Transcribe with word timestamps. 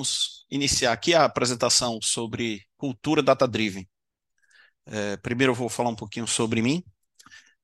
vamos 0.00 0.46
iniciar 0.50 0.92
aqui 0.92 1.14
a 1.14 1.24
apresentação 1.24 1.98
sobre 2.02 2.64
cultura 2.78 3.22
data-driven. 3.22 3.86
É, 4.86 5.16
primeiro 5.18 5.52
eu 5.52 5.54
vou 5.54 5.68
falar 5.68 5.90
um 5.90 5.96
pouquinho 5.96 6.26
sobre 6.26 6.62
mim. 6.62 6.82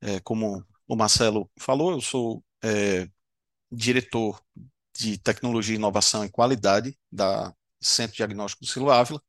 É, 0.03 0.21
como 0.21 0.63
o 0.87 0.97
Marcelo 0.97 1.51
falou, 1.59 1.93
eu 1.93 2.01
sou 2.01 2.45
é, 2.63 3.09
diretor 3.73 4.41
de 4.95 5.17
tecnologia, 5.19 5.77
inovação 5.77 6.25
e 6.25 6.31
qualidade 6.31 6.97
da 7.11 7.55
Centro 7.81 8.17
Diagnóstico 8.17 8.65
do 8.65 8.71
Silo 8.71 8.91
Ávila 8.91 9.23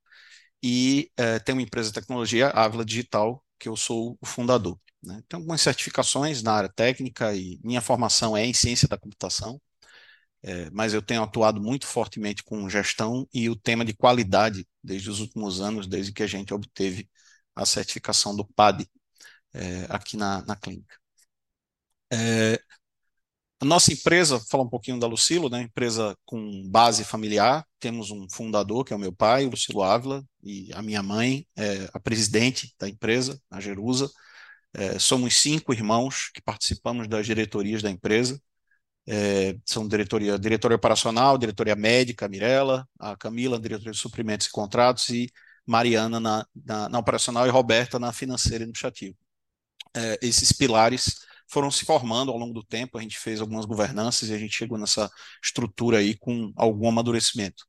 e 0.62 1.10
é, 1.16 1.40
tenho 1.40 1.58
uma 1.58 1.64
empresa 1.64 1.90
de 1.90 1.96
tecnologia, 1.96 2.50
Ávila 2.50 2.84
Digital, 2.84 3.42
que 3.58 3.70
eu 3.70 3.78
sou 3.78 4.18
o 4.20 4.26
fundador. 4.26 4.78
Né? 5.02 5.24
Tenho 5.30 5.42
algumas 5.42 5.62
certificações 5.62 6.44
na 6.44 6.54
área 6.54 6.70
técnica 6.70 7.34
e 7.34 7.60
minha 7.64 7.82
formação 7.82 8.36
é 8.36 8.46
em 8.46 8.54
ciência 8.54 8.88
da 8.88 8.98
computação, 8.98 9.62
é, 10.44 10.70
mas 10.72 10.94
eu 10.94 11.02
tenho 11.02 11.24
atuado 11.24 11.62
muito 11.62 11.88
fortemente 11.88 12.44
com 12.44 12.70
gestão 12.70 13.28
e 13.34 13.50
o 13.50 13.56
tema 13.56 13.84
de 13.86 13.94
qualidade 13.96 14.68
desde 14.84 15.10
os 15.10 15.20
últimos 15.20 15.62
anos, 15.62 15.88
desde 15.88 16.14
que 16.14 16.24
a 16.24 16.28
gente 16.28 16.54
obteve 16.54 17.10
a 17.56 17.66
certificação 17.66 18.36
do 18.36 18.46
PAD 18.46 18.88
é, 19.54 19.88
aqui 19.90 20.18
na, 20.18 20.44
na 20.46 20.56
clínica. 20.56 20.98
É, 22.12 22.60
a 23.60 23.66
nossa 23.66 23.92
empresa, 23.92 24.40
falar 24.52 24.64
um 24.64 24.70
pouquinho 24.70 25.00
da 25.00 25.08
Lucilo, 25.08 25.50
né, 25.50 25.64
empresa 25.64 26.16
com 26.26 26.70
base 26.70 27.04
familiar, 27.04 27.66
temos 27.80 28.12
um 28.12 28.28
fundador, 28.30 28.86
que 28.86 28.94
é 28.94 28.96
o 28.96 29.00
meu 29.00 29.12
pai, 29.12 29.46
o 29.46 29.50
Lucilo 29.50 29.82
Ávila, 29.82 30.24
e 30.44 30.72
a 30.74 30.82
minha 30.82 31.02
mãe, 31.02 31.48
é 31.58 31.90
a 31.92 32.00
presidente 32.00 32.74
da 32.80 32.88
empresa, 32.88 33.42
a 33.50 33.60
Jerusa. 33.60 34.10
É, 34.74 35.00
somos 35.00 35.38
cinco 35.38 35.74
irmãos 35.74 36.30
que 36.34 36.42
participamos 36.42 37.08
das 37.08 37.26
diretorias 37.26 37.82
da 37.82 37.90
empresa. 37.90 38.40
É, 39.08 39.56
são 39.66 39.88
diretoria, 39.88 40.38
diretoria 40.38 40.76
operacional, 40.76 41.38
diretoria 41.38 41.76
médica, 41.76 42.28
Mirella, 42.28 42.88
a 43.00 43.16
Camila, 43.16 43.60
diretoria 43.60 43.94
de 43.94 43.98
suprimentos 43.98 44.48
e 44.48 44.52
contratos, 44.52 45.10
e 45.10 45.32
Mariana 45.66 46.20
na, 46.20 46.46
na, 46.66 46.90
na 46.90 47.00
operacional 47.00 47.48
e 47.48 47.50
Roberta 47.50 47.98
na 48.00 48.12
financeira 48.12 48.60
e 48.60 48.64
administrativa. 48.64 49.16
É, 49.96 50.20
esses 50.22 50.52
pilares 50.52 51.16
foram 51.50 51.72
se 51.72 51.86
formando 51.86 52.32
ao 52.32 52.38
longo 52.38 52.54
do 52.54 52.64
tempo, 52.64 52.98
a 52.98 53.02
gente 53.02 53.18
fez 53.18 53.40
algumas 53.42 53.66
governanças 53.66 54.30
e 54.30 54.34
a 54.34 54.38
gente 54.38 54.56
chegou 54.56 54.78
nessa 54.78 55.10
estrutura 55.44 56.00
aí 56.00 56.18
com 56.18 56.52
algum 56.56 56.90
amadurecimento. 56.90 57.66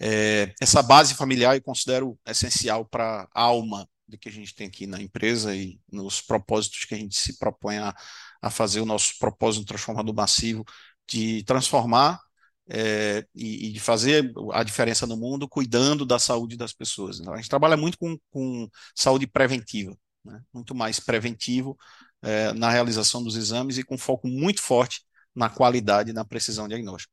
É, 0.00 0.54
essa 0.60 0.82
base 0.82 1.14
familiar 1.14 1.56
eu 1.56 1.62
considero 1.62 2.18
essencial 2.26 2.86
para 2.86 3.28
a 3.34 3.42
alma 3.42 3.86
do 4.08 4.18
que 4.18 4.28
a 4.28 4.32
gente 4.32 4.54
tem 4.54 4.66
aqui 4.66 4.86
na 4.86 5.00
empresa 5.00 5.54
e 5.54 5.78
nos 5.90 6.20
propósitos 6.20 6.84
que 6.84 6.94
a 6.94 6.98
gente 6.98 7.14
se 7.14 7.38
propõe 7.38 7.76
a, 7.78 7.94
a 8.40 8.50
fazer 8.50 8.80
o 8.80 8.86
nosso 8.86 9.18
propósito 9.18 9.66
transformador 9.66 10.14
massivo 10.14 10.64
de 11.08 11.42
transformar 11.44 12.20
é, 12.68 13.26
e, 13.34 13.68
e, 13.68 13.72
de 13.72 13.80
fazer 13.80 14.32
a 14.52 14.62
diferença 14.62 15.06
no 15.06 15.16
mundo 15.16 15.48
cuidando 15.48 16.06
da 16.06 16.18
saúde 16.18 16.56
das 16.56 16.72
pessoas. 16.72 17.18
Então, 17.18 17.34
a 17.34 17.36
gente 17.36 17.48
trabalha 17.48 17.76
muito 17.76 17.98
com, 17.98 18.16
com 18.30 18.68
saúde 18.94 19.26
preventiva, 19.26 19.96
né? 20.24 20.40
muito 20.52 20.74
mais 20.74 21.00
preventivo 21.00 21.76
é, 22.22 22.52
na 22.52 22.70
realização 22.70 23.22
dos 23.22 23.36
exames 23.36 23.76
e 23.76 23.82
com 23.82 23.98
foco 23.98 24.28
muito 24.28 24.62
forte 24.62 25.02
na 25.34 25.50
qualidade 25.50 26.10
e 26.10 26.12
na 26.12 26.24
precisão 26.24 26.68
diagnóstica. 26.68 27.12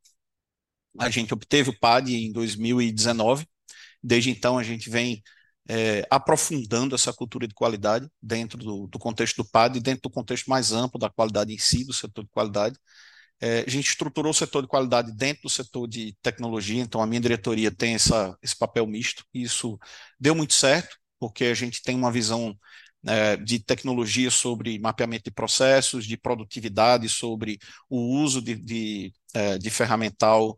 A 0.99 1.09
gente 1.09 1.33
obteve 1.33 1.69
o 1.69 1.79
PAD 1.79 2.15
em 2.15 2.31
2019, 2.31 3.47
desde 4.01 4.29
então 4.29 4.57
a 4.57 4.63
gente 4.63 4.89
vem 4.89 5.23
é, 5.69 6.05
aprofundando 6.09 6.95
essa 6.95 7.13
cultura 7.13 7.47
de 7.47 7.53
qualidade 7.53 8.07
dentro 8.21 8.57
do, 8.57 8.87
do, 8.87 8.99
contexto 8.99 9.37
do 9.43 9.49
PAD 9.49 9.77
e 9.77 9.81
dentro 9.81 10.03
do 10.03 10.09
contexto 10.09 10.49
mais 10.49 10.71
amplo 10.71 10.99
da 10.99 11.09
qualidade 11.09 11.53
em 11.53 11.57
si, 11.57 11.83
do 11.85 11.93
setor 11.93 12.23
de 12.23 12.29
qualidade. 12.31 12.77
É, 13.39 13.63
a 13.67 13.69
gente 13.69 13.89
estruturou 13.89 14.31
o 14.31 14.33
setor 14.33 14.63
de 14.63 14.67
qualidade 14.67 15.11
dentro 15.13 15.43
do 15.43 15.49
setor 15.49 15.87
de 15.87 16.15
tecnologia, 16.21 16.81
então 16.81 17.01
a 17.01 17.07
minha 17.07 17.21
diretoria 17.21 17.71
tem 17.71 17.95
essa, 17.95 18.35
esse 18.41 18.57
papel 18.57 18.87
misto, 18.87 19.23
e 19.33 19.43
isso 19.43 19.77
deu 20.19 20.33
muito 20.33 20.53
certo, 20.53 20.97
porque 21.19 21.45
a 21.45 21.53
gente 21.53 21.81
tem 21.83 21.95
uma 21.95 22.11
visão 22.11 22.57
é, 23.05 23.37
de 23.37 23.59
tecnologia 23.59 24.31
sobre 24.31 24.79
mapeamento 24.79 25.25
de 25.25 25.31
processos, 25.31 26.05
de 26.05 26.17
produtividade, 26.17 27.09
sobre 27.09 27.59
o 27.89 27.97
uso 28.21 28.41
de, 28.41 28.55
de, 28.55 29.13
é, 29.33 29.57
de 29.57 29.69
ferramental 29.69 30.55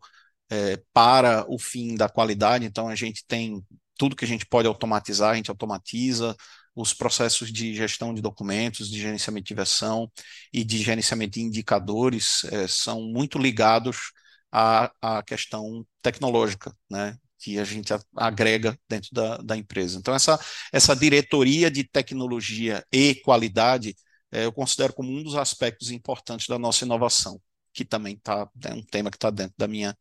é, 0.50 0.80
para 0.92 1.44
o 1.48 1.58
fim 1.58 1.94
da 1.94 2.08
qualidade. 2.08 2.64
Então, 2.64 2.88
a 2.88 2.94
gente 2.94 3.24
tem 3.26 3.62
tudo 4.00 4.16
que 4.16 4.24
a 4.24 4.28
gente 4.28 4.46
pode 4.46 4.66
automatizar, 4.66 5.32
a 5.32 5.34
gente 5.34 5.50
automatiza 5.50 6.34
os 6.74 6.94
processos 6.94 7.52
de 7.52 7.74
gestão 7.74 8.14
de 8.14 8.22
documentos, 8.22 8.88
de 8.88 8.98
gerenciamento 8.98 9.46
de 9.46 9.54
versão 9.54 10.10
e 10.50 10.64
de 10.64 10.78
gerenciamento 10.78 11.32
de 11.32 11.42
indicadores 11.42 12.44
é, 12.44 12.66
são 12.66 13.02
muito 13.02 13.38
ligados 13.38 14.10
à, 14.50 14.90
à 15.02 15.22
questão 15.22 15.86
tecnológica, 16.00 16.74
né? 16.90 17.14
que 17.38 17.58
a 17.58 17.64
gente 17.64 17.92
agrega 18.16 18.74
dentro 18.88 19.10
da, 19.12 19.36
da 19.36 19.54
empresa. 19.56 19.98
Então, 19.98 20.14
essa, 20.14 20.40
essa 20.72 20.96
diretoria 20.96 21.70
de 21.70 21.84
tecnologia 21.84 22.82
e 22.90 23.16
qualidade 23.16 23.94
é, 24.32 24.46
eu 24.46 24.52
considero 24.52 24.94
como 24.94 25.10
um 25.12 25.22
dos 25.22 25.34
aspectos 25.36 25.90
importantes 25.90 26.46
da 26.46 26.58
nossa 26.58 26.86
inovação, 26.86 27.38
que 27.72 27.84
também 27.84 28.14
está 28.14 28.48
é 28.64 28.72
um 28.72 28.82
tema 28.82 29.10
que 29.10 29.18
está 29.18 29.28
dentro 29.30 29.54
da 29.58 29.68
minha, 29.68 29.94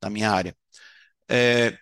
da 0.00 0.08
minha 0.08 0.30
área. 0.30 0.56
É, 1.28 1.76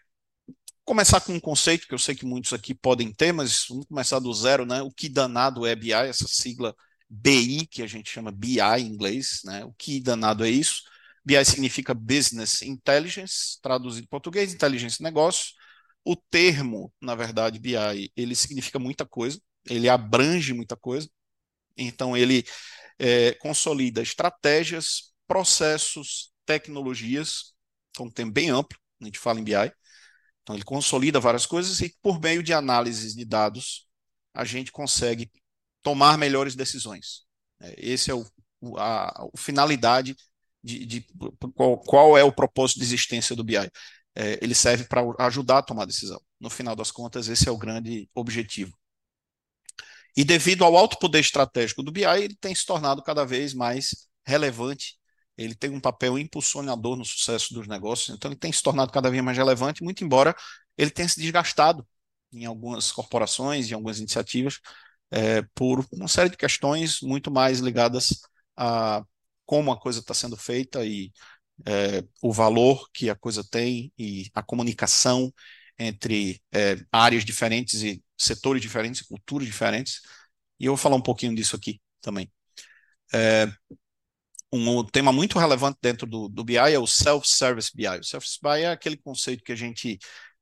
começar 0.84 1.20
com 1.20 1.32
um 1.32 1.40
conceito 1.40 1.86
que 1.86 1.94
eu 1.94 1.98
sei 1.98 2.14
que 2.14 2.26
muitos 2.26 2.52
aqui 2.52 2.74
podem 2.74 3.12
ter, 3.12 3.32
mas 3.32 3.66
vamos 3.68 3.86
começar 3.86 4.18
do 4.18 4.32
zero, 4.32 4.66
né? 4.66 4.82
O 4.82 4.90
que 4.90 5.08
danado 5.08 5.66
é 5.66 5.74
BI, 5.74 5.92
essa 5.92 6.26
sigla 6.28 6.74
BI, 7.08 7.66
que 7.66 7.82
a 7.82 7.86
gente 7.86 8.10
chama 8.10 8.30
BI 8.30 8.60
em 8.60 8.86
inglês, 8.86 9.40
né? 9.44 9.64
O 9.64 9.72
que 9.72 10.00
danado 10.00 10.44
é 10.44 10.50
isso? 10.50 10.82
BI 11.24 11.42
significa 11.44 11.94
Business 11.94 12.62
Intelligence, 12.62 13.58
traduzido 13.62 14.04
em 14.04 14.08
português, 14.08 14.52
inteligência 14.52 14.98
de 14.98 15.04
negócio. 15.04 15.52
O 16.04 16.14
termo, 16.14 16.92
na 17.00 17.14
verdade, 17.14 17.58
BI, 17.58 18.12
ele 18.14 18.34
significa 18.34 18.78
muita 18.78 19.06
coisa, 19.06 19.40
ele 19.68 19.88
abrange 19.88 20.52
muita 20.52 20.76
coisa. 20.76 21.08
Então, 21.76 22.16
ele 22.16 22.44
é, 22.98 23.32
consolida 23.34 24.02
estratégias, 24.02 25.12
processos, 25.26 26.32
tecnologias, 26.44 27.54
então 27.90 28.06
um 28.06 28.10
termo 28.10 28.32
bem 28.32 28.50
amplo, 28.50 28.78
a 29.00 29.04
gente 29.04 29.18
fala 29.18 29.40
em 29.40 29.44
BI. 29.44 29.72
Então, 30.44 30.54
ele 30.54 30.64
consolida 30.64 31.18
várias 31.18 31.46
coisas 31.46 31.80
e, 31.80 31.96
por 32.02 32.20
meio 32.20 32.42
de 32.42 32.52
análises 32.52 33.14
de 33.14 33.24
dados, 33.24 33.86
a 34.34 34.44
gente 34.44 34.70
consegue 34.70 35.32
tomar 35.82 36.18
melhores 36.18 36.54
decisões. 36.54 37.22
É, 37.60 37.74
esse 37.78 38.10
é 38.10 38.14
o, 38.14 38.26
a, 38.76 39.08
a 39.08 39.28
finalidade 39.36 40.14
de, 40.62 40.84
de 40.84 41.06
qual, 41.54 41.78
qual, 41.78 42.18
é 42.18 42.22
o 42.22 42.32
propósito 42.32 42.78
de 42.78 42.84
existência 42.84 43.34
do 43.34 43.42
BI. 43.42 43.56
É, 44.14 44.38
ele 44.42 44.54
serve 44.54 44.84
para 44.84 45.02
ajudar 45.26 45.58
a 45.58 45.62
tomar 45.62 45.86
decisão. 45.86 46.20
No 46.38 46.50
final 46.50 46.76
das 46.76 46.90
contas, 46.90 47.26
esse 47.26 47.48
é 47.48 47.52
o 47.52 47.58
grande 47.58 48.08
objetivo. 48.14 48.76
E 50.16 50.24
devido 50.24 50.62
ao 50.62 50.76
alto 50.76 50.98
poder 50.98 51.20
estratégico 51.20 51.82
do 51.82 51.90
BI, 51.90 52.04
ele 52.04 52.36
tem 52.36 52.54
se 52.54 52.66
tornado 52.66 53.02
cada 53.02 53.24
vez 53.24 53.54
mais 53.54 54.06
relevante. 54.26 54.96
Ele 55.36 55.54
tem 55.54 55.70
um 55.70 55.80
papel 55.80 56.18
impulsionador 56.18 56.96
no 56.96 57.04
sucesso 57.04 57.52
dos 57.54 57.66
negócios, 57.66 58.14
então 58.16 58.30
ele 58.30 58.38
tem 58.38 58.52
se 58.52 58.62
tornado 58.62 58.92
cada 58.92 59.10
vez 59.10 59.22
mais 59.22 59.36
relevante, 59.36 59.82
muito 59.82 60.04
embora 60.04 60.34
ele 60.78 60.90
tenha 60.90 61.08
se 61.08 61.20
desgastado 61.20 61.86
em 62.32 62.44
algumas 62.46 62.90
corporações, 62.92 63.70
em 63.70 63.74
algumas 63.74 63.98
iniciativas, 63.98 64.58
é, 65.10 65.42
por 65.54 65.86
uma 65.92 66.08
série 66.08 66.30
de 66.30 66.36
questões 66.36 67.00
muito 67.02 67.30
mais 67.30 67.60
ligadas 67.60 68.20
a 68.56 69.04
como 69.46 69.70
a 69.70 69.78
coisa 69.78 70.00
está 70.00 70.14
sendo 70.14 70.36
feita 70.38 70.84
e 70.86 71.12
é, 71.66 72.04
o 72.22 72.32
valor 72.32 72.88
que 72.92 73.10
a 73.10 73.14
coisa 73.16 73.44
tem 73.44 73.92
e 73.98 74.30
a 74.34 74.42
comunicação 74.42 75.32
entre 75.78 76.42
é, 76.52 76.76
áreas 76.92 77.24
diferentes 77.24 77.82
e 77.82 78.02
setores 78.18 78.62
diferentes 78.62 79.02
culturas 79.02 79.46
diferentes. 79.46 80.00
E 80.60 80.66
eu 80.66 80.72
vou 80.72 80.78
falar 80.78 80.96
um 80.96 81.02
pouquinho 81.02 81.34
disso 81.34 81.56
aqui 81.56 81.80
também. 82.00 82.30
É, 83.12 83.46
um 84.56 84.84
tema 84.84 85.12
muito 85.12 85.38
relevante 85.38 85.78
dentro 85.82 86.06
do, 86.06 86.28
do 86.28 86.44
BI 86.44 86.56
é 86.56 86.78
o 86.78 86.86
Self-Service 86.86 87.70
BI. 87.74 87.86
O 87.86 88.04
Self-Service 88.04 88.38
BI 88.42 88.62
é 88.62 88.70
aquele 88.70 88.96
conceito 88.96 89.42
que 89.42 89.52
a 89.52 89.56
gente 89.56 89.98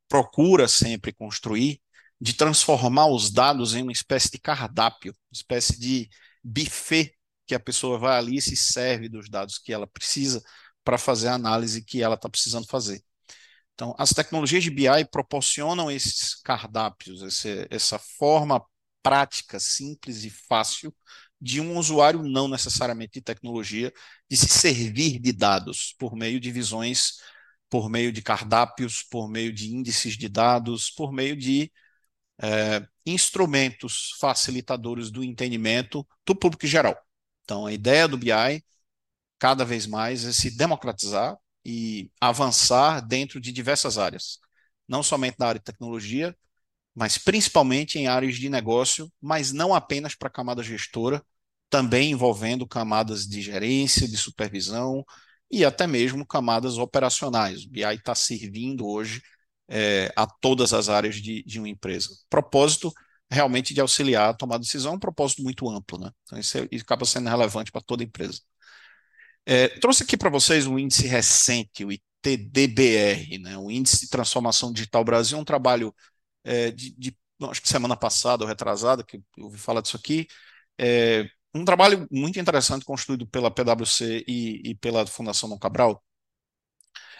procura 0.08 0.68
sempre 0.68 1.12
construir 1.12 1.80
de 2.20 2.34
transformar 2.34 3.06
os 3.08 3.30
dados 3.32 3.74
em 3.74 3.82
uma 3.82 3.90
espécie 3.90 4.30
de 4.30 4.38
cardápio, 4.38 5.12
uma 5.12 5.36
espécie 5.36 5.78
de 5.78 6.08
buffet 6.44 7.12
que 7.46 7.54
a 7.54 7.60
pessoa 7.60 7.98
vai 7.98 8.16
ali 8.16 8.36
e 8.36 8.42
se 8.42 8.56
serve 8.56 9.08
dos 9.08 9.28
dados 9.28 9.58
que 9.58 9.72
ela 9.72 9.86
precisa 9.86 10.42
para 10.84 10.98
fazer 10.98 11.28
a 11.28 11.34
análise 11.34 11.84
que 11.84 12.02
ela 12.02 12.14
está 12.14 12.28
precisando 12.28 12.66
fazer. 12.68 13.02
Então, 13.74 13.94
as 13.98 14.10
tecnologias 14.10 14.62
de 14.62 14.70
BI 14.70 15.04
proporcionam 15.10 15.90
esses 15.90 16.34
cardápios, 16.34 17.22
esse, 17.22 17.66
essa 17.70 17.98
forma 17.98 18.64
prática, 19.02 19.58
simples 19.58 20.24
e 20.24 20.30
fácil 20.30 20.94
de 21.42 21.60
um 21.60 21.76
usuário 21.78 22.22
não 22.22 22.48
necessariamente 22.48 23.14
de 23.14 23.22
tecnologia 23.22 23.92
de 24.30 24.36
se 24.36 24.48
servir 24.48 25.18
de 25.18 25.32
dados 25.32 25.94
por 25.98 26.14
meio 26.14 26.40
de 26.40 26.50
visões, 26.52 27.18
por 27.68 27.90
meio 27.90 28.12
de 28.12 28.22
cardápios, 28.22 29.02
por 29.02 29.28
meio 29.28 29.52
de 29.52 29.74
índices 29.74 30.16
de 30.16 30.28
dados, 30.28 30.90
por 30.90 31.12
meio 31.12 31.36
de 31.36 31.72
é, 32.40 32.86
instrumentos 33.06 34.14
facilitadores 34.20 35.10
do 35.10 35.24
entendimento 35.24 36.06
do 36.26 36.34
público 36.34 36.66
geral. 36.66 36.96
Então, 37.44 37.66
a 37.66 37.72
ideia 37.72 38.08
do 38.08 38.16
BI, 38.16 38.64
cada 39.38 39.64
vez 39.64 39.86
mais, 39.86 40.24
é 40.24 40.32
se 40.32 40.56
democratizar, 40.56 41.36
e 41.64 42.10
avançar 42.20 43.00
dentro 43.00 43.40
de 43.40 43.52
diversas 43.52 43.98
áreas, 43.98 44.38
não 44.88 45.02
somente 45.02 45.36
na 45.38 45.46
área 45.46 45.58
de 45.58 45.64
tecnologia, 45.64 46.36
mas 46.94 47.18
principalmente 47.18 47.98
em 47.98 48.06
áreas 48.08 48.36
de 48.36 48.48
negócio, 48.48 49.10
mas 49.20 49.52
não 49.52 49.74
apenas 49.74 50.14
para 50.14 50.28
a 50.28 50.30
camada 50.30 50.62
gestora, 50.62 51.24
também 51.72 52.10
envolvendo 52.10 52.66
camadas 52.66 53.26
de 53.26 53.40
gerência, 53.40 54.06
de 54.06 54.18
supervisão 54.18 55.02
e 55.50 55.64
até 55.64 55.86
mesmo 55.86 56.26
camadas 56.26 56.76
operacionais. 56.76 57.64
O 57.64 57.70
BI 57.70 57.80
está 57.82 58.14
servindo 58.14 58.86
hoje 58.86 59.22
é, 59.66 60.12
a 60.14 60.26
todas 60.26 60.74
as 60.74 60.90
áreas 60.90 61.16
de, 61.16 61.42
de 61.44 61.58
uma 61.58 61.70
empresa. 61.70 62.10
Propósito 62.28 62.92
realmente 63.30 63.72
de 63.72 63.80
auxiliar 63.80 64.28
a 64.28 64.34
tomar 64.34 64.58
decisão, 64.58 64.96
um 64.96 64.98
propósito 64.98 65.42
muito 65.42 65.66
amplo, 65.70 65.98
né? 65.98 66.10
Então 66.24 66.38
isso, 66.38 66.58
é, 66.58 66.68
isso 66.70 66.84
acaba 66.84 67.06
sendo 67.06 67.30
relevante 67.30 67.72
para 67.72 67.80
toda 67.80 68.04
empresa. 68.04 68.42
É, 69.46 69.68
trouxe 69.80 70.02
aqui 70.02 70.14
para 70.14 70.28
vocês 70.28 70.66
um 70.66 70.78
índice 70.78 71.06
recente, 71.06 71.86
o 71.86 71.90
ITDBR, 71.90 73.38
né? 73.38 73.56
o 73.56 73.70
Índice 73.70 74.02
de 74.02 74.08
Transformação 74.10 74.70
Digital 74.72 75.02
Brasil, 75.04 75.38
um 75.38 75.44
trabalho 75.44 75.94
é, 76.44 76.70
de, 76.70 76.94
de, 76.98 77.16
acho 77.50 77.62
que 77.62 77.68
semana 77.68 77.96
passada 77.96 78.44
ou 78.44 78.48
retrasada, 78.48 79.02
que 79.02 79.16
eu 79.38 79.44
ouvi 79.46 79.58
falar 79.58 79.80
disso 79.80 79.96
aqui, 79.96 80.26
é, 80.78 81.26
um 81.54 81.64
trabalho 81.64 82.06
muito 82.10 82.38
interessante 82.38 82.84
construído 82.84 83.26
pela 83.26 83.50
PwC 83.50 84.24
e, 84.26 84.70
e 84.70 84.74
pela 84.76 85.06
Fundação 85.06 85.48
Dom 85.48 85.58
Cabral. 85.58 86.02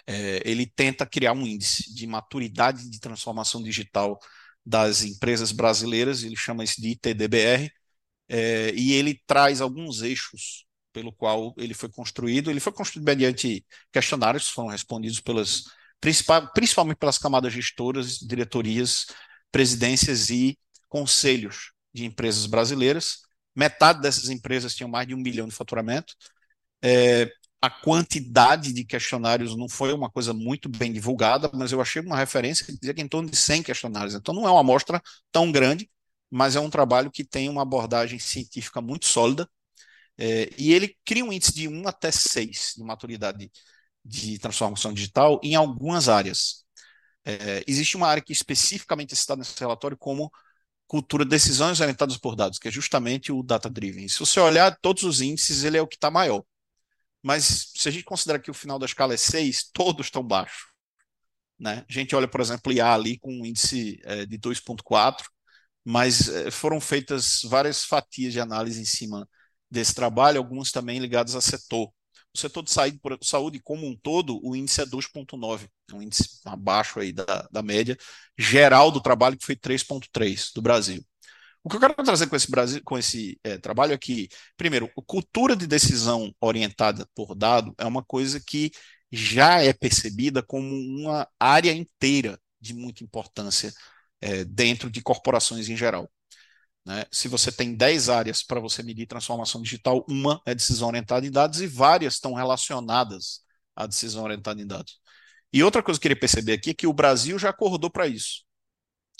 É, 0.06 0.42
ele 0.44 0.66
tenta 0.66 1.06
criar 1.06 1.32
um 1.32 1.46
índice 1.46 1.94
de 1.94 2.06
maturidade 2.06 2.90
de 2.90 3.00
transformação 3.00 3.62
digital 3.62 4.18
das 4.64 5.02
empresas 5.02 5.52
brasileiras, 5.52 6.22
ele 6.22 6.36
chama 6.36 6.64
isso 6.64 6.80
de 6.80 6.90
ITDBR, 6.90 7.70
é, 8.28 8.72
e 8.74 8.92
ele 8.94 9.20
traz 9.26 9.60
alguns 9.60 10.02
eixos 10.02 10.66
pelo 10.92 11.12
qual 11.12 11.54
ele 11.56 11.74
foi 11.74 11.88
construído. 11.90 12.50
Ele 12.50 12.60
foi 12.60 12.72
construído 12.72 13.06
mediante 13.06 13.64
questionários 13.92 14.48
que 14.48 14.54
foram 14.54 14.68
respondidos 14.68 15.20
pelas 15.20 15.64
principalmente 16.00 16.98
pelas 16.98 17.16
camadas 17.16 17.52
gestoras, 17.52 18.18
diretorias, 18.18 19.06
presidências 19.52 20.30
e 20.30 20.58
conselhos 20.88 21.72
de 21.94 22.04
empresas 22.04 22.46
brasileiras. 22.46 23.20
Metade 23.54 24.00
dessas 24.00 24.28
empresas 24.28 24.74
tinham 24.74 24.88
mais 24.88 25.06
de 25.06 25.14
um 25.14 25.18
milhão 25.18 25.46
de 25.46 25.54
faturamento. 25.54 26.14
É, 26.82 27.30
a 27.60 27.70
quantidade 27.70 28.72
de 28.72 28.84
questionários 28.84 29.56
não 29.56 29.68
foi 29.68 29.92
uma 29.92 30.10
coisa 30.10 30.34
muito 30.34 30.68
bem 30.68 30.92
divulgada, 30.92 31.50
mas 31.54 31.70
eu 31.70 31.80
achei 31.80 32.02
uma 32.02 32.16
referência 32.16 32.66
que 32.66 32.72
dizia 32.72 32.92
que 32.92 33.00
em 33.00 33.08
torno 33.08 33.30
de 33.30 33.36
100 33.36 33.62
questionários. 33.62 34.14
Então 34.14 34.34
não 34.34 34.46
é 34.46 34.50
uma 34.50 34.60
amostra 34.60 35.00
tão 35.30 35.52
grande, 35.52 35.88
mas 36.30 36.56
é 36.56 36.60
um 36.60 36.70
trabalho 36.70 37.10
que 37.10 37.24
tem 37.24 37.48
uma 37.48 37.62
abordagem 37.62 38.18
científica 38.18 38.80
muito 38.80 39.06
sólida. 39.06 39.48
É, 40.18 40.50
e 40.58 40.72
ele 40.72 40.96
cria 41.04 41.24
um 41.24 41.32
índice 41.32 41.54
de 41.54 41.68
1 41.68 41.86
até 41.88 42.10
6 42.10 42.74
de 42.76 42.82
maturidade 42.84 43.50
de 44.04 44.38
transformação 44.38 44.92
digital 44.92 45.40
em 45.42 45.54
algumas 45.54 46.08
áreas. 46.08 46.64
É, 47.24 47.62
existe 47.66 47.96
uma 47.96 48.08
área 48.08 48.22
que 48.22 48.32
especificamente 48.32 49.12
é 49.14 49.16
citada 49.16 49.38
nesse 49.38 49.58
relatório 49.60 49.96
como 49.96 50.30
cultura 50.92 51.24
de 51.24 51.30
decisões 51.30 51.80
orientadas 51.80 52.18
por 52.18 52.36
dados, 52.36 52.58
que 52.58 52.68
é 52.68 52.70
justamente 52.70 53.32
o 53.32 53.42
data-driven. 53.42 54.06
Se 54.08 54.18
você 54.18 54.38
olhar 54.38 54.76
todos 54.82 55.04
os 55.04 55.22
índices, 55.22 55.64
ele 55.64 55.78
é 55.78 55.80
o 55.80 55.86
que 55.86 55.94
está 55.94 56.10
maior. 56.10 56.44
Mas 57.22 57.72
se 57.74 57.88
a 57.88 57.90
gente 57.90 58.04
considerar 58.04 58.40
que 58.40 58.50
o 58.50 58.54
final 58.54 58.78
da 58.78 58.84
escala 58.84 59.14
é 59.14 59.16
6, 59.16 59.70
todos 59.72 60.08
estão 60.08 60.22
baixos. 60.22 60.66
Né? 61.58 61.82
A 61.88 61.90
gente 61.90 62.14
olha, 62.14 62.28
por 62.28 62.42
exemplo, 62.42 62.70
IA 62.70 62.92
ali 62.92 63.18
com 63.18 63.32
um 63.32 63.46
índice 63.46 64.02
é, 64.04 64.26
de 64.26 64.36
2,4, 64.36 65.24
mas 65.82 66.28
é, 66.28 66.50
foram 66.50 66.78
feitas 66.78 67.40
várias 67.44 67.84
fatias 67.84 68.34
de 68.34 68.40
análise 68.40 68.78
em 68.78 68.84
cima 68.84 69.26
desse 69.70 69.94
trabalho, 69.94 70.36
alguns 70.36 70.70
também 70.70 70.98
ligados 70.98 71.34
a 71.34 71.40
setor. 71.40 71.90
O 72.34 72.38
setor 72.38 72.62
de 72.62 72.70
saúde 73.26 73.60
como 73.60 73.86
um 73.86 73.96
todo, 73.96 74.40
o 74.42 74.56
índice 74.56 74.80
é 74.80 74.86
2,9, 74.86 75.68
é 75.90 75.94
um 75.94 76.02
índice 76.02 76.40
abaixo 76.44 76.98
aí 76.98 77.12
da, 77.12 77.48
da 77.50 77.62
média 77.62 77.96
geral 78.38 78.90
do 78.90 79.00
trabalho, 79.02 79.36
que 79.36 79.44
foi 79.44 79.54
3,3 79.56 80.50
do 80.54 80.62
Brasil. 80.62 81.04
O 81.64 81.68
que 81.68 81.76
eu 81.76 81.80
quero 81.80 81.94
trazer 81.94 82.26
com 82.28 82.34
esse, 82.34 82.50
Brasil, 82.50 82.80
com 82.84 82.98
esse 82.98 83.38
é, 83.44 83.56
trabalho 83.58 83.92
é 83.92 83.98
que, 83.98 84.28
primeiro, 84.56 84.90
cultura 85.06 85.54
de 85.54 85.66
decisão 85.66 86.34
orientada 86.40 87.06
por 87.14 87.34
dado 87.36 87.72
é 87.78 87.84
uma 87.84 88.02
coisa 88.02 88.40
que 88.40 88.72
já 89.12 89.62
é 89.62 89.72
percebida 89.72 90.42
como 90.42 90.74
uma 90.74 91.28
área 91.38 91.72
inteira 91.72 92.38
de 92.60 92.74
muita 92.74 93.04
importância 93.04 93.72
é, 94.20 94.44
dentro 94.44 94.90
de 94.90 95.02
corporações 95.02 95.68
em 95.68 95.76
geral. 95.76 96.10
Né? 96.84 97.04
Se 97.10 97.28
você 97.28 97.52
tem 97.52 97.74
10 97.74 98.08
áreas 98.08 98.42
para 98.42 98.60
você 98.60 98.82
medir 98.82 99.06
transformação 99.06 99.62
digital, 99.62 100.04
uma 100.08 100.40
é 100.46 100.54
decisão 100.54 100.88
orientada 100.88 101.26
em 101.26 101.30
dados 101.30 101.60
e 101.60 101.66
várias 101.66 102.14
estão 102.14 102.34
relacionadas 102.34 103.42
à 103.76 103.86
decisão 103.86 104.24
orientada 104.24 104.60
em 104.60 104.66
dados. 104.66 105.00
E 105.52 105.62
outra 105.62 105.82
coisa 105.82 106.00
que 106.00 106.06
eu 106.06 106.10
queria 106.10 106.20
perceber 106.20 106.52
aqui 106.54 106.70
é 106.70 106.74
que 106.74 106.86
o 106.86 106.92
Brasil 106.92 107.38
já 107.38 107.50
acordou 107.50 107.90
para 107.90 108.06
isso. 108.08 108.44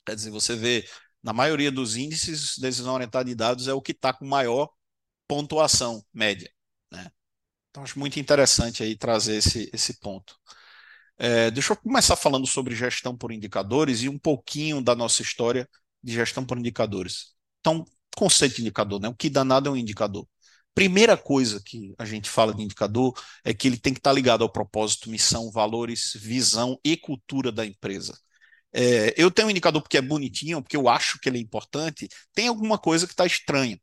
Quer 0.07 0.17
dizer, 0.17 0.31
você 0.31 0.57
vê, 0.57 0.89
na 1.23 1.33
maioria 1.33 1.71
dos 1.71 1.97
índices, 1.97 2.59
decisão 2.59 2.95
orientada 2.95 3.31
em 3.31 3.37
dados 3.37 3.69
é 3.69 3.73
o 3.73 3.83
que 3.83 3.93
está 3.93 4.13
com 4.13 4.27
maior 4.27 4.69
pontuação 5.29 6.05
média. 6.13 6.51
Né? 6.91 7.11
Então, 7.71 7.83
acho 7.83 7.99
muito 7.99 8.19
interessante 8.19 8.83
aí 8.83 8.97
trazer 8.97 9.37
esse, 9.37 9.71
esse 9.73 9.99
ponto. 10.01 10.37
É, 11.19 11.51
deixa 11.51 11.73
eu 11.73 11.77
começar 11.77 12.17
falando 12.17 12.47
sobre 12.47 12.75
gestão 12.75 13.17
por 13.17 13.33
indicadores 13.33 14.03
e 14.03 14.09
um 14.09 14.19
pouquinho 14.19 14.83
da 14.83 14.95
nossa 14.95 15.23
história 15.23 15.69
de 16.03 16.13
gestão 16.13 16.45
por 16.45 16.59
indicadores. 16.59 17.32
Então, 17.63 17.85
conceito 18.17 18.57
de 18.57 18.63
indicador, 18.63 19.01
né? 19.01 19.09
O 19.09 19.15
que 19.15 19.31
danado 19.31 19.69
é 19.69 19.73
um 19.73 19.77
indicador. 19.77 20.27
Primeira 20.75 21.17
coisa 21.17 21.63
que 21.65 21.95
a 21.99 22.05
gente 22.05 22.29
fala 22.31 22.55
de 22.55 22.63
indicador 22.63 23.15
é 23.45 23.55
que 23.55 23.69
ele 23.69 23.79
tem 23.79 23.93
que 23.93 24.01
estar 24.01 24.13
ligado 24.13 24.43
ao 24.43 24.51
propósito, 24.51 25.11
missão, 25.11 25.51
valores, 25.51 26.13
visão 26.17 26.79
e 26.85 26.97
cultura 26.97 27.53
da 27.53 27.65
empresa. 27.65 28.19
É, 28.73 29.15
eu 29.17 29.31
tenho 29.31 29.49
um 29.49 29.51
indicador 29.51 29.83
porque 29.83 29.99
é 29.99 30.03
bonitinho, 30.03 30.63
porque 30.63 30.77
eu 30.77 30.89
acho 30.89 31.19
que 31.21 31.29
ele 31.29 31.39
é 31.39 31.43
importante, 31.43 32.09
tem 32.35 32.49
alguma 32.49 32.79
coisa 32.79 33.07
que 33.07 33.13
está 33.13 33.27
estranha. 33.27 33.79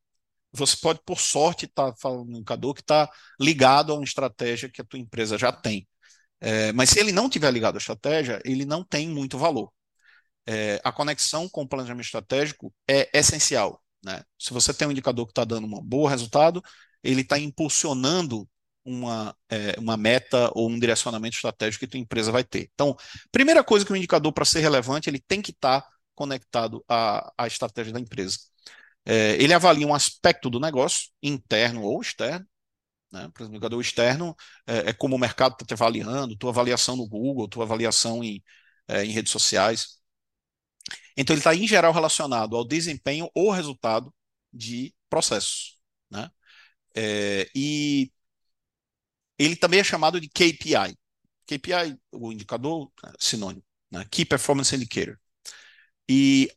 Você 0.52 0.76
pode, 0.78 1.00
por 1.06 1.20
sorte, 1.20 1.66
estar 1.66 1.92
tá 1.92 1.98
falando 2.02 2.30
um 2.30 2.38
indicador 2.38 2.74
que 2.74 2.82
está 2.82 3.10
ligado 3.40 3.92
a 3.94 3.96
uma 3.96 4.04
estratégia 4.04 4.70
que 4.70 4.82
a 4.82 4.86
tua 4.86 5.00
empresa 5.00 5.38
já 5.38 5.52
tem. 5.52 5.88
É, 6.42 6.72
mas 6.74 6.92
se 6.92 7.00
ele 7.00 7.12
não 7.12 7.30
tiver 7.30 7.52
ligado 7.52 7.76
à 7.76 7.80
estratégia, 7.80 8.42
ele 8.46 8.66
não 8.66 8.84
tem 8.84 9.08
muito 9.10 9.38
valor 9.38 9.72
é, 10.50 10.82
a 10.84 10.92
conexão 10.92 11.48
com 11.48 11.62
o 11.62 11.68
planejamento 11.68 12.06
estratégico 12.06 12.74
é 12.90 13.08
essencial. 13.14 13.84
Né? 14.04 14.24
Se 14.40 14.52
você 14.52 14.74
tem 14.74 14.88
um 14.88 14.92
indicador 14.92 15.28
que 15.28 15.32
está 15.32 15.46
dando 15.46 15.68
um 15.68 15.82
bom 15.84 16.08
resultado, 16.08 16.60
ele 17.04 17.22
está 17.22 17.38
impulsionando 17.38 18.50
uma, 18.84 19.36
é, 19.48 19.76
uma 19.78 19.96
meta 19.96 20.50
ou 20.56 20.68
um 20.68 20.80
direcionamento 20.80 21.36
estratégico 21.36 21.82
que 21.82 21.86
a 21.86 21.90
tua 21.90 22.00
empresa 22.00 22.32
vai 22.32 22.44
ter. 22.44 22.68
Então, 22.74 22.98
primeira 23.32 23.64
coisa 23.64 23.86
que 23.86 23.92
o 23.92 23.94
um 23.94 23.98
indicador, 23.98 24.34
para 24.34 24.44
ser 24.44 24.62
relevante, 24.62 25.08
ele 25.08 25.20
tem 25.20 25.40
que 25.40 25.52
estar 25.52 25.82
tá 25.82 25.90
conectado 26.16 26.84
à, 26.88 27.32
à 27.38 27.46
estratégia 27.46 27.94
da 27.94 28.00
empresa. 28.00 28.40
É, 29.06 29.36
ele 29.36 29.54
avalia 29.54 29.86
um 29.86 29.94
aspecto 29.94 30.50
do 30.50 30.60
negócio, 30.60 31.10
interno 31.22 31.84
ou 31.84 32.02
externo. 32.02 32.46
Né? 33.12 33.30
Por 33.34 33.44
exemplo, 33.44 33.54
o 33.54 33.56
indicador 33.58 33.82
externo 33.82 34.36
é, 34.66 34.90
é 34.90 34.94
como 34.94 35.16
o 35.16 35.20
mercado 35.20 35.54
está 35.54 35.66
te 35.66 35.74
avaliando, 35.74 36.36
tua 36.36 36.50
avaliação 36.50 36.96
no 36.96 37.08
Google, 37.08 37.48
tua 37.48 37.66
avaliação 37.66 38.24
em, 38.24 38.44
é, 38.88 39.06
em 39.06 39.12
redes 39.12 39.32
sociais. 39.32 39.99
Então, 41.18 41.34
ele 41.34 41.40
está, 41.40 41.56
em 41.56 41.68
geral, 41.68 41.94
relacionado 41.94 42.56
ao 42.56 42.66
desempenho 42.66 43.30
ou 43.34 43.52
resultado 43.52 44.14
de 44.54 44.94
processos. 45.10 45.78
Né? 46.10 46.30
É, 46.96 47.50
e 47.56 48.12
ele 49.38 49.56
também 49.56 49.80
é 49.80 49.84
chamado 49.84 50.20
de 50.20 50.30
KPI. 50.30 50.98
KPI, 51.48 51.98
o 52.12 52.32
indicador, 52.32 52.92
é 53.06 53.12
sinônimo, 53.20 53.64
né? 53.92 54.06
Key 54.12 54.26
Performance 54.26 54.76
Indicator. 54.76 55.18
E, 56.10 56.52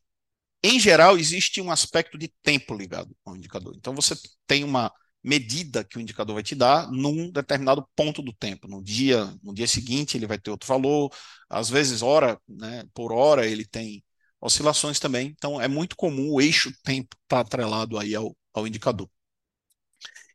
em 0.63 0.79
geral, 0.81 1.19
existe 1.19 1.61
um 1.61 1.71
aspecto 1.71 2.19
de 2.19 2.29
tempo 2.43 2.75
ligado 2.75 3.17
ao 3.25 3.37
indicador. 3.37 3.75
Então, 3.77 3.95
você 3.95 4.15
tem 4.47 4.65
uma 4.65 4.93
medida 5.23 5.85
que 5.85 5.99
o 5.99 6.01
indicador 6.01 6.35
vai 6.35 6.43
te 6.43 6.55
dar 6.55 6.91
num 6.91 7.31
determinado 7.31 7.87
ponto 7.95 8.23
do 8.23 8.33
tempo. 8.33 8.69
No 8.69 8.83
dia, 8.83 9.27
no 9.43 9.55
dia 9.55 9.67
seguinte, 9.67 10.17
ele 10.17 10.27
vai 10.27 10.39
ter 10.39 10.51
outro 10.51 10.67
valor. 10.69 11.13
Às 11.49 11.71
vezes, 11.71 12.03
hora 12.03 12.41
né, 12.49 12.85
por 12.95 13.13
hora, 13.13 13.47
ele 13.47 13.65
tem 13.65 14.05
oscilações 14.43 14.99
também. 14.99 15.29
Então, 15.29 15.61
é 15.61 15.69
muito 15.69 15.97
comum 15.97 16.33
o 16.33 16.41
eixo 16.41 16.73
tempo 16.83 17.17
estar 17.23 17.37
tá 17.37 17.41
atrelado 17.41 17.99
aí 17.99 18.15
ao, 18.15 18.37
ao 18.53 18.67
indicador. 18.67 19.09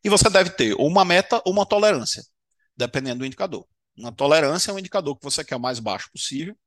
E 0.03 0.09
você 0.09 0.29
deve 0.29 0.51
ter 0.51 0.73
ou 0.75 0.87
uma 0.87 1.03
meta 1.03 1.41
ou 1.45 1.51
uma 1.51 1.65
tolerância, 1.65 2.23
dependendo 2.75 3.19
do 3.19 3.25
indicador. 3.25 3.67
Uma 3.97 4.11
tolerância 4.11 4.71
é 4.71 4.73
um 4.73 4.79
indicador 4.79 5.17
que 5.17 5.23
você 5.23 5.43
quer 5.43 5.57
o 5.57 5.59
mais 5.59 5.79
baixo 5.79 6.09
possível, 6.11 6.57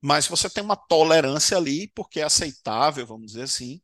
mas 0.00 0.26
você 0.26 0.50
tem 0.50 0.64
uma 0.64 0.76
tolerância 0.76 1.56
ali 1.56 1.88
porque 1.94 2.20
é 2.20 2.24
aceitável, 2.24 3.06
vamos 3.06 3.28
dizer 3.28 3.42
assim, 3.42 3.80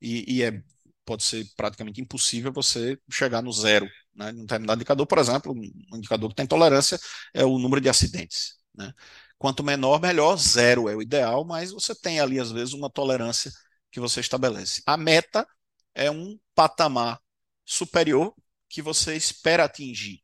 e, 0.00 0.36
e 0.36 0.42
é, 0.42 0.62
pode 1.04 1.24
ser 1.24 1.46
praticamente 1.56 2.00
impossível 2.00 2.52
você 2.52 2.98
chegar 3.10 3.42
no 3.42 3.52
zero. 3.52 3.86
Né? 4.14 4.30
Um 4.30 4.42
determinado 4.42 4.78
indicador, 4.78 5.06
por 5.06 5.18
exemplo, 5.18 5.52
um 5.52 5.96
indicador 5.96 6.30
que 6.30 6.36
tem 6.36 6.46
tolerância 6.46 6.98
é 7.34 7.44
o 7.44 7.58
número 7.58 7.80
de 7.80 7.88
acidentes. 7.88 8.56
Né? 8.74 8.92
Quanto 9.38 9.62
menor, 9.64 10.00
melhor. 10.00 10.36
Zero 10.36 10.88
é 10.88 10.96
o 10.96 11.02
ideal, 11.02 11.44
mas 11.44 11.72
você 11.72 11.94
tem 11.94 12.20
ali, 12.20 12.38
às 12.40 12.50
vezes, 12.50 12.74
uma 12.74 12.90
tolerância 12.90 13.50
que 13.90 14.00
você 14.00 14.20
estabelece. 14.20 14.82
A 14.86 14.96
meta 14.96 15.46
é 15.94 16.10
um 16.10 16.38
patamar 16.54 17.20
superior 17.64 18.34
que 18.68 18.82
você 18.82 19.16
espera 19.16 19.64
atingir. 19.64 20.22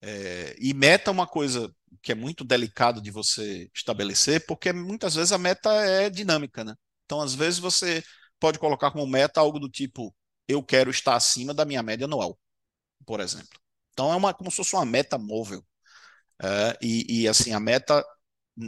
É, 0.00 0.56
e 0.58 0.72
meta 0.74 1.10
é 1.10 1.12
uma 1.12 1.26
coisa 1.26 1.72
que 2.02 2.12
é 2.12 2.14
muito 2.14 2.44
delicado 2.44 3.00
de 3.00 3.10
você 3.10 3.68
estabelecer, 3.74 4.46
porque 4.46 4.72
muitas 4.72 5.14
vezes 5.14 5.32
a 5.32 5.38
meta 5.38 5.70
é 5.72 6.08
dinâmica, 6.10 6.64
né? 6.64 6.74
Então, 7.04 7.20
às 7.20 7.34
vezes 7.34 7.58
você 7.58 8.02
pode 8.38 8.58
colocar 8.58 8.90
como 8.90 9.06
meta 9.06 9.40
algo 9.40 9.58
do 9.58 9.68
tipo: 9.68 10.14
eu 10.46 10.62
quero 10.62 10.90
estar 10.90 11.16
acima 11.16 11.52
da 11.54 11.64
minha 11.64 11.82
média 11.82 12.04
anual, 12.06 12.38
por 13.06 13.20
exemplo. 13.20 13.58
Então, 13.92 14.12
é 14.12 14.16
uma, 14.16 14.34
como 14.34 14.50
se 14.50 14.58
fosse 14.58 14.74
uma 14.74 14.84
meta 14.86 15.18
móvel. 15.18 15.64
É, 16.42 16.78
e, 16.82 17.22
e, 17.22 17.28
assim, 17.28 17.52
a 17.52 17.60
meta 17.60 18.04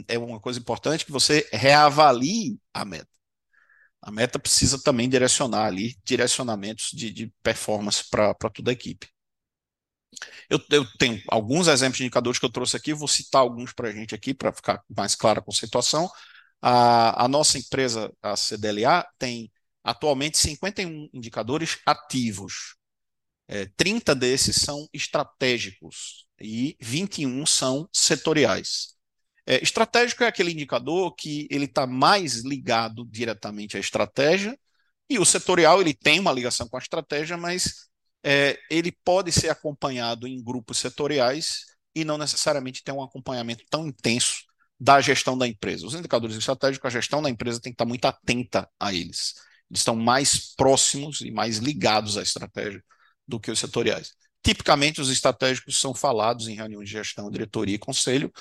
é 0.07 0.17
uma 0.17 0.39
coisa 0.39 0.59
importante 0.59 1.05
que 1.05 1.11
você 1.11 1.47
reavalie 1.51 2.57
a 2.73 2.85
meta. 2.85 3.07
A 4.01 4.11
meta 4.11 4.39
precisa 4.39 4.81
também 4.81 5.07
direcionar 5.09 5.65
ali 5.65 5.95
direcionamentos 6.03 6.89
de, 6.93 7.11
de 7.11 7.33
performance 7.43 8.03
para 8.09 8.33
toda 8.53 8.71
a 8.71 8.73
equipe. 8.73 9.07
Eu, 10.49 10.59
eu, 10.69 10.85
tenho 10.97 11.21
alguns 11.29 11.67
exemplos 11.67 11.97
de 11.97 12.03
indicadores 12.03 12.39
que 12.39 12.45
eu 12.45 12.51
trouxe 12.51 12.75
aqui, 12.75 12.93
vou 12.93 13.07
citar 13.07 13.41
alguns 13.41 13.73
para 13.73 13.89
a 13.89 13.91
gente 13.91 14.13
aqui, 14.13 14.33
para 14.33 14.51
ficar 14.51 14.83
mais 14.95 15.15
clara 15.15 15.39
a 15.39 15.43
conceituação. 15.43 16.09
A, 16.61 17.25
a 17.25 17.27
nossa 17.27 17.57
empresa, 17.57 18.11
a 18.21 18.35
CDLA, 18.35 19.05
tem 19.17 19.51
atualmente 19.83 20.37
51 20.37 21.09
indicadores 21.13 21.79
ativos. 21.85 22.75
É, 23.47 23.65
30 23.77 24.15
desses 24.15 24.57
são 24.57 24.87
estratégicos 24.93 26.25
e 26.39 26.77
21 26.79 27.45
são 27.45 27.87
setoriais. 27.93 28.95
É, 29.51 29.61
estratégico 29.61 30.23
é 30.23 30.27
aquele 30.27 30.53
indicador 30.53 31.13
que 31.13 31.45
ele 31.51 31.65
está 31.65 31.85
mais 31.85 32.35
ligado 32.45 33.05
diretamente 33.11 33.75
à 33.75 33.81
estratégia, 33.81 34.57
e 35.09 35.19
o 35.19 35.25
setorial 35.25 35.81
ele 35.81 35.93
tem 35.93 36.21
uma 36.21 36.31
ligação 36.31 36.69
com 36.69 36.77
a 36.77 36.79
estratégia, 36.79 37.35
mas 37.35 37.89
é, 38.23 38.57
ele 38.69 38.93
pode 39.03 39.29
ser 39.29 39.49
acompanhado 39.49 40.25
em 40.25 40.41
grupos 40.41 40.77
setoriais 40.77 41.65
e 41.93 42.05
não 42.05 42.17
necessariamente 42.17 42.81
ter 42.81 42.93
um 42.93 43.03
acompanhamento 43.03 43.65
tão 43.69 43.85
intenso 43.85 44.45
da 44.79 45.01
gestão 45.01 45.37
da 45.37 45.45
empresa. 45.45 45.85
Os 45.85 45.95
indicadores 45.95 46.37
estratégicos, 46.37 46.87
a 46.87 47.01
gestão 47.01 47.21
da 47.21 47.29
empresa 47.29 47.59
tem 47.59 47.73
que 47.73 47.75
estar 47.75 47.85
muito 47.85 48.05
atenta 48.05 48.69
a 48.79 48.93
eles. 48.93 49.33
Eles 49.69 49.81
estão 49.81 49.97
mais 49.97 50.55
próximos 50.55 51.19
e 51.19 51.29
mais 51.29 51.57
ligados 51.57 52.17
à 52.17 52.21
estratégia 52.21 52.81
do 53.27 53.37
que 53.37 53.51
os 53.51 53.59
setoriais. 53.59 54.13
Tipicamente, 54.41 55.01
os 55.01 55.09
estratégicos 55.09 55.77
são 55.77 55.93
falados 55.93 56.47
em 56.47 56.55
reuniões 56.55 56.87
de 56.87 56.93
gestão, 56.93 57.29
diretoria 57.29 57.75
e 57.75 57.79
conselho, 57.79 58.31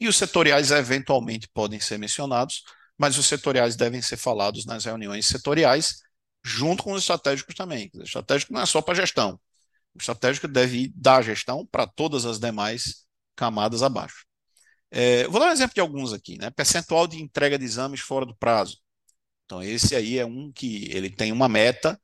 e 0.00 0.08
os 0.08 0.16
setoriais 0.16 0.70
eventualmente 0.70 1.48
podem 1.52 1.78
ser 1.78 1.98
mencionados, 1.98 2.64
mas 2.98 3.18
os 3.18 3.26
setoriais 3.26 3.76
devem 3.76 4.02
ser 4.02 4.16
falados 4.16 4.64
nas 4.64 4.84
reuniões 4.84 5.26
setoriais, 5.26 6.00
junto 6.44 6.82
com 6.82 6.92
os 6.92 7.02
estratégicos 7.02 7.54
também. 7.54 7.90
O 7.94 8.02
estratégico 8.02 8.52
não 8.52 8.62
é 8.62 8.66
só 8.66 8.80
para 8.80 8.94
gestão. 8.94 9.38
O 9.94 9.98
estratégico 9.98 10.48
deve 10.48 10.84
ir 10.84 10.92
da 10.94 11.20
gestão 11.20 11.66
para 11.66 11.86
todas 11.86 12.24
as 12.24 12.38
demais 12.38 13.06
camadas 13.36 13.82
abaixo. 13.82 14.24
É, 14.90 15.26
vou 15.28 15.40
dar 15.40 15.48
um 15.48 15.52
exemplo 15.52 15.74
de 15.74 15.80
alguns 15.80 16.12
aqui, 16.12 16.36
né? 16.38 16.50
Percentual 16.50 17.06
de 17.06 17.22
entrega 17.22 17.58
de 17.58 17.64
exames 17.64 18.00
fora 18.00 18.26
do 18.26 18.34
prazo. 18.36 18.78
Então, 19.44 19.62
esse 19.62 19.96
aí 19.96 20.18
é 20.18 20.26
um 20.26 20.52
que 20.52 20.90
ele 20.92 21.10
tem 21.10 21.32
uma 21.32 21.48
meta 21.48 22.00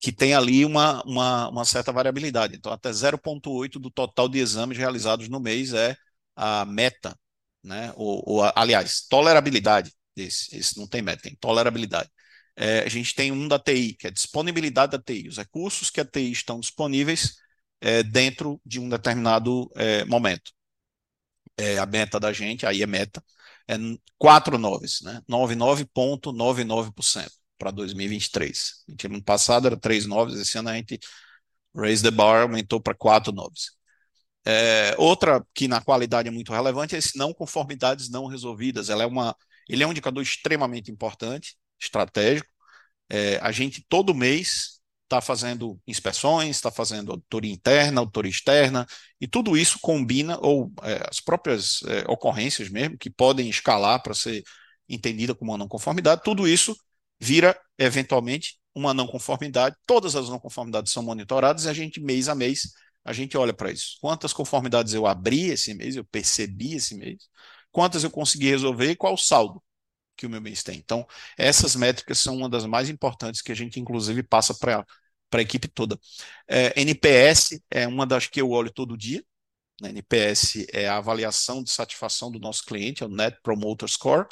que 0.00 0.12
tem 0.12 0.34
ali 0.34 0.64
uma, 0.64 1.02
uma, 1.04 1.48
uma 1.48 1.64
certa 1.64 1.92
variabilidade. 1.92 2.56
Então, 2.56 2.72
até 2.72 2.90
0,8 2.90 3.78
do 3.80 3.90
total 3.90 4.28
de 4.28 4.38
exames 4.38 4.76
realizados 4.78 5.28
no 5.28 5.40
mês 5.40 5.72
é 5.74 5.96
a 6.36 6.64
meta, 6.64 7.16
né? 7.62 7.92
Ou, 7.96 8.22
ou 8.26 8.52
aliás, 8.54 9.06
tolerabilidade 9.08 9.92
desse. 10.16 10.56
Esse 10.56 10.78
não 10.78 10.86
tem 10.86 11.02
meta, 11.02 11.22
tem 11.22 11.36
tolerabilidade 11.36 12.10
é, 12.56 12.80
a 12.80 12.88
gente 12.88 13.14
tem 13.14 13.32
um 13.32 13.48
da 13.48 13.58
TI, 13.58 13.94
que 13.94 14.06
é 14.06 14.10
disponibilidade 14.10 14.92
da 14.92 15.02
TI, 15.02 15.28
os 15.28 15.38
recursos 15.38 15.90
que 15.90 16.00
a 16.00 16.04
TI 16.04 16.32
estão 16.32 16.60
disponíveis 16.60 17.36
é, 17.80 18.02
dentro 18.02 18.60
de 18.64 18.80
um 18.80 18.88
determinado 18.88 19.70
é, 19.76 20.04
momento. 20.04 20.52
É, 21.56 21.78
a 21.78 21.86
meta 21.86 22.18
da 22.18 22.32
gente, 22.32 22.66
aí 22.66 22.82
é 22.82 22.86
meta, 22.86 23.22
é 23.68 23.76
4 24.18 24.58
noves, 24.58 25.00
né? 25.02 25.20
99,99% 25.28 27.30
para 27.58 27.70
2023. 27.70 28.84
A 28.88 28.90
gente, 28.92 29.06
ano 29.06 29.22
passado 29.22 29.66
era 29.66 29.76
3 29.76 30.06
noves, 30.06 30.38
esse 30.38 30.58
ano 30.58 30.70
a 30.70 30.74
gente 30.74 30.98
raise 31.74 32.02
the 32.02 32.10
bar, 32.10 32.42
aumentou 32.42 32.80
para 32.80 32.94
4 32.94 33.32
noves. 33.32 33.70
É, 34.44 34.94
outra 34.98 35.44
que 35.54 35.68
na 35.68 35.80
qualidade 35.80 36.28
é 36.28 36.30
muito 36.30 36.52
relevante 36.52 36.94
é 36.94 36.98
esse 36.98 37.16
não 37.16 37.32
conformidades 37.32 38.10
não 38.10 38.26
resolvidas. 38.26 38.90
Ela 38.90 39.04
é 39.04 39.06
uma, 39.06 39.36
ele 39.68 39.82
é 39.82 39.86
um 39.86 39.92
indicador 39.92 40.22
extremamente 40.22 40.90
importante 40.90 41.56
estratégico. 41.80 42.48
É, 43.08 43.38
a 43.42 43.52
gente 43.52 43.84
todo 43.88 44.14
mês 44.14 44.80
está 45.04 45.20
fazendo 45.20 45.78
inspeções, 45.86 46.56
está 46.56 46.70
fazendo 46.70 47.12
auditoria 47.12 47.52
interna, 47.52 48.00
auditoria 48.00 48.30
externa, 48.30 48.86
e 49.20 49.28
tudo 49.28 49.56
isso 49.56 49.78
combina, 49.80 50.38
ou 50.40 50.72
é, 50.82 51.06
as 51.08 51.20
próprias 51.20 51.82
é, 51.84 52.04
ocorrências 52.10 52.70
mesmo, 52.70 52.96
que 52.96 53.10
podem 53.10 53.48
escalar 53.50 54.02
para 54.02 54.14
ser 54.14 54.42
entendida 54.88 55.34
como 55.34 55.52
uma 55.52 55.58
não 55.58 55.68
conformidade, 55.68 56.22
tudo 56.24 56.48
isso 56.48 56.74
vira, 57.20 57.58
eventualmente, 57.78 58.58
uma 58.74 58.94
não 58.94 59.06
conformidade. 59.06 59.76
Todas 59.86 60.16
as 60.16 60.28
não 60.28 60.38
conformidades 60.38 60.92
são 60.92 61.02
monitoradas 61.02 61.64
e 61.66 61.68
a 61.68 61.72
gente, 61.74 62.00
mês 62.00 62.28
a 62.28 62.34
mês, 62.34 62.72
a 63.04 63.12
gente 63.12 63.36
olha 63.36 63.52
para 63.52 63.70
isso. 63.70 63.98
Quantas 64.00 64.32
conformidades 64.32 64.94
eu 64.94 65.06
abri 65.06 65.46
esse 65.50 65.74
mês, 65.74 65.96
eu 65.96 66.04
percebi 66.04 66.74
esse 66.74 66.94
mês, 66.94 67.28
quantas 67.70 68.04
eu 68.04 68.10
consegui 68.10 68.48
resolver 68.48 68.90
e 68.90 68.96
qual 68.96 69.14
o 69.14 69.18
saldo 69.18 69.62
que 70.16 70.26
o 70.26 70.30
meu 70.30 70.40
mês 70.40 70.62
tem. 70.62 70.78
Então, 70.78 71.06
essas 71.36 71.74
métricas 71.74 72.18
são 72.18 72.36
uma 72.36 72.48
das 72.48 72.66
mais 72.66 72.88
importantes 72.88 73.42
que 73.42 73.52
a 73.52 73.54
gente, 73.54 73.80
inclusive, 73.80 74.22
passa 74.22 74.54
para 74.54 74.86
a 75.32 75.40
equipe 75.40 75.68
toda. 75.68 75.98
É, 76.48 76.80
NPS 76.80 77.60
é 77.70 77.86
uma 77.88 78.06
das 78.06 78.26
que 78.26 78.40
eu 78.40 78.50
olho 78.50 78.72
todo 78.72 78.96
dia. 78.96 79.24
Né? 79.80 79.90
NPS 79.90 80.66
é 80.72 80.88
a 80.88 80.98
avaliação 80.98 81.62
de 81.62 81.70
satisfação 81.70 82.30
do 82.30 82.38
nosso 82.38 82.64
cliente, 82.64 83.02
é 83.02 83.06
o 83.06 83.08
Net 83.08 83.38
Promoter 83.42 83.88
Score. 83.88 84.26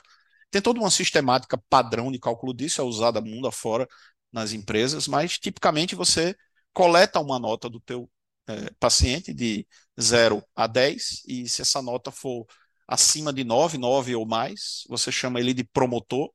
Tem 0.50 0.60
toda 0.60 0.80
uma 0.80 0.90
sistemática 0.90 1.58
padrão 1.68 2.10
de 2.12 2.18
cálculo 2.18 2.54
disso, 2.54 2.80
é 2.80 2.84
usada 2.84 3.20
mundo 3.20 3.46
afora 3.48 3.88
nas 4.32 4.52
empresas, 4.52 5.08
mas 5.08 5.38
tipicamente 5.38 5.94
você 5.94 6.36
coleta 6.72 7.20
uma 7.20 7.38
nota 7.38 7.68
do 7.68 7.80
teu 7.80 8.08
é, 8.50 8.70
paciente 8.78 9.32
de 9.32 9.66
0 10.00 10.42
a 10.54 10.66
10, 10.66 11.22
e 11.26 11.48
se 11.48 11.62
essa 11.62 11.82
nota 11.82 12.10
for 12.10 12.46
acima 12.88 13.32
de 13.32 13.44
9, 13.44 13.78
9 13.78 14.14
ou 14.16 14.26
mais, 14.26 14.84
você 14.88 15.12
chama 15.12 15.40
ele 15.40 15.54
de 15.54 15.64
promotor. 15.64 16.30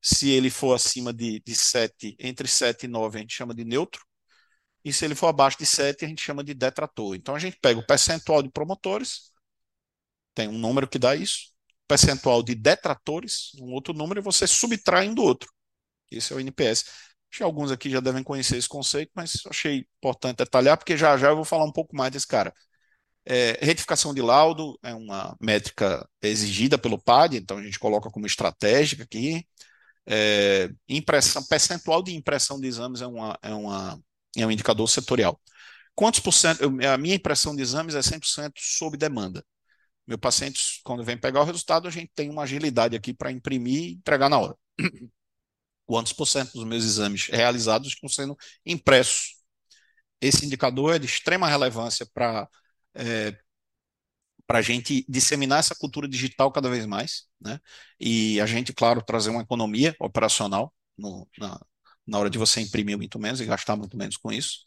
Se 0.00 0.30
ele 0.30 0.50
for 0.50 0.74
acima 0.74 1.12
de, 1.12 1.40
de 1.40 1.54
7, 1.54 2.16
entre 2.18 2.48
7 2.48 2.84
e 2.84 2.88
9, 2.88 3.18
a 3.18 3.20
gente 3.20 3.34
chama 3.34 3.54
de 3.54 3.64
neutro. 3.64 4.02
E 4.84 4.92
se 4.92 5.04
ele 5.04 5.14
for 5.14 5.28
abaixo 5.28 5.58
de 5.58 5.66
7, 5.66 6.04
a 6.04 6.08
gente 6.08 6.22
chama 6.22 6.42
de 6.42 6.54
detrator. 6.54 7.14
Então 7.14 7.34
a 7.34 7.38
gente 7.38 7.58
pega 7.60 7.78
o 7.78 7.86
percentual 7.86 8.42
de 8.42 8.50
promotores, 8.50 9.32
tem 10.34 10.48
um 10.48 10.58
número 10.58 10.88
que 10.88 10.98
dá 10.98 11.14
isso, 11.14 11.52
percentual 11.86 12.42
de 12.42 12.54
detratores, 12.54 13.50
um 13.60 13.72
outro 13.72 13.92
número, 13.94 14.20
e 14.20 14.22
você 14.22 14.46
subtrai 14.46 15.08
um 15.08 15.14
do 15.14 15.22
outro. 15.22 15.48
Esse 16.10 16.32
é 16.32 16.36
o 16.36 16.40
NPS. 16.40 16.84
Acho 17.32 17.38
que 17.38 17.42
alguns 17.42 17.70
aqui 17.72 17.88
já 17.88 18.00
devem 18.00 18.22
conhecer 18.22 18.58
esse 18.58 18.68
conceito, 18.68 19.10
mas 19.14 19.40
achei 19.48 19.86
importante 19.98 20.36
detalhar, 20.38 20.76
porque 20.76 20.98
já 20.98 21.16
já 21.16 21.30
eu 21.30 21.36
vou 21.36 21.46
falar 21.46 21.64
um 21.64 21.72
pouco 21.72 21.96
mais 21.96 22.12
desse 22.12 22.26
cara. 22.26 22.52
É, 23.24 23.58
retificação 23.64 24.12
de 24.14 24.20
laudo 24.20 24.78
é 24.82 24.94
uma 24.94 25.36
métrica 25.40 26.06
exigida 26.22 26.76
pelo 26.78 27.00
PAD, 27.00 27.38
então 27.38 27.58
a 27.58 27.62
gente 27.62 27.78
coloca 27.78 28.10
como 28.10 28.26
estratégica 28.26 29.04
aqui. 29.04 29.46
É, 30.06 30.70
impressão, 30.88 31.42
percentual 31.46 32.02
de 32.02 32.14
impressão 32.14 32.60
de 32.60 32.66
exames 32.68 33.00
é, 33.02 33.06
uma, 33.06 33.38
é, 33.42 33.54
uma, 33.54 34.00
é 34.36 34.46
um 34.46 34.50
indicador 34.50 34.88
setorial. 34.88 35.40
Quantos 35.94 36.20
por 36.20 36.32
cento? 36.32 36.64
a 36.64 36.98
minha 36.98 37.14
impressão 37.16 37.56
de 37.56 37.62
exames 37.62 37.94
é 37.94 38.02
100% 38.02 38.52
sob 38.58 38.96
demanda. 38.98 39.44
Meu 40.06 40.18
paciente, 40.18 40.80
quando 40.84 41.04
vem 41.04 41.18
pegar 41.18 41.42
o 41.42 41.44
resultado, 41.44 41.88
a 41.88 41.90
gente 41.90 42.12
tem 42.14 42.30
uma 42.30 42.42
agilidade 42.44 42.96
aqui 42.96 43.14
para 43.14 43.32
imprimir 43.32 43.82
e 43.82 43.92
entregar 43.94 44.28
na 44.28 44.38
hora. 44.38 44.56
Quantos 45.92 46.14
por 46.14 46.24
cento 46.24 46.52
dos 46.54 46.64
meus 46.64 46.84
exames 46.84 47.26
realizados 47.26 47.88
estão 47.88 48.08
sendo 48.08 48.34
impressos? 48.64 49.34
Esse 50.22 50.46
indicador 50.46 50.94
é 50.94 50.98
de 50.98 51.04
extrema 51.04 51.46
relevância 51.46 52.06
para 52.14 52.48
é, 52.94 53.36
para 54.46 54.60
a 54.60 54.62
gente 54.62 55.04
disseminar 55.06 55.58
essa 55.58 55.74
cultura 55.74 56.08
digital 56.08 56.50
cada 56.50 56.70
vez 56.70 56.86
mais, 56.86 57.24
né? 57.38 57.60
E 58.00 58.40
a 58.40 58.46
gente, 58.46 58.72
claro, 58.72 59.02
trazer 59.02 59.28
uma 59.28 59.42
economia 59.42 59.94
operacional 60.00 60.72
no, 60.96 61.28
na, 61.36 61.60
na 62.06 62.18
hora 62.18 62.30
de 62.30 62.38
você 62.38 62.62
imprimir 62.62 62.96
muito 62.96 63.18
menos 63.18 63.42
e 63.42 63.44
gastar 63.44 63.76
muito 63.76 63.94
menos 63.94 64.16
com 64.16 64.32
isso. 64.32 64.60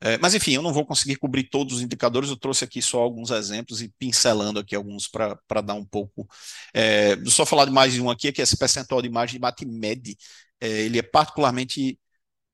É, 0.00 0.16
mas 0.18 0.32
enfim, 0.32 0.52
eu 0.52 0.62
não 0.62 0.72
vou 0.72 0.86
conseguir 0.86 1.16
cobrir 1.16 1.44
todos 1.44 1.76
os 1.76 1.82
indicadores, 1.82 2.28
eu 2.28 2.36
trouxe 2.36 2.64
aqui 2.64 2.80
só 2.80 3.00
alguns 3.00 3.30
exemplos 3.30 3.82
e 3.82 3.88
pincelando 3.98 4.60
aqui 4.60 4.76
alguns 4.76 5.08
para 5.08 5.60
dar 5.60 5.74
um 5.74 5.84
pouco. 5.84 6.28
É, 6.72 7.16
só 7.26 7.44
falar 7.44 7.64
de 7.64 7.72
mais 7.72 7.98
um 7.98 8.10
aqui, 8.10 8.30
que 8.30 8.40
é 8.40 8.44
esse 8.44 8.56
percentual 8.56 9.02
de 9.02 9.08
imagem 9.08 9.34
de 9.34 9.40
MATMED, 9.40 10.16
é, 10.62 10.68
ele 10.68 10.98
é 10.98 11.02
particularmente 11.02 11.98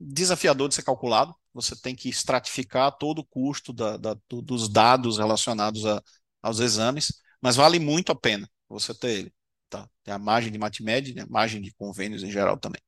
desafiador 0.01 0.69
de 0.69 0.75
ser 0.75 0.83
calculado, 0.83 1.35
você 1.53 1.77
tem 1.77 1.95
que 1.95 2.09
estratificar 2.09 2.97
todo 2.97 3.19
o 3.19 3.27
custo 3.27 3.71
da, 3.71 3.99
da, 3.99 4.17
dos 4.31 4.69
dados 4.69 5.19
relacionados 5.19 5.85
a, 5.85 6.03
aos 6.41 6.59
exames, 6.59 7.13
mas 7.41 7.57
vale 7.57 7.79
muito 7.79 8.11
a 8.11 8.15
pena 8.15 8.49
você 8.67 8.95
ter 8.95 9.11
ele. 9.11 9.35
Tá? 9.69 9.87
Tem 10.03 10.15
a 10.15 10.19
margem 10.19 10.51
de 10.51 10.59
MATMED, 10.59 11.15
né? 11.15 11.27
margem 11.29 11.61
de 11.61 11.73
convênios 11.75 12.23
em 12.23 12.31
geral 12.31 12.57
também. 12.57 12.81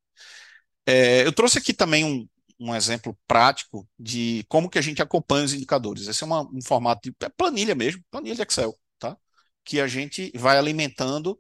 É, 0.87 1.27
eu 1.27 1.33
trouxe 1.33 1.59
aqui 1.59 1.75
também 1.75 2.03
um, 2.03 2.27
um 2.59 2.75
exemplo 2.75 3.17
prático 3.29 3.87
de 3.99 4.45
como 4.49 4.71
que 4.71 4.79
a 4.79 4.83
gente 4.83 5.03
acompanha 5.03 5.45
os 5.45 5.53
indicadores. 5.53 6.07
Esse 6.07 6.23
é 6.23 6.27
uma, 6.27 6.43
um 6.43 6.62
formato 6.62 7.11
de 7.11 7.15
é 7.27 7.29
planilha 7.29 7.75
mesmo, 7.75 8.03
planilha 8.11 8.37
de 8.37 8.43
Excel, 8.43 8.75
tá? 8.99 9.17
Que 9.65 9.81
a 9.81 9.87
gente 9.87 10.33
vai 10.35 10.57
alimentando 10.57 11.39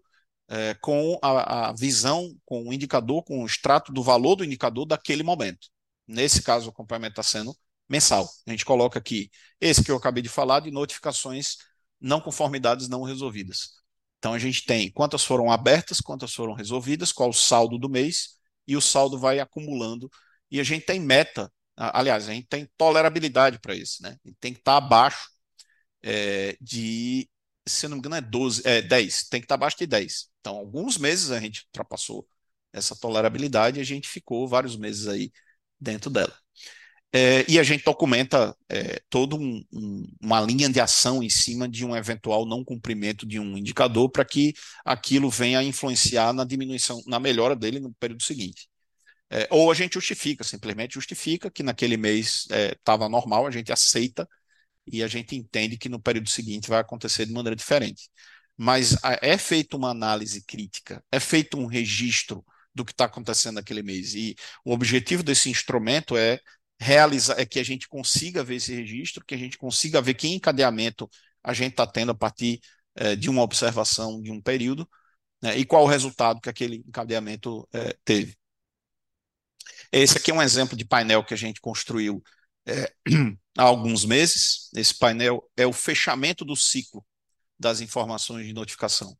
é, 0.50 0.74
com 0.74 1.16
a, 1.22 1.68
a, 1.68 1.72
visão, 1.72 2.36
com 2.44 2.68
o 2.68 2.72
indicador, 2.72 3.22
com 3.22 3.42
o 3.42 3.46
extrato 3.46 3.92
do 3.92 4.02
valor 4.02 4.34
do 4.34 4.44
indicador 4.44 4.84
daquele 4.84 5.22
momento. 5.22 5.68
Nesse 6.08 6.42
caso, 6.42 6.66
o 6.66 6.70
acompanhamento 6.70 7.12
está 7.12 7.22
sendo 7.22 7.56
mensal. 7.88 8.28
A 8.46 8.50
gente 8.50 8.64
coloca 8.64 8.98
aqui 8.98 9.30
esse 9.60 9.84
que 9.84 9.90
eu 9.90 9.96
acabei 9.96 10.22
de 10.22 10.28
falar 10.28 10.60
de 10.60 10.70
notificações 10.72 11.56
não 12.00 12.20
conformidades 12.20 12.88
não 12.88 13.02
resolvidas. 13.04 13.70
Então 14.18 14.34
a 14.34 14.38
gente 14.38 14.64
tem 14.64 14.90
quantas 14.90 15.24
foram 15.24 15.52
abertas, 15.52 16.00
quantas 16.00 16.34
foram 16.34 16.52
resolvidas, 16.52 17.12
qual 17.12 17.30
o 17.30 17.34
saldo 17.34 17.78
do 17.78 17.88
mês, 17.88 18.36
e 18.66 18.76
o 18.76 18.80
saldo 18.80 19.18
vai 19.18 19.38
acumulando. 19.38 20.10
E 20.50 20.60
a 20.60 20.64
gente 20.64 20.84
tem 20.84 21.00
meta, 21.00 21.50
aliás, 21.76 22.28
a 22.28 22.32
gente 22.32 22.46
tem 22.48 22.68
tolerabilidade 22.76 23.60
para 23.60 23.74
isso, 23.74 24.02
né? 24.02 24.16
tem 24.40 24.52
que 24.52 24.60
estar 24.60 24.80
tá 24.80 24.84
abaixo 24.84 25.30
é, 26.02 26.56
de, 26.60 27.28
se 27.70 27.88
não 27.88 27.96
me 27.96 28.00
engano, 28.00 28.16
é 28.16 28.20
12, 28.20 28.62
é 28.64 28.82
10, 28.82 29.28
tem 29.28 29.40
que 29.40 29.44
estar 29.44 29.54
tá 29.54 29.60
abaixo 29.60 29.78
de 29.78 29.86
10. 29.86 30.28
Então, 30.40 30.56
alguns 30.56 30.98
meses 30.98 31.30
a 31.30 31.40
gente 31.40 31.64
ultrapassou 31.66 32.26
essa 32.72 32.96
tolerabilidade 32.96 33.78
e 33.78 33.82
a 33.82 33.84
gente 33.84 34.08
ficou 34.08 34.46
vários 34.48 34.76
meses 34.76 35.06
aí 35.08 35.32
dentro 35.80 36.10
dela. 36.10 36.34
É, 37.12 37.44
e 37.50 37.58
a 37.58 37.62
gente 37.64 37.84
documenta 37.84 38.56
é, 38.68 39.02
toda 39.10 39.34
um, 39.34 39.64
um, 39.72 40.06
uma 40.22 40.40
linha 40.40 40.68
de 40.68 40.80
ação 40.80 41.22
em 41.22 41.28
cima 41.28 41.68
de 41.68 41.84
um 41.84 41.96
eventual 41.96 42.46
não 42.46 42.64
cumprimento 42.64 43.26
de 43.26 43.40
um 43.40 43.58
indicador 43.58 44.08
para 44.08 44.24
que 44.24 44.54
aquilo 44.84 45.28
venha 45.28 45.58
a 45.58 45.64
influenciar 45.64 46.32
na 46.32 46.44
diminuição, 46.44 47.02
na 47.06 47.18
melhora 47.18 47.56
dele 47.56 47.80
no 47.80 47.92
período 47.94 48.22
seguinte. 48.22 48.68
É, 49.28 49.48
ou 49.50 49.70
a 49.70 49.74
gente 49.74 49.94
justifica, 49.94 50.44
simplesmente 50.44 50.94
justifica 50.94 51.50
que 51.50 51.62
naquele 51.62 51.96
mês 51.96 52.46
estava 52.50 53.06
é, 53.06 53.08
normal, 53.08 53.46
a 53.46 53.50
gente 53.50 53.72
aceita 53.72 54.28
e 54.92 55.02
a 55.02 55.08
gente 55.08 55.36
entende 55.36 55.78
que 55.78 55.88
no 55.88 56.00
período 56.00 56.28
seguinte 56.28 56.68
vai 56.68 56.80
acontecer 56.80 57.26
de 57.26 57.32
maneira 57.32 57.56
diferente. 57.56 58.10
Mas 58.56 58.96
é 59.22 59.38
feita 59.38 59.76
uma 59.76 59.90
análise 59.90 60.44
crítica, 60.44 61.02
é 61.10 61.18
feito 61.18 61.58
um 61.58 61.66
registro 61.66 62.44
do 62.74 62.84
que 62.84 62.92
está 62.92 63.06
acontecendo 63.06 63.56
naquele 63.56 63.82
mês. 63.82 64.14
E 64.14 64.36
o 64.64 64.72
objetivo 64.72 65.22
desse 65.22 65.48
instrumento 65.50 66.16
é 66.16 66.38
realizar, 66.78 67.38
é 67.38 67.46
que 67.46 67.58
a 67.58 67.64
gente 67.64 67.88
consiga 67.88 68.44
ver 68.44 68.56
esse 68.56 68.74
registro, 68.74 69.24
que 69.24 69.34
a 69.34 69.38
gente 69.38 69.58
consiga 69.58 70.00
ver 70.00 70.14
que 70.14 70.28
encadeamento 70.28 71.08
a 71.42 71.52
gente 71.52 71.72
está 71.72 71.86
tendo 71.86 72.12
a 72.12 72.14
partir 72.14 72.60
é, 72.94 73.16
de 73.16 73.30
uma 73.30 73.42
observação 73.42 74.20
de 74.20 74.30
um 74.30 74.40
período, 74.40 74.88
né, 75.42 75.56
e 75.58 75.64
qual 75.64 75.84
o 75.84 75.88
resultado 75.88 76.40
que 76.40 76.50
aquele 76.50 76.76
encadeamento 76.86 77.66
é, 77.72 77.96
teve. 78.04 78.36
Esse 79.92 80.18
aqui 80.18 80.30
é 80.30 80.34
um 80.34 80.42
exemplo 80.42 80.76
de 80.76 80.84
painel 80.84 81.24
que 81.24 81.34
a 81.34 81.36
gente 81.36 81.60
construiu 81.60 82.22
é, 82.66 82.92
há 83.58 83.62
alguns 83.62 84.04
meses. 84.04 84.70
Esse 84.74 84.96
painel 84.98 85.42
é 85.56 85.66
o 85.66 85.72
fechamento 85.72 86.44
do 86.44 86.56
ciclo 86.56 87.04
das 87.58 87.80
informações 87.80 88.46
de 88.46 88.52
notificação. 88.52 89.16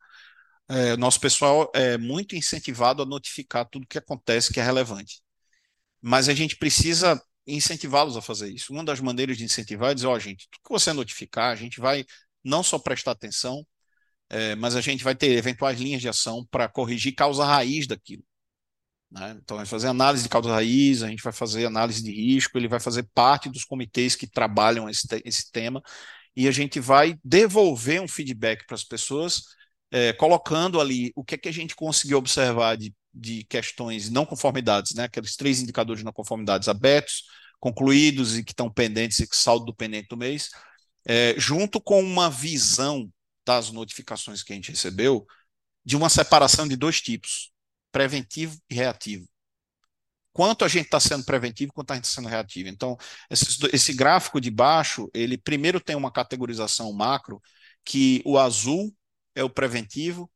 É, 0.69 0.97
nosso 0.97 1.21
pessoal 1.21 1.71
é 1.75 1.99
muito 1.99 2.37
incentivado 2.37 3.03
a 3.03 3.07
notificar 3.07 3.69
tudo 3.69 3.87
que 3.87 3.99
acontece 3.99 4.53
que 4.53 4.61
é 4.61 4.63
relevante. 4.63 5.21
Mas 6.01 6.29
a 6.29 6.35
gente 6.35 6.57
precisa 6.57 7.21
incentivá-los 7.47 8.17
a 8.17 8.23
fazer 8.23 8.51
isso. 8.53 8.73
Uma 8.73 8.85
das 8.85 9.01
maneiras 9.01 9.37
de 9.37 9.45
incentivar 9.45 9.91
é 9.91 9.95
dizer, 9.95 10.07
ó, 10.07 10.15
oh, 10.15 10.19
gente, 10.19 10.49
tudo 10.51 10.63
que 10.65 10.71
você 10.71 10.93
notificar, 10.93 11.53
a 11.53 11.57
gente 11.57 11.81
vai 11.81 12.05
não 12.45 12.63
só 12.63 12.79
prestar 12.79 13.13
atenção, 13.13 13.67
é, 14.31 14.55
mas 14.57 14.77
a 14.77 14.81
gente 14.81 15.05
vai 15.05 15.15
ter 15.15 15.33
eventuais 15.33 15.79
linhas 15.81 16.01
de 16.01 16.09
ação 16.09 16.47
para 16.51 16.69
corrigir 16.69 17.15
causa 17.15 17.45
raiz 17.45 17.87
daquilo. 17.87 18.25
Né? 19.11 19.37
Então, 19.43 19.57
vai 19.57 19.67
fazer 19.67 19.89
análise 19.89 20.23
de 20.23 20.29
causa 20.29 20.53
raiz, 20.53 21.03
a 21.03 21.09
gente 21.09 21.23
vai 21.23 21.33
fazer 21.33 21.67
análise 21.67 22.03
de 22.03 22.13
risco, 22.13 22.57
ele 22.57 22.69
vai 22.69 22.81
fazer 22.81 23.09
parte 23.15 23.49
dos 23.49 23.65
comitês 23.65 24.15
que 24.15 24.27
trabalham 24.27 24.89
esse, 24.89 25.07
esse 25.25 25.51
tema, 25.51 25.83
e 26.37 26.47
a 26.47 26.53
gente 26.53 26.79
vai 26.79 27.19
devolver 27.25 28.01
um 28.01 28.09
feedback 28.09 28.65
para 28.67 28.77
as 28.77 28.85
pessoas, 28.85 29.43
é, 29.91 30.13
colocando 30.13 30.81
ali 30.81 31.13
o 31.17 31.25
que 31.25 31.35
é 31.35 31.39
que 31.39 31.49
a 31.49 31.53
gente 31.53 31.75
conseguiu 31.75 32.19
observar 32.19 32.77
de 32.77 32.95
de 33.13 33.45
questões 33.45 34.09
não 34.11 34.25
conformidades, 34.25 34.95
né? 34.95 35.05
aqueles 35.05 35.37
três 35.37 35.61
indicadores 35.61 36.01
de 36.01 36.05
não 36.05 36.13
conformidades 36.13 36.69
abertos, 36.69 37.25
concluídos 37.59 38.39
e 38.39 38.45
que 38.45 38.53
estão 38.53 38.71
pendentes, 38.71 39.19
e 39.19 39.27
que 39.29 39.37
saldo 39.37 39.67
do 39.67 39.75
pendente 39.75 40.09
do 40.09 40.17
mês, 40.17 40.49
é, 41.07 41.35
junto 41.37 41.81
com 41.81 42.01
uma 42.03 42.31
visão 42.31 43.11
das 43.45 43.71
notificações 43.71 44.43
que 44.43 44.53
a 44.53 44.57
gente 44.57 44.71
recebeu 44.71 45.27
de 45.85 45.97
uma 45.97 46.09
separação 46.09 46.69
de 46.69 46.77
dois 46.77 47.01
tipos, 47.01 47.50
preventivo 47.93 48.59
e 48.69 48.75
reativo. 48.75 49.27
Quanto 50.33 50.65
a 50.65 50.69
gente 50.69 50.87
está 50.87 51.01
sendo 51.01 51.25
preventivo, 51.25 51.73
quanto 51.73 51.91
a 51.91 51.95
gente 51.97 52.05
está 52.05 52.21
sendo 52.21 52.29
reativo. 52.29 52.69
Então, 52.69 52.97
esse, 53.29 53.59
esse 53.73 53.93
gráfico 53.93 54.41
de 54.41 54.51
baixo, 54.51 55.11
ele 55.13 55.37
primeiro 55.37 55.81
tem 55.81 55.97
uma 55.97 56.13
categorização 56.13 56.93
macro, 56.93 57.43
que 57.85 58.23
o 58.25 58.39
azul 58.39 58.95
é 59.35 59.43
o 59.43 59.51
preventivo 59.51 60.31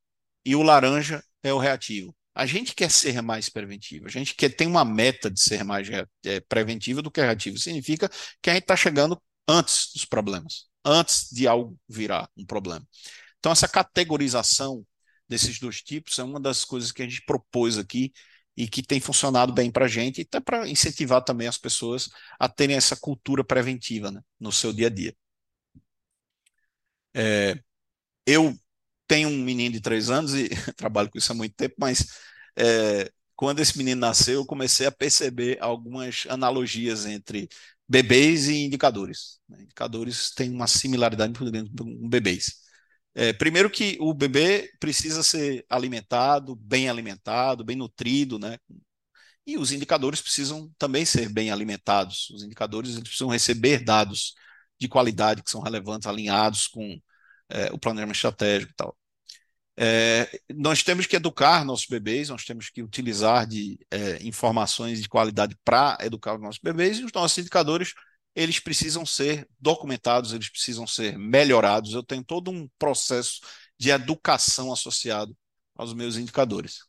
e 0.44 0.56
o 0.56 0.62
laranja 0.62 1.22
é 1.42 1.52
o 1.52 1.58
reativo. 1.58 2.14
A 2.34 2.46
gente 2.46 2.74
quer 2.74 2.90
ser 2.90 3.22
mais 3.22 3.48
preventivo, 3.48 4.06
a 4.06 4.10
gente 4.10 4.34
quer 4.34 4.48
ter 4.50 4.66
uma 4.66 4.84
meta 4.84 5.30
de 5.30 5.40
ser 5.40 5.62
mais 5.62 5.88
é, 6.24 6.40
preventivo 6.40 7.00
do 7.00 7.10
que 7.10 7.20
reativo. 7.20 7.56
Significa 7.58 8.10
que 8.42 8.50
a 8.50 8.54
gente 8.54 8.64
está 8.64 8.74
chegando 8.74 9.20
antes 9.46 9.92
dos 9.92 10.04
problemas, 10.04 10.66
antes 10.84 11.28
de 11.30 11.46
algo 11.46 11.78
virar 11.88 12.28
um 12.36 12.44
problema. 12.44 12.84
Então, 13.38 13.52
essa 13.52 13.68
categorização 13.68 14.84
desses 15.28 15.58
dois 15.58 15.82
tipos 15.82 16.18
é 16.18 16.22
uma 16.22 16.40
das 16.40 16.64
coisas 16.64 16.92
que 16.92 17.02
a 17.02 17.08
gente 17.08 17.22
propôs 17.24 17.78
aqui 17.78 18.12
e 18.56 18.68
que 18.68 18.82
tem 18.82 19.00
funcionado 19.00 19.52
bem 19.52 19.70
para 19.70 19.87
a 19.87 19.88
gente, 19.88 20.18
e 20.20 20.22
até 20.22 20.40
para 20.40 20.68
incentivar 20.68 21.22
também 21.24 21.48
as 21.48 21.58
pessoas 21.58 22.08
a 22.38 22.48
terem 22.48 22.76
essa 22.76 22.96
cultura 22.96 23.42
preventiva 23.44 24.10
né, 24.12 24.20
no 24.38 24.52
seu 24.52 24.72
dia 24.72 24.87
a 24.87 24.90
dia. 24.90 25.14
É, 27.14 27.58
eu 28.26 28.56
tenho 29.06 29.28
um 29.28 29.38
menino 29.44 29.74
de 29.74 29.80
três 29.80 30.10
anos 30.10 30.34
e 30.34 30.48
trabalho 30.76 31.10
com 31.10 31.18
isso 31.18 31.32
há 31.32 31.34
muito 31.34 31.54
tempo, 31.54 31.74
mas 31.78 32.06
é, 32.56 33.10
quando 33.37 33.60
esse 33.60 33.76
menino 33.78 34.00
nasceu, 34.00 34.40
eu 34.40 34.46
comecei 34.46 34.87
a 34.87 34.92
perceber 34.92 35.58
algumas 35.60 36.24
analogias 36.28 37.06
entre 37.06 37.48
bebês 37.88 38.48
e 38.48 38.64
indicadores. 38.64 39.40
Né? 39.48 39.62
Indicadores 39.62 40.30
têm 40.32 40.50
uma 40.50 40.66
similaridade 40.66 41.34
com 41.38 42.08
bebês. 42.08 42.63
É, 43.14 43.33
primeiro 43.33 43.70
que 43.70 43.96
o 44.00 44.12
bebê 44.12 44.70
precisa 44.81 45.22
ser 45.22 45.64
alimentado, 45.68 46.57
bem 46.57 46.88
alimentado, 46.88 47.64
bem 47.64 47.77
nutrido, 47.77 48.38
né? 48.38 48.59
E 49.46 49.59
os 49.59 49.72
indicadores 49.72 50.20
precisam 50.20 50.70
também 50.79 51.05
ser 51.05 51.29
bem 51.29 51.50
alimentados. 51.50 52.31
Os 52.31 52.42
indicadores 52.42 52.98
precisam 53.00 53.29
receber 53.29 53.85
dados 53.85 54.35
de 54.81 54.88
qualidade 54.88 55.42
que 55.42 55.50
são 55.50 55.61
relevantes, 55.62 56.09
alinhados 56.09 56.66
com 56.66 56.98
é, 57.48 57.70
o 57.72 57.79
planejamento 57.79 58.16
estratégico 58.16 58.72
e 58.72 58.77
tal. 58.77 58.96
É, 59.77 60.40
nós 60.55 60.83
temos 60.83 61.07
que 61.07 61.16
educar 61.16 61.64
nossos 61.64 61.87
bebês, 61.87 62.29
nós 62.29 62.44
temos 62.44 62.70
que 62.70 62.83
utilizar 62.83 63.46
de 63.46 63.79
é, 63.90 64.22
informações 64.22 65.03
de 65.03 65.09
qualidade 65.09 65.57
para 65.64 65.98
educar 66.00 66.35
os 66.37 66.40
nossos 66.40 66.61
bebês, 66.62 66.98
e 66.98 67.05
os 67.05 67.12
nossos 67.12 67.38
indicadores 67.38 67.92
eles 68.34 68.58
precisam 68.58 69.06
ser 69.06 69.48
documentados, 69.58 70.32
eles 70.32 70.50
precisam 70.50 70.86
ser 70.86 71.16
melhorados. 71.18 71.92
Eu 71.92 72.02
tenho 72.02 72.24
todo 72.24 72.50
um 72.50 72.68
processo 72.78 73.40
de 73.78 73.90
educação 73.90 74.72
associado 74.72 75.36
aos 75.76 75.94
meus 75.94 76.16
indicadores. 76.16 76.80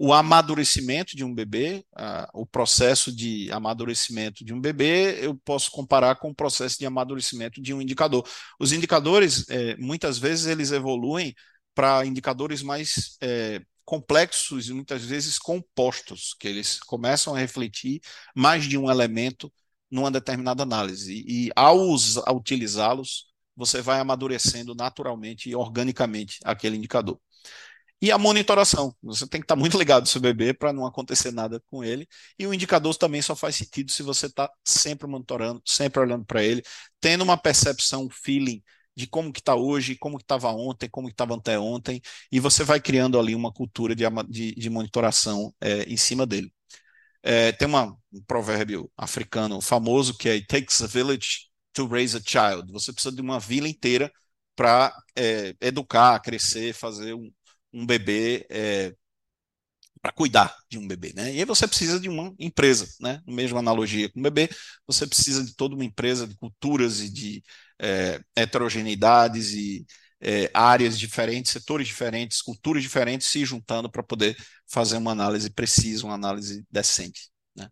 O 0.00 0.12
amadurecimento 0.12 1.16
de 1.16 1.24
um 1.24 1.34
bebê, 1.34 1.84
o 2.32 2.46
processo 2.46 3.10
de 3.14 3.50
amadurecimento 3.50 4.44
de 4.44 4.54
um 4.54 4.60
bebê, 4.60 5.18
eu 5.20 5.36
posso 5.44 5.72
comparar 5.72 6.14
com 6.16 6.30
o 6.30 6.34
processo 6.34 6.78
de 6.78 6.86
amadurecimento 6.86 7.60
de 7.60 7.74
um 7.74 7.82
indicador. 7.82 8.24
Os 8.60 8.72
indicadores, 8.72 9.44
é, 9.48 9.76
muitas 9.76 10.16
vezes, 10.16 10.46
eles 10.46 10.70
evoluem 10.70 11.34
para 11.74 12.06
indicadores 12.06 12.62
mais 12.62 13.16
é, 13.20 13.60
complexos 13.84 14.68
e 14.68 14.72
muitas 14.72 15.04
vezes 15.04 15.36
compostos, 15.36 16.32
que 16.38 16.46
eles 16.46 16.78
começam 16.78 17.34
a 17.34 17.38
refletir 17.38 18.00
mais 18.36 18.66
de 18.66 18.78
um 18.78 18.88
elemento 18.88 19.52
numa 19.90 20.10
determinada 20.10 20.62
análise. 20.62 21.24
E, 21.26 21.50
ao, 21.56 21.78
ao 22.26 22.36
utilizá-los, 22.36 23.26
você 23.56 23.82
vai 23.82 24.00
amadurecendo 24.00 24.74
naturalmente 24.74 25.50
e 25.50 25.54
organicamente 25.56 26.38
aquele 26.44 26.76
indicador. 26.76 27.20
E 28.00 28.12
a 28.12 28.18
monitoração. 28.18 28.94
Você 29.02 29.26
tem 29.26 29.40
que 29.40 29.44
estar 29.44 29.56
muito 29.56 29.76
ligado 29.78 30.02
no 30.02 30.06
seu 30.06 30.20
bebê 30.20 30.54
para 30.54 30.72
não 30.72 30.86
acontecer 30.86 31.32
nada 31.32 31.60
com 31.70 31.82
ele. 31.82 32.06
E 32.38 32.46
o 32.46 32.54
indicador 32.54 32.94
também 32.96 33.20
só 33.22 33.34
faz 33.34 33.56
sentido 33.56 33.90
se 33.90 34.02
você 34.02 34.26
está 34.26 34.50
sempre 34.64 35.08
monitorando, 35.08 35.60
sempre 35.66 36.00
olhando 36.00 36.24
para 36.24 36.42
ele, 36.42 36.62
tendo 37.00 37.24
uma 37.24 37.36
percepção, 37.36 38.08
feeling 38.10 38.62
de 38.96 39.06
como 39.06 39.32
que 39.32 39.38
está 39.40 39.54
hoje, 39.54 39.96
como 39.96 40.18
que 40.18 40.24
estava 40.24 40.50
ontem, 40.50 40.88
como 40.90 41.06
que 41.06 41.14
estava 41.14 41.34
anteontem, 41.34 42.00
e 42.32 42.40
você 42.40 42.64
vai 42.64 42.80
criando 42.80 43.16
ali 43.18 43.32
uma 43.32 43.52
cultura 43.52 43.94
de, 43.94 44.04
de, 44.28 44.54
de 44.56 44.70
monitoração 44.70 45.54
é, 45.60 45.84
em 45.84 45.96
cima 45.96 46.26
dele. 46.26 46.52
É, 47.22 47.52
tem 47.52 47.66
uma, 47.68 47.96
um 48.12 48.22
provérbio 48.26 48.90
africano 48.96 49.60
famoso 49.60 50.16
que 50.16 50.28
é 50.28 50.32
It 50.32 50.46
takes 50.46 50.80
a 50.82 50.86
village 50.86 51.48
to 51.72 51.86
raise 51.86 52.16
a 52.16 52.20
child. 52.20 52.72
Você 52.72 52.92
precisa 52.92 53.14
de 53.14 53.20
uma 53.22 53.38
vila 53.40 53.68
inteira 53.68 54.10
para 54.56 54.94
é, 55.16 55.54
educar, 55.60 56.20
crescer, 56.20 56.74
fazer 56.74 57.14
um, 57.14 57.30
um 57.72 57.86
bebê 57.86 58.46
é, 58.50 58.94
para 60.00 60.12
cuidar 60.12 60.54
de 60.70 60.78
um 60.78 60.86
bebê, 60.86 61.12
né? 61.14 61.32
E 61.34 61.38
aí 61.40 61.44
você 61.44 61.66
precisa 61.66 61.98
de 61.98 62.08
uma 62.08 62.32
empresa, 62.38 62.86
né? 63.00 63.20
Mesma 63.26 63.58
analogia 63.58 64.08
com 64.10 64.20
o 64.20 64.22
bebê, 64.22 64.48
você 64.86 65.06
precisa 65.06 65.44
de 65.44 65.54
toda 65.56 65.74
uma 65.74 65.84
empresa 65.84 66.26
de 66.26 66.36
culturas 66.36 67.00
e 67.00 67.10
de 67.12 67.42
é, 67.80 68.20
heterogeneidades 68.36 69.52
e 69.52 69.84
é, 70.20 70.50
áreas 70.52 70.98
diferentes, 70.98 71.52
setores 71.52 71.86
diferentes, 71.86 72.42
culturas 72.42 72.82
diferentes 72.82 73.26
se 73.26 73.44
juntando 73.44 73.90
para 73.90 74.02
poder 74.02 74.36
fazer 74.66 74.96
uma 74.96 75.12
análise 75.12 75.50
precisa, 75.50 76.04
uma 76.04 76.14
análise 76.14 76.64
decente. 76.70 77.30
Né? 77.56 77.68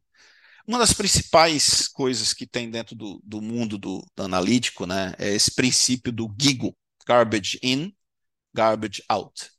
Uma 0.67 0.79
das 0.79 0.93
principais 0.93 1.89
coisas 1.89 2.33
que 2.33 2.47
tem 2.47 2.71
dentro 2.71 2.95
do, 2.95 3.21
do 3.25 3.41
mundo 3.43 3.79
do, 3.79 4.07
do, 4.15 4.23
analítico 4.23 4.87
né, 4.87 5.15
é 5.19 5.35
esse 5.35 5.55
princípio 5.55 6.13
do 6.13 6.33
GIGO, 6.41 6.77
Garbage 7.07 7.59
In, 7.63 7.93
Garbage 8.55 9.03
Out. 9.09 9.51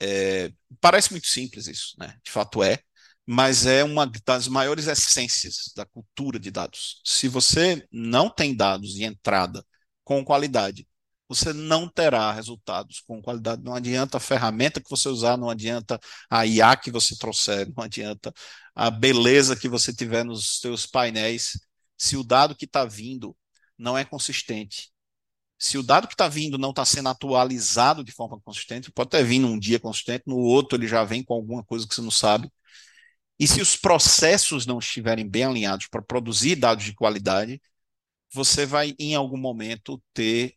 É, 0.00 0.52
parece 0.80 1.12
muito 1.12 1.26
simples 1.28 1.66
isso, 1.68 1.94
né? 1.98 2.16
de 2.24 2.30
fato 2.30 2.62
é, 2.62 2.78
mas 3.26 3.66
é 3.66 3.84
uma 3.84 4.10
das 4.26 4.48
maiores 4.48 4.86
essências 4.88 5.72
da 5.76 5.86
cultura 5.86 6.38
de 6.40 6.50
dados. 6.50 7.00
Se 7.04 7.28
você 7.28 7.86
não 7.90 8.28
tem 8.28 8.54
dados 8.54 8.94
de 8.94 9.04
entrada 9.04 9.64
com 10.04 10.24
qualidade, 10.24 10.86
você 11.28 11.52
não 11.52 11.88
terá 11.88 12.32
resultados 12.32 13.00
com 13.00 13.22
qualidade. 13.22 13.62
Não 13.62 13.74
adianta 13.74 14.18
a 14.18 14.20
ferramenta 14.20 14.80
que 14.80 14.90
você 14.90 15.08
usar, 15.08 15.36
não 15.38 15.48
adianta 15.50 15.98
a 16.30 16.46
IA 16.46 16.76
que 16.76 16.90
você 16.90 17.16
trouxer, 17.16 17.70
não 17.76 17.84
adianta 17.84 18.32
a 18.74 18.90
beleza 18.90 19.56
que 19.56 19.68
você 19.68 19.92
tiver 19.92 20.24
nos 20.24 20.60
seus 20.60 20.86
painéis, 20.86 21.52
se 21.96 22.16
o 22.16 22.24
dado 22.24 22.56
que 22.56 22.64
está 22.64 22.84
vindo 22.84 23.36
não 23.78 23.96
é 23.96 24.04
consistente. 24.04 24.90
Se 25.58 25.78
o 25.78 25.82
dado 25.82 26.08
que 26.08 26.14
está 26.14 26.28
vindo 26.28 26.58
não 26.58 26.70
está 26.70 26.84
sendo 26.84 27.08
atualizado 27.08 28.02
de 28.04 28.12
forma 28.12 28.40
consistente, 28.40 28.90
pode 28.90 29.10
ter 29.10 29.24
vindo 29.24 29.46
um 29.46 29.58
dia 29.58 29.78
consistente, 29.78 30.24
no 30.26 30.36
outro 30.38 30.76
ele 30.76 30.88
já 30.88 31.04
vem 31.04 31.22
com 31.24 31.34
alguma 31.34 31.64
coisa 31.64 31.86
que 31.86 31.94
você 31.94 32.02
não 32.02 32.10
sabe. 32.10 32.50
E 33.38 33.46
se 33.46 33.60
os 33.60 33.76
processos 33.76 34.66
não 34.66 34.78
estiverem 34.78 35.28
bem 35.28 35.44
alinhados 35.44 35.88
para 35.88 36.02
produzir 36.02 36.56
dados 36.56 36.84
de 36.84 36.94
qualidade, 36.94 37.60
você 38.32 38.66
vai, 38.66 38.94
em 38.98 39.14
algum 39.14 39.36
momento, 39.36 40.02
ter 40.14 40.56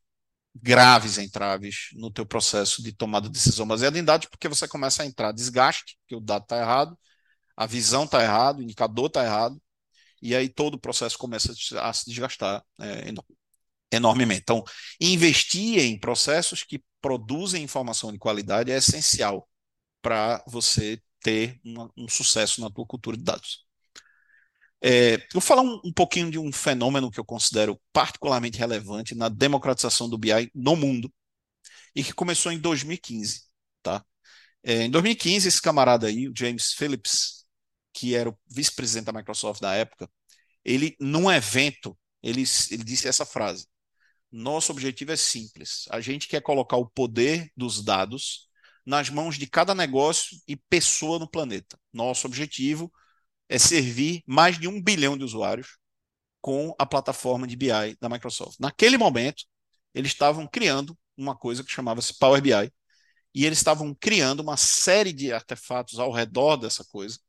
graves 0.55 1.17
entraves 1.17 1.89
no 1.93 2.11
teu 2.11 2.25
processo 2.25 2.81
de 2.81 2.93
tomada 2.93 3.27
de 3.27 3.33
decisão 3.33 3.67
baseada 3.67 3.97
em 3.99 4.03
dados, 4.03 4.27
porque 4.27 4.47
você 4.47 4.67
começa 4.67 5.03
a 5.03 5.05
entrar 5.05 5.31
desgaste, 5.31 5.97
porque 6.01 6.15
o 6.15 6.19
dado 6.19 6.43
está 6.43 6.57
errado, 6.59 6.97
a 7.57 7.65
visão 7.65 8.05
está 8.05 8.23
errado, 8.23 8.59
o 8.59 8.63
indicador 8.63 9.07
está 9.07 9.23
errado, 9.23 9.61
e 10.21 10.35
aí 10.35 10.49
todo 10.49 10.75
o 10.75 10.79
processo 10.79 11.17
começa 11.17 11.53
a 11.81 11.93
se 11.93 12.05
desgastar 12.09 12.63
é, 12.79 13.11
enormemente. 13.91 14.41
Então, 14.41 14.63
investir 14.99 15.79
em 15.79 15.99
processos 15.99 16.63
que 16.63 16.83
produzem 17.01 17.63
informação 17.63 18.11
de 18.11 18.17
qualidade 18.17 18.71
é 18.71 18.77
essencial 18.77 19.47
para 20.01 20.43
você 20.47 21.01
ter 21.21 21.59
um 21.97 22.07
sucesso 22.07 22.61
na 22.61 22.69
tua 22.69 22.85
cultura 22.85 23.17
de 23.17 23.23
dados. 23.23 23.64
É, 24.87 25.17
vou 25.33 25.41
falar 25.41 25.63
um, 25.63 25.81
um, 25.83 25.91
pouquinho 25.91 26.29
de 26.29 26.37
um 26.37 26.51
fenômeno 26.51 27.09
que 27.09 27.19
eu 27.19 27.25
considero 27.25 27.81
particularmente 27.91 28.59
relevante 28.59 29.15
na 29.15 29.29
democratização 29.29 30.07
do 30.07 30.15
BI 30.15 30.51
no 30.53 30.75
mundo 30.75 31.11
e 31.95 32.03
que 32.03 32.13
começou 32.13 32.51
em 32.51 32.59
2015, 32.59 33.45
tá? 33.81 34.05
É, 34.63 34.83
em 34.83 34.91
2015, 34.91 35.47
esse 35.47 35.59
camarada 35.59 36.05
aí, 36.05 36.27
o 36.29 36.33
James 36.37 36.73
Phillips, 36.73 37.45
que 37.93 38.13
era 38.13 38.29
o 38.29 38.37
vice-presidente 38.47 39.05
da 39.05 39.13
Microsoft 39.13 39.59
na 39.59 39.73
época, 39.73 40.07
ele, 40.63 40.95
num 40.99 41.31
evento, 41.31 41.97
ele, 42.21 42.43
ele 42.69 42.83
disse 42.83 43.07
essa 43.07 43.25
frase: 43.25 43.67
Nosso 44.31 44.71
objetivo 44.71 45.11
é 45.11 45.17
simples. 45.17 45.85
A 45.89 45.99
gente 45.99 46.27
quer 46.27 46.41
colocar 46.43 46.77
o 46.77 46.89
poder 46.89 47.51
dos 47.57 47.83
dados 47.83 48.49
nas 48.85 49.09
mãos 49.09 49.37
de 49.37 49.47
cada 49.47 49.73
negócio 49.73 50.37
e 50.47 50.55
pessoa 50.55 51.17
no 51.17 51.29
planeta. 51.29 51.75
Nosso 51.91 52.27
objetivo 52.27 52.91
é 52.93 53.04
é 53.49 53.57
servir 53.57 54.23
mais 54.25 54.59
de 54.59 54.67
um 54.67 54.81
bilhão 54.81 55.17
de 55.17 55.23
usuários 55.23 55.77
com 56.41 56.75
a 56.77 56.85
plataforma 56.85 57.47
de 57.47 57.55
BI 57.55 57.97
da 57.99 58.09
Microsoft. 58.09 58.59
Naquele 58.59 58.97
momento, 58.97 59.45
eles 59.93 60.11
estavam 60.11 60.47
criando 60.47 60.97
uma 61.17 61.35
coisa 61.35 61.63
que 61.63 61.71
chamava-se 61.71 62.17
Power 62.19 62.41
BI, 62.41 62.71
e 63.33 63.45
eles 63.45 63.57
estavam 63.57 63.93
criando 63.95 64.41
uma 64.41 64.57
série 64.57 65.11
de 65.11 65.33
artefatos 65.33 65.99
ao 65.99 66.11
redor 66.11 66.57
dessa 66.57 66.85
coisa. 66.85 67.19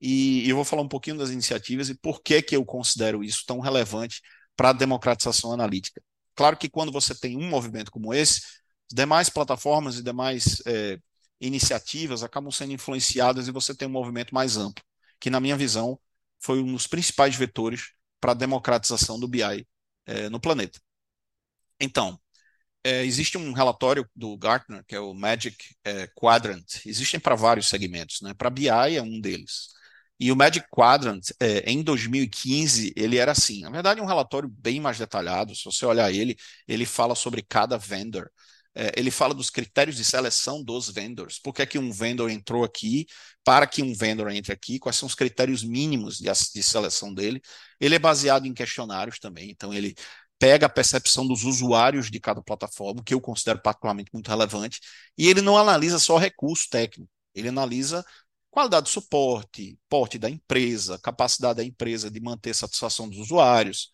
E 0.00 0.48
eu 0.48 0.56
vou 0.56 0.64
falar 0.64 0.82
um 0.82 0.88
pouquinho 0.88 1.18
das 1.18 1.30
iniciativas 1.30 1.88
e 1.88 1.94
por 1.94 2.22
que, 2.22 2.40
que 2.42 2.56
eu 2.56 2.64
considero 2.64 3.22
isso 3.22 3.44
tão 3.46 3.60
relevante 3.60 4.20
para 4.56 4.70
a 4.70 4.72
democratização 4.72 5.52
analítica. 5.52 6.02
Claro 6.34 6.56
que 6.56 6.68
quando 6.70 6.92
você 6.92 7.14
tem 7.14 7.36
um 7.36 7.48
movimento 7.48 7.90
como 7.90 8.14
esse, 8.14 8.42
demais 8.90 9.28
plataformas 9.28 9.98
e 9.98 10.02
demais 10.02 10.62
é, 10.66 10.98
iniciativas 11.40 12.22
acabam 12.22 12.50
sendo 12.50 12.72
influenciadas 12.72 13.48
e 13.48 13.52
você 13.52 13.74
tem 13.74 13.88
um 13.88 13.92
movimento 13.92 14.34
mais 14.34 14.56
amplo 14.56 14.82
que, 15.22 15.30
na 15.30 15.38
minha 15.38 15.56
visão, 15.56 16.00
foi 16.40 16.60
um 16.60 16.72
dos 16.72 16.88
principais 16.88 17.36
vetores 17.36 17.92
para 18.20 18.32
a 18.32 18.34
democratização 18.34 19.20
do 19.20 19.28
BI 19.28 19.64
é, 20.04 20.28
no 20.28 20.40
planeta. 20.40 20.80
Então, 21.80 22.20
é, 22.84 23.04
existe 23.04 23.38
um 23.38 23.52
relatório 23.52 24.08
do 24.16 24.36
Gartner, 24.36 24.84
que 24.84 24.96
é 24.96 25.00
o 25.00 25.14
Magic 25.14 25.56
é, 25.84 26.08
Quadrant, 26.08 26.64
existem 26.84 27.20
para 27.20 27.36
vários 27.36 27.68
segmentos, 27.68 28.20
né? 28.20 28.34
para 28.34 28.50
BI 28.50 28.68
é 28.68 29.00
um 29.00 29.20
deles. 29.20 29.68
E 30.18 30.32
o 30.32 30.36
Magic 30.36 30.66
Quadrant, 30.70 31.30
é, 31.40 31.70
em 31.70 31.82
2015, 31.82 32.92
ele 32.96 33.18
era 33.18 33.32
assim. 33.32 33.62
Na 33.62 33.70
verdade, 33.70 34.00
um 34.00 34.06
relatório 34.06 34.48
bem 34.48 34.80
mais 34.80 34.98
detalhado. 34.98 35.54
Se 35.54 35.64
você 35.64 35.84
olhar 35.86 36.12
ele, 36.12 36.36
ele 36.68 36.86
fala 36.86 37.14
sobre 37.14 37.42
cada 37.42 37.76
vendor 37.78 38.30
é, 38.30 38.30
ele 38.96 39.10
fala 39.10 39.34
dos 39.34 39.50
critérios 39.50 39.96
de 39.96 40.04
seleção 40.04 40.62
dos 40.64 40.88
vendors. 40.88 41.38
Por 41.38 41.52
que, 41.52 41.62
é 41.62 41.66
que 41.66 41.78
um 41.78 41.92
vendor 41.92 42.30
entrou 42.30 42.64
aqui? 42.64 43.06
Para 43.44 43.66
que 43.66 43.82
um 43.82 43.94
vendor 43.94 44.30
entre 44.30 44.52
aqui? 44.52 44.78
Quais 44.78 44.96
são 44.96 45.06
os 45.06 45.14
critérios 45.14 45.62
mínimos 45.62 46.18
de, 46.18 46.24
de 46.24 46.62
seleção 46.62 47.12
dele? 47.12 47.40
Ele 47.80 47.94
é 47.94 47.98
baseado 47.98 48.46
em 48.46 48.54
questionários 48.54 49.18
também, 49.18 49.50
então 49.50 49.74
ele 49.74 49.94
pega 50.38 50.66
a 50.66 50.68
percepção 50.68 51.26
dos 51.26 51.44
usuários 51.44 52.10
de 52.10 52.18
cada 52.18 52.42
plataforma, 52.42 53.02
que 53.04 53.14
eu 53.14 53.20
considero 53.20 53.60
particularmente 53.62 54.10
muito 54.12 54.28
relevante, 54.28 54.80
e 55.16 55.28
ele 55.28 55.40
não 55.40 55.56
analisa 55.56 56.00
só 56.00 56.16
recurso 56.18 56.68
técnico, 56.68 57.08
ele 57.32 57.48
analisa 57.48 58.04
qualidade 58.50 58.86
de 58.86 58.92
suporte, 58.92 59.78
porte 59.88 60.18
da 60.18 60.28
empresa, 60.28 60.98
capacidade 60.98 61.58
da 61.58 61.64
empresa 61.64 62.10
de 62.10 62.20
manter 62.20 62.54
satisfação 62.54 63.08
dos 63.08 63.18
usuários, 63.18 63.90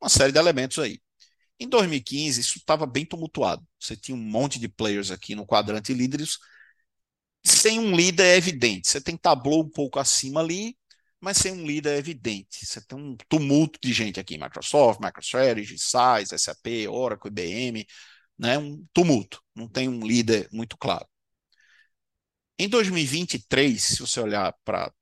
uma 0.00 0.08
série 0.08 0.32
de 0.32 0.38
elementos 0.38 0.78
aí. 0.78 1.00
Em 1.62 1.68
2015, 1.68 2.40
isso 2.40 2.58
estava 2.58 2.84
bem 2.86 3.06
tumultuado. 3.06 3.64
Você 3.78 3.96
tinha 3.96 4.16
um 4.16 4.20
monte 4.20 4.58
de 4.58 4.68
players 4.68 5.12
aqui 5.12 5.36
no 5.36 5.46
quadrante 5.46 5.94
líderes, 5.94 6.36
sem 7.44 7.78
um 7.78 7.94
líder 7.94 8.36
evidente. 8.36 8.88
Você 8.88 9.00
tem 9.00 9.16
Tableau 9.16 9.62
um 9.62 9.70
pouco 9.70 10.00
acima 10.00 10.40
ali, 10.40 10.76
mas 11.20 11.36
sem 11.38 11.52
um 11.52 11.64
líder 11.64 11.96
evidente. 11.98 12.66
Você 12.66 12.80
tem 12.84 12.98
um 12.98 13.16
tumulto 13.28 13.78
de 13.80 13.92
gente 13.92 14.18
aqui, 14.18 14.36
Microsoft, 14.36 15.00
MicroStrategy, 15.00 15.78
SAIS, 15.78 16.30
SAP, 16.30 16.88
Oracle, 16.90 17.30
IBM, 17.30 17.86
né? 18.36 18.58
um 18.58 18.84
tumulto, 18.92 19.40
não 19.54 19.68
tem 19.68 19.88
um 19.88 20.04
líder 20.04 20.48
muito 20.52 20.76
claro. 20.76 21.06
Em 22.58 22.68
2023, 22.68 23.80
se 23.82 24.00
você 24.00 24.20
olhar 24.20 24.52
para 24.64 24.92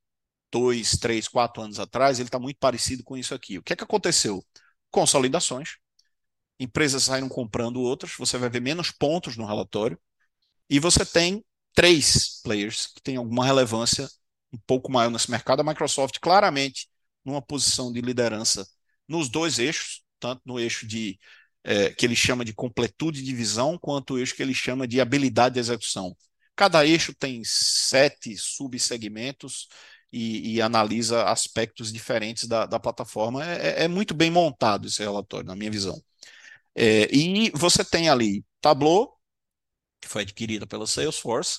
dois, 0.52 0.92
três, 0.98 1.26
quatro 1.28 1.62
anos 1.62 1.80
atrás, 1.80 2.18
ele 2.18 2.28
está 2.28 2.38
muito 2.38 2.58
parecido 2.58 3.02
com 3.04 3.16
isso 3.16 3.34
aqui. 3.34 3.58
O 3.58 3.62
que 3.62 3.72
é 3.72 3.76
que 3.76 3.84
aconteceu? 3.84 4.44
Consolidações, 4.90 5.76
empresas 6.60 7.04
saíram 7.04 7.28
comprando 7.28 7.80
outras, 7.80 8.12
você 8.18 8.36
vai 8.38 8.50
ver 8.50 8.60
menos 8.60 8.90
pontos 8.90 9.36
no 9.36 9.46
relatório, 9.46 9.98
e 10.68 10.78
você 10.78 11.04
tem 11.04 11.44
três 11.74 12.40
players 12.44 12.86
que 12.88 13.02
têm 13.02 13.16
alguma 13.16 13.44
relevância 13.44 14.08
um 14.52 14.58
pouco 14.66 14.92
maior 14.92 15.10
nesse 15.10 15.30
mercado. 15.30 15.60
A 15.60 15.64
Microsoft 15.64 16.18
claramente 16.20 16.88
numa 17.24 17.42
posição 17.42 17.92
de 17.92 18.00
liderança 18.00 18.66
nos 19.08 19.28
dois 19.28 19.58
eixos, 19.58 20.02
tanto 20.20 20.42
no 20.44 20.60
eixo 20.60 20.86
de 20.86 21.18
é, 21.64 21.90
que 21.90 22.06
ele 22.06 22.16
chama 22.16 22.44
de 22.44 22.52
completude 22.52 23.22
de 23.22 23.34
visão, 23.34 23.78
quanto 23.78 24.14
o 24.14 24.18
eixo 24.18 24.34
que 24.36 24.42
ele 24.42 24.54
chama 24.54 24.86
de 24.86 25.00
habilidade 25.00 25.54
de 25.54 25.60
execução. 25.60 26.16
Cada 26.54 26.86
eixo 26.86 27.14
tem 27.14 27.42
sete 27.44 28.36
subsegmentos 28.36 29.68
e, 30.12 30.56
e 30.56 30.62
analisa 30.62 31.24
aspectos 31.24 31.92
diferentes 31.92 32.46
da, 32.46 32.66
da 32.66 32.78
plataforma. 32.78 33.44
É, 33.44 33.84
é, 33.84 33.88
muito 33.88 34.14
bem 34.14 34.30
montado 34.30 34.86
esse 34.86 35.02
relatório, 35.02 35.46
na 35.46 35.56
minha 35.56 35.70
visão. 35.70 36.00
É, 36.74 37.14
e 37.14 37.50
você 37.50 37.84
tem 37.84 38.08
ali 38.08 38.44
Tableau, 38.60 39.18
que 40.00 40.08
foi 40.08 40.22
adquirida 40.22 40.66
pela 40.66 40.86
Salesforce, 40.86 41.58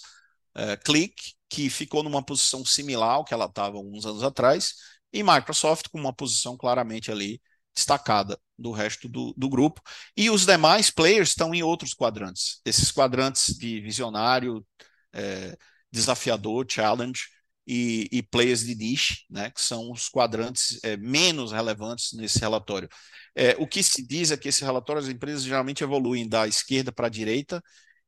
é, 0.55 0.77
Click, 0.77 1.33
que 1.49 1.69
ficou 1.69 2.03
numa 2.03 2.23
posição 2.23 2.65
similar 2.65 3.15
ao 3.15 3.25
que 3.25 3.33
ela 3.33 3.45
estava 3.45 3.77
uns 3.77 4.05
anos 4.05 4.23
atrás, 4.23 4.75
e 5.13 5.23
Microsoft 5.23 5.89
com 5.89 5.99
uma 5.99 6.13
posição 6.13 6.57
claramente 6.57 7.11
ali 7.11 7.41
destacada 7.75 8.39
do 8.57 8.71
resto 8.71 9.07
do, 9.09 9.33
do 9.37 9.49
grupo. 9.49 9.81
E 10.15 10.29
os 10.29 10.45
demais 10.45 10.89
players 10.89 11.29
estão 11.29 11.53
em 11.53 11.63
outros 11.63 11.93
quadrantes. 11.93 12.61
Esses 12.65 12.91
quadrantes 12.91 13.57
de 13.57 13.81
visionário, 13.81 14.65
é, 15.13 15.57
desafiador, 15.91 16.65
challenge, 16.69 17.23
e, 17.65 18.09
e, 18.11 18.23
players 18.23 18.61
de 18.65 18.75
niche, 18.75 19.23
né, 19.29 19.51
que 19.51 19.61
são 19.61 19.91
os 19.91 20.09
quadrantes 20.09 20.79
é, 20.83 20.97
menos 20.97 21.51
relevantes 21.51 22.13
nesse 22.13 22.39
relatório. 22.39 22.89
É, 23.35 23.55
o 23.57 23.67
que 23.67 23.81
se 23.81 24.05
diz 24.05 24.31
é 24.31 24.37
que 24.37 24.49
esse 24.49 24.63
relatório 24.63 25.01
as 25.01 25.07
empresas 25.07 25.43
geralmente 25.43 25.83
evoluem 25.83 26.27
da 26.27 26.47
esquerda 26.47 26.91
para 26.91 27.07
a 27.07 27.09
direita 27.09 27.63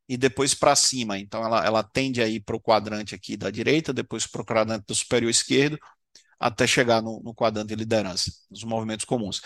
e 0.08 0.18
depois 0.18 0.54
para 0.54 0.76
cima. 0.76 1.18
Então 1.18 1.44
ela, 1.46 1.66
ela 1.66 1.84
tende 1.84 2.22
a 2.22 2.28
ir 2.28 2.42
para 2.42 2.56
o 2.56 2.62
quadrante 2.62 3.16
aqui 3.16 3.38
da 3.38 3.50
direita, 3.50 3.94
depois 3.94 4.28
para 4.28 4.42
o 4.42 4.46
quadrante 4.46 4.86
do 4.88 4.96
superior 4.96 5.30
esquerdo, 5.30 5.78
até 6.40 6.68
chegar 6.68 7.02
no, 7.02 7.22
no 7.24 7.34
quadrante 7.34 7.70
de 7.70 7.76
liderança, 7.76 8.32
nos 8.52 8.64
movimentos 8.64 9.06
comuns. 9.06 9.42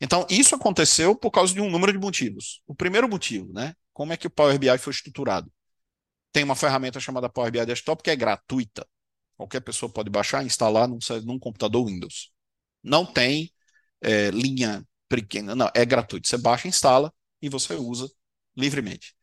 Então, 0.00 0.26
isso 0.28 0.56
aconteceu 0.56 1.14
por 1.14 1.30
causa 1.30 1.54
de 1.54 1.60
um 1.60 1.70
número 1.70 1.92
de 1.92 1.98
motivos. 1.98 2.60
O 2.66 2.74
primeiro 2.74 3.08
motivo, 3.08 3.52
né? 3.52 3.72
Como 3.92 4.12
é 4.12 4.16
que 4.16 4.26
o 4.26 4.30
Power 4.30 4.58
BI 4.58 4.76
foi 4.78 4.92
estruturado? 4.92 5.50
Tem 6.32 6.42
uma 6.42 6.56
ferramenta 6.56 6.98
chamada 6.98 7.28
Power 7.28 7.52
BI 7.52 7.64
Desktop 7.64 8.02
que 8.02 8.10
é 8.10 8.16
gratuita. 8.16 8.84
Qualquer 9.36 9.60
pessoa 9.60 9.92
pode 9.92 10.10
baixar 10.10 10.42
e 10.42 10.46
instalar 10.46 10.88
num, 10.88 10.98
num 11.24 11.38
computador 11.38 11.86
Windows. 11.86 12.32
Não 12.82 13.06
tem 13.06 13.52
é, 14.00 14.30
linha 14.30 14.84
não, 15.42 15.70
é 15.74 15.84
gratuito. 15.84 16.28
Você 16.28 16.36
baixa, 16.38 16.68
instala 16.68 17.12
e 17.40 17.48
você 17.48 17.74
usa 17.74 18.10
livremente. 18.56 19.14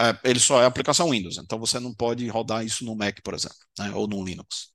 É, 0.00 0.18
ele 0.24 0.38
só 0.38 0.60
é 0.62 0.66
aplicação 0.66 1.10
Windows, 1.10 1.38
então 1.38 1.58
você 1.58 1.80
não 1.80 1.94
pode 1.94 2.26
rodar 2.28 2.64
isso 2.64 2.84
no 2.84 2.94
Mac, 2.94 3.18
por 3.22 3.34
exemplo, 3.34 3.56
né, 3.78 3.90
ou 3.94 4.06
no 4.06 4.22
Linux. 4.24 4.72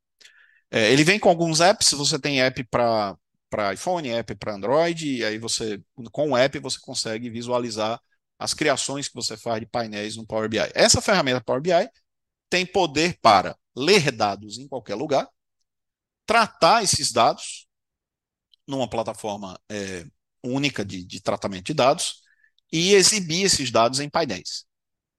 É, 0.71 0.91
ele 0.91 1.03
vem 1.03 1.19
com 1.19 1.29
alguns 1.29 1.61
apps, 1.61 1.91
você 1.91 2.19
tem 2.19 2.41
app 2.41 2.63
para 2.65 3.15
para 3.49 3.73
iPhone, 3.73 4.09
app 4.09 4.33
para 4.35 4.55
Android, 4.55 5.17
e 5.17 5.25
aí 5.25 5.37
você, 5.37 5.83
com 6.13 6.31
o 6.31 6.37
app, 6.37 6.57
você 6.59 6.79
consegue 6.79 7.29
visualizar 7.29 8.01
as 8.39 8.53
criações 8.53 9.09
que 9.09 9.13
você 9.13 9.35
faz 9.35 9.59
de 9.59 9.65
painéis 9.65 10.15
no 10.15 10.25
Power 10.25 10.47
BI. 10.49 10.57
Essa 10.73 11.01
ferramenta 11.01 11.41
Power 11.41 11.61
BI 11.61 11.89
tem 12.49 12.65
poder 12.65 13.19
para 13.21 13.57
ler 13.75 14.09
dados 14.11 14.57
em 14.57 14.69
qualquer 14.69 14.95
lugar, 14.95 15.27
tratar 16.25 16.83
esses 16.83 17.11
dados 17.11 17.67
numa 18.67 18.89
plataforma 18.89 19.59
é, 19.69 20.05
única 20.43 20.83
de, 20.83 21.03
de, 21.05 21.21
tratamento 21.21 21.65
de 21.65 21.73
dados 21.73 22.21
e 22.71 22.93
exibir 22.93 23.43
esses 23.43 23.71
dados 23.71 23.99
em 23.99 24.09
painéis. 24.09 24.65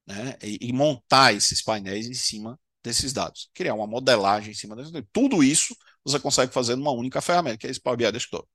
Né? 0.06 0.36
E, 0.42 0.58
e, 0.68 0.72
montar 0.72 1.34
esses 1.34 1.62
painéis 1.62 2.06
em 2.06 2.14
cima 2.14 2.58
desses 2.82 3.12
dados. 3.12 3.50
Criar 3.54 3.74
uma 3.74 3.86
modelagem 3.86 4.50
em 4.52 4.54
cima 4.54 4.74
desses 4.74 4.90
dados. 4.92 5.08
Tudo 5.12 5.42
isso 5.42 5.76
você 6.04 6.18
consegue 6.18 6.52
fazer 6.52 6.76
numa 6.76 6.90
única 6.90 7.20
ferramenta, 7.20 7.58
que 7.58 7.66
é 7.66 7.70
esse 7.70 7.80
Power 7.80 7.96
BI 7.96 8.10
Desktop. 8.10 8.48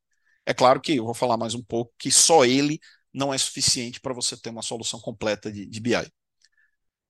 É 0.45 0.53
claro 0.53 0.81
que 0.81 0.95
eu 0.95 1.05
vou 1.05 1.13
falar 1.13 1.37
mais 1.37 1.53
um 1.53 1.63
pouco 1.63 1.93
que 1.97 2.11
só 2.11 2.45
ele 2.45 2.79
não 3.13 3.33
é 3.33 3.37
suficiente 3.37 3.99
para 3.99 4.13
você 4.13 4.37
ter 4.37 4.49
uma 4.49 4.61
solução 4.61 4.99
completa 4.99 5.51
de, 5.51 5.65
de 5.65 5.79
BI. 5.79 6.11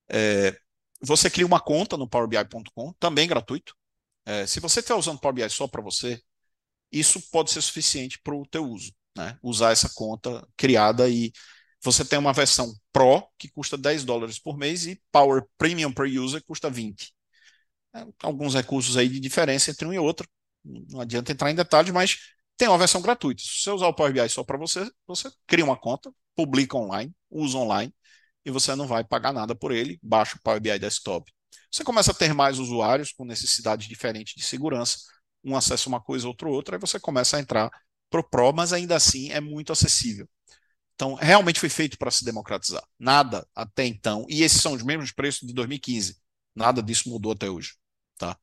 É, 0.10 0.58
você 1.02 1.30
cria 1.30 1.46
uma 1.46 1.60
conta 1.60 1.98
no 1.98 2.08
powerbi.com, 2.08 2.93
também 2.93 3.28
gratuito. 3.28 3.76
É, 4.26 4.46
se 4.46 4.60
você 4.60 4.80
estiver 4.80 4.98
usando 4.98 5.20
Power 5.20 5.36
BI 5.36 5.50
só 5.50 5.67
para 5.67 5.82
você, 5.82 6.22
isso 6.91 7.22
pode 7.32 7.52
ser 7.52 7.62
suficiente 7.62 8.20
para 8.22 8.36
o 8.36 8.46
teu 8.46 8.65
uso. 8.65 8.91
Né? 9.17 9.38
Usar 9.41 9.71
essa 9.71 9.89
conta 9.95 10.47
criada 10.56 11.10
e 11.10 11.32
você 11.84 12.06
tem 12.06 12.19
uma 12.19 12.34
versão 12.34 12.73
Pro 12.91 13.27
que 13.38 13.49
custa 13.49 13.77
10 13.77 14.03
dólares 14.03 14.39
por 14.39 14.58
mês 14.58 14.86
e 14.86 15.01
Power 15.12 15.43
Premium 15.58 15.91
per 15.91 16.06
User 16.06 16.43
custa 16.45 16.69
20. 16.69 17.13
É, 17.95 18.06
alguns 18.23 18.53
recursos 18.53 18.97
aí 18.97 19.10
de 19.10 19.19
diferença 19.19 19.71
entre 19.71 19.86
um 19.88 19.93
e 19.93 19.99
outro. 19.99 20.27
Não 20.63 21.01
adianta 21.01 21.32
entrar 21.32 21.49
em 21.51 21.56
detalhes, 21.56 21.91
mas 21.91 22.17
tem 22.58 22.67
uma 22.67 22.77
versão 22.77 23.01
gratuita. 23.01 23.41
Se 23.41 23.62
você 23.62 23.71
usar 23.71 23.88
o 23.88 23.93
Power 23.93 24.13
BI 24.13 24.30
só 24.30 24.43
para 24.43 24.58
você, 24.58 24.89
você 25.06 25.32
cria 25.45 25.63
uma 25.63 25.77
conta, 25.77 26.12
publica 26.36 26.77
online, 26.77 27.13
usa 27.30 27.58
online 27.58 27.93
e 28.45 28.51
você 28.51 28.75
não 28.75 28.88
vai 28.88 29.03
pagar 29.03 29.34
nada 29.34 29.56
por 29.56 29.71
ele. 29.71 29.99
Baixa 30.01 30.38
o 30.38 30.41
Power 30.41 30.60
BI 30.60 30.77
Desktop. 30.80 31.32
Você 31.71 31.84
começa 31.84 32.12
a 32.12 32.15
ter 32.15 32.34
mais 32.34 32.60
usuários 32.60 33.12
com 33.12 33.25
necessidades 33.25 33.88
diferentes 33.88 34.34
de 34.36 34.43
segurança, 34.43 34.97
um 35.43 35.56
acesso 35.56 35.89
a 35.89 35.91
uma 35.91 36.01
coisa, 36.01 36.27
outro 36.27 36.49
outra, 36.49 36.75
aí 36.75 36.80
você 36.80 36.99
começa 36.99 37.38
a 37.38 37.39
entrar 37.39 37.69
para 38.10 38.20
o 38.22 38.24
Pro, 38.24 38.54
mas 38.54 38.74
ainda 38.74 38.96
assim 38.96 39.32
é 39.32 39.39
muito 39.41 39.72
acessível. 39.72 40.28
Então, 40.96 41.13
realmente 41.13 41.60
foi 41.60 41.70
feito 41.70 41.98
para 41.98 42.10
se 42.12 42.26
democratizar. 42.26 42.84
Nada 43.00 43.48
até 43.56 43.86
então, 43.86 44.26
e 44.30 44.43
esses 44.43 44.62
são 44.62 44.74
os 44.74 44.84
mesmos 44.84 45.12
preços 45.12 45.48
de 45.48 45.54
2015. 45.54 46.17
Nada 46.56 46.82
disso 46.82 47.10
mudou 47.10 47.34
até 47.34 47.50
hoje. 47.50 47.76
Tá? 48.17 48.38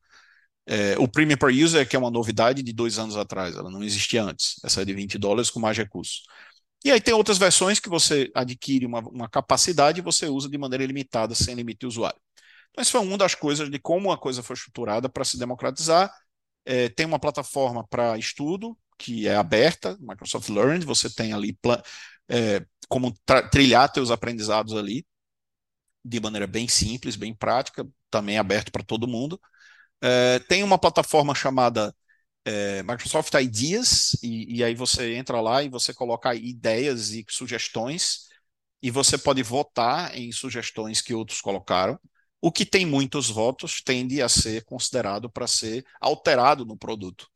É, 0.65 0.97
o 0.97 1.07
Premium 1.07 1.37
per 1.37 1.49
User, 1.49 1.87
que 1.87 1.95
é 1.95 1.99
uma 1.99 2.09
novidade 2.09 2.63
de 2.63 2.73
dois 2.73 2.97
anos 2.97 3.17
atrás, 3.17 3.55
ela 3.55 3.69
não 3.69 3.83
existia 3.83 4.23
antes. 4.23 4.55
Essa 4.63 4.81
é 4.81 4.85
de 4.85 4.93
20 4.93 5.17
dólares 5.17 5.49
com 5.49 5.59
mais 5.59 5.77
recursos. 5.77 6.23
E 6.83 6.91
aí 6.91 7.01
tem 7.01 7.13
outras 7.13 7.37
versões 7.37 7.79
que 7.79 7.89
você 7.89 8.31
adquire 8.35 8.85
uma, 8.85 8.99
uma 8.99 9.29
capacidade 9.29 9.99
e 9.99 10.03
você 10.03 10.27
usa 10.27 10.49
de 10.49 10.57
maneira 10.57 10.83
ilimitada, 10.83 11.35
sem 11.35 11.55
limite 11.55 11.79
de 11.79 11.87
usuário. 11.87 12.19
Então, 12.71 12.81
isso 12.81 12.91
foi 12.91 13.01
uma 13.01 13.17
das 13.17 13.35
coisas 13.35 13.69
de 13.69 13.79
como 13.79 14.11
a 14.11 14.17
coisa 14.17 14.43
foi 14.43 14.55
estruturada 14.55 15.09
para 15.09 15.25
se 15.25 15.37
democratizar. 15.37 16.11
É, 16.65 16.89
tem 16.89 17.05
uma 17.05 17.19
plataforma 17.19 17.87
para 17.87 18.17
estudo, 18.17 18.77
que 18.97 19.27
é 19.27 19.35
aberta, 19.35 19.97
Microsoft 19.99 20.49
Learn, 20.49 20.83
você 20.85 21.09
tem 21.09 21.33
ali 21.33 21.57
é, 22.29 22.65
como 22.87 23.13
trilhar 23.51 23.91
seus 23.93 24.11
aprendizados 24.11 24.73
ali, 24.75 25.05
de 26.03 26.19
maneira 26.19 26.47
bem 26.47 26.67
simples, 26.67 27.15
bem 27.15 27.33
prática, 27.33 27.87
também 28.09 28.37
aberto 28.37 28.71
para 28.71 28.83
todo 28.83 29.07
mundo. 29.07 29.39
É, 30.01 30.39
tem 30.39 30.63
uma 30.63 30.77
plataforma 30.77 31.33
chamada 31.33 31.95
é, 32.45 32.83
Microsoft 32.83 33.33
Ideas, 33.33 34.15
e, 34.23 34.57
e, 34.57 34.63
aí 34.63 34.75
você 34.75 35.15
entra 35.15 35.41
lá 35.41 35.63
e 35.63 35.69
você 35.69 35.93
coloca 35.93 36.35
ideias 36.35 37.11
e 37.11 37.25
sugestões, 37.29 38.27
e 38.81 38.91
você 38.91 39.17
pode 39.17 39.41
votar 39.43 40.15
em 40.15 40.31
sugestões 40.31 41.01
que 41.01 41.13
outros 41.13 41.41
colocaram. 41.41 41.99
O 42.39 42.51
que 42.51 42.65
tem 42.65 42.85
muitos 42.85 43.29
votos 43.29 43.81
tende 43.81 44.21
a 44.21 44.29
ser 44.29 44.63
considerado 44.65 45.29
para 45.29 45.47
ser 45.47 45.83
alterado 45.99 46.65
no 46.65 46.77
produto. 46.77 47.27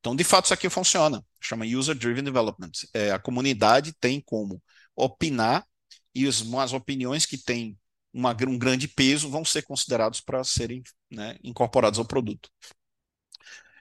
Então, 0.00 0.14
de 0.14 0.24
fato, 0.24 0.46
isso 0.46 0.54
aqui 0.54 0.68
funciona. 0.70 1.24
Chama 1.40 1.64
User 1.66 1.94
Driven 1.94 2.24
Development. 2.24 2.70
É, 2.94 3.10
a 3.10 3.18
comunidade 3.18 3.92
tem 4.00 4.20
como 4.20 4.62
opinar 4.94 5.66
e 6.14 6.26
as, 6.26 6.42
as 6.54 6.72
opiniões 6.72 7.26
que 7.26 7.38
têm 7.38 7.76
uma, 8.12 8.36
um 8.46 8.58
grande 8.58 8.88
peso 8.88 9.28
vão 9.28 9.44
ser 9.44 9.62
considerados 9.62 10.20
para 10.20 10.42
serem 10.44 10.82
né, 11.10 11.36
incorporados 11.42 11.98
ao 11.98 12.04
produto. 12.04 12.48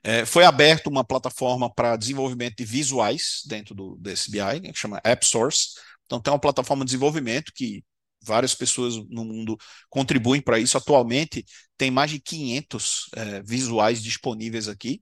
É, 0.03 0.25
foi 0.25 0.45
aberta 0.45 0.89
uma 0.89 1.03
plataforma 1.03 1.73
para 1.73 1.97
desenvolvimento 1.97 2.57
de 2.57 2.65
visuais 2.65 3.41
dentro 3.45 3.75
do, 3.75 3.97
desse 3.97 4.31
BI, 4.31 4.61
que 4.61 4.79
chama 4.79 5.01
AppSource. 5.03 5.71
Então, 6.05 6.21
tem 6.21 6.31
uma 6.31 6.39
plataforma 6.39 6.85
de 6.85 6.89
desenvolvimento 6.89 7.51
que 7.53 7.83
várias 8.21 8.55
pessoas 8.55 8.95
no 9.09 9.25
mundo 9.25 9.57
contribuem 9.89 10.41
para 10.41 10.59
isso. 10.59 10.77
Atualmente, 10.77 11.45
tem 11.77 11.91
mais 11.91 12.11
de 12.11 12.19
500 12.19 13.09
é, 13.15 13.41
visuais 13.43 14.01
disponíveis 14.01 14.67
aqui. 14.67 15.01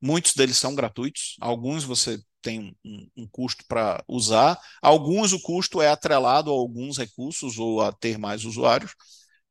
Muitos 0.00 0.34
deles 0.34 0.56
são 0.56 0.74
gratuitos, 0.74 1.36
alguns 1.40 1.84
você 1.84 2.20
tem 2.40 2.76
um, 2.84 3.08
um 3.16 3.28
custo 3.28 3.64
para 3.66 4.02
usar, 4.06 4.58
alguns 4.80 5.32
o 5.32 5.40
custo 5.40 5.82
é 5.82 5.88
atrelado 5.88 6.50
a 6.50 6.54
alguns 6.54 6.96
recursos 6.96 7.58
ou 7.58 7.80
a 7.82 7.92
ter 7.92 8.16
mais 8.16 8.44
usuários, 8.44 8.94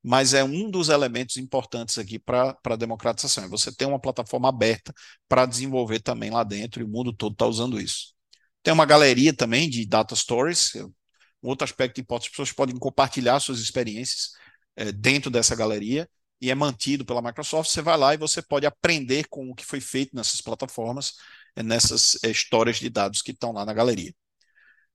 mas 0.02 0.34
é 0.34 0.44
um 0.44 0.70
dos 0.70 0.90
elementos 0.90 1.38
importantes 1.38 1.98
aqui 1.98 2.18
para 2.18 2.58
a 2.64 2.76
democratização. 2.78 3.44
É 3.44 3.48
você 3.50 3.76
ter 3.76 3.86
uma 3.86 4.00
plataforma 4.00 4.48
aberta 4.48 4.94
para 5.28 5.46
desenvolver 5.46 6.00
também 6.00 6.30
lá 6.30 6.44
dentro, 6.44 6.82
e 6.82 6.86
o 6.86 6.88
mundo 6.88 7.12
todo 7.14 7.34
está 7.34 7.46
usando 7.46 7.80
isso. 7.80 8.14
Tem 8.64 8.74
uma 8.74 8.86
galeria 8.86 9.34
também 9.34 9.70
de 9.70 9.86
data 9.86 10.16
stories, 10.16 10.76
é 10.76 10.86
um 10.86 10.94
outro 11.42 11.66
aspecto 11.66 12.00
importante, 12.00 12.28
as 12.28 12.32
pessoas 12.32 12.52
podem 12.54 12.78
compartilhar 12.78 13.40
suas 13.40 13.60
experiências 13.60 14.32
é, 14.76 14.92
dentro 14.92 15.30
dessa 15.30 15.56
galeria, 15.56 16.10
e 16.42 16.52
é 16.52 16.56
mantido 16.56 17.06
pela 17.06 17.22
Microsoft, 17.22 17.72
você 17.72 17.82
vai 17.82 17.98
lá 17.98 18.14
e 18.14 18.18
você 18.18 18.42
pode 18.42 18.66
aprender 18.66 19.28
com 19.30 19.50
o 19.50 19.56
que 19.56 19.66
foi 19.66 19.82
feito 19.82 20.16
nessas 20.16 20.42
plataformas, 20.42 21.14
eh, 21.56 21.64
nessas 21.64 22.18
eh, 22.24 22.30
histórias 22.30 22.78
de 22.78 22.90
dados 22.90 23.22
que 23.22 23.32
estão 23.32 23.52
lá 23.52 23.66
na 23.66 23.74
galeria. 23.74 24.14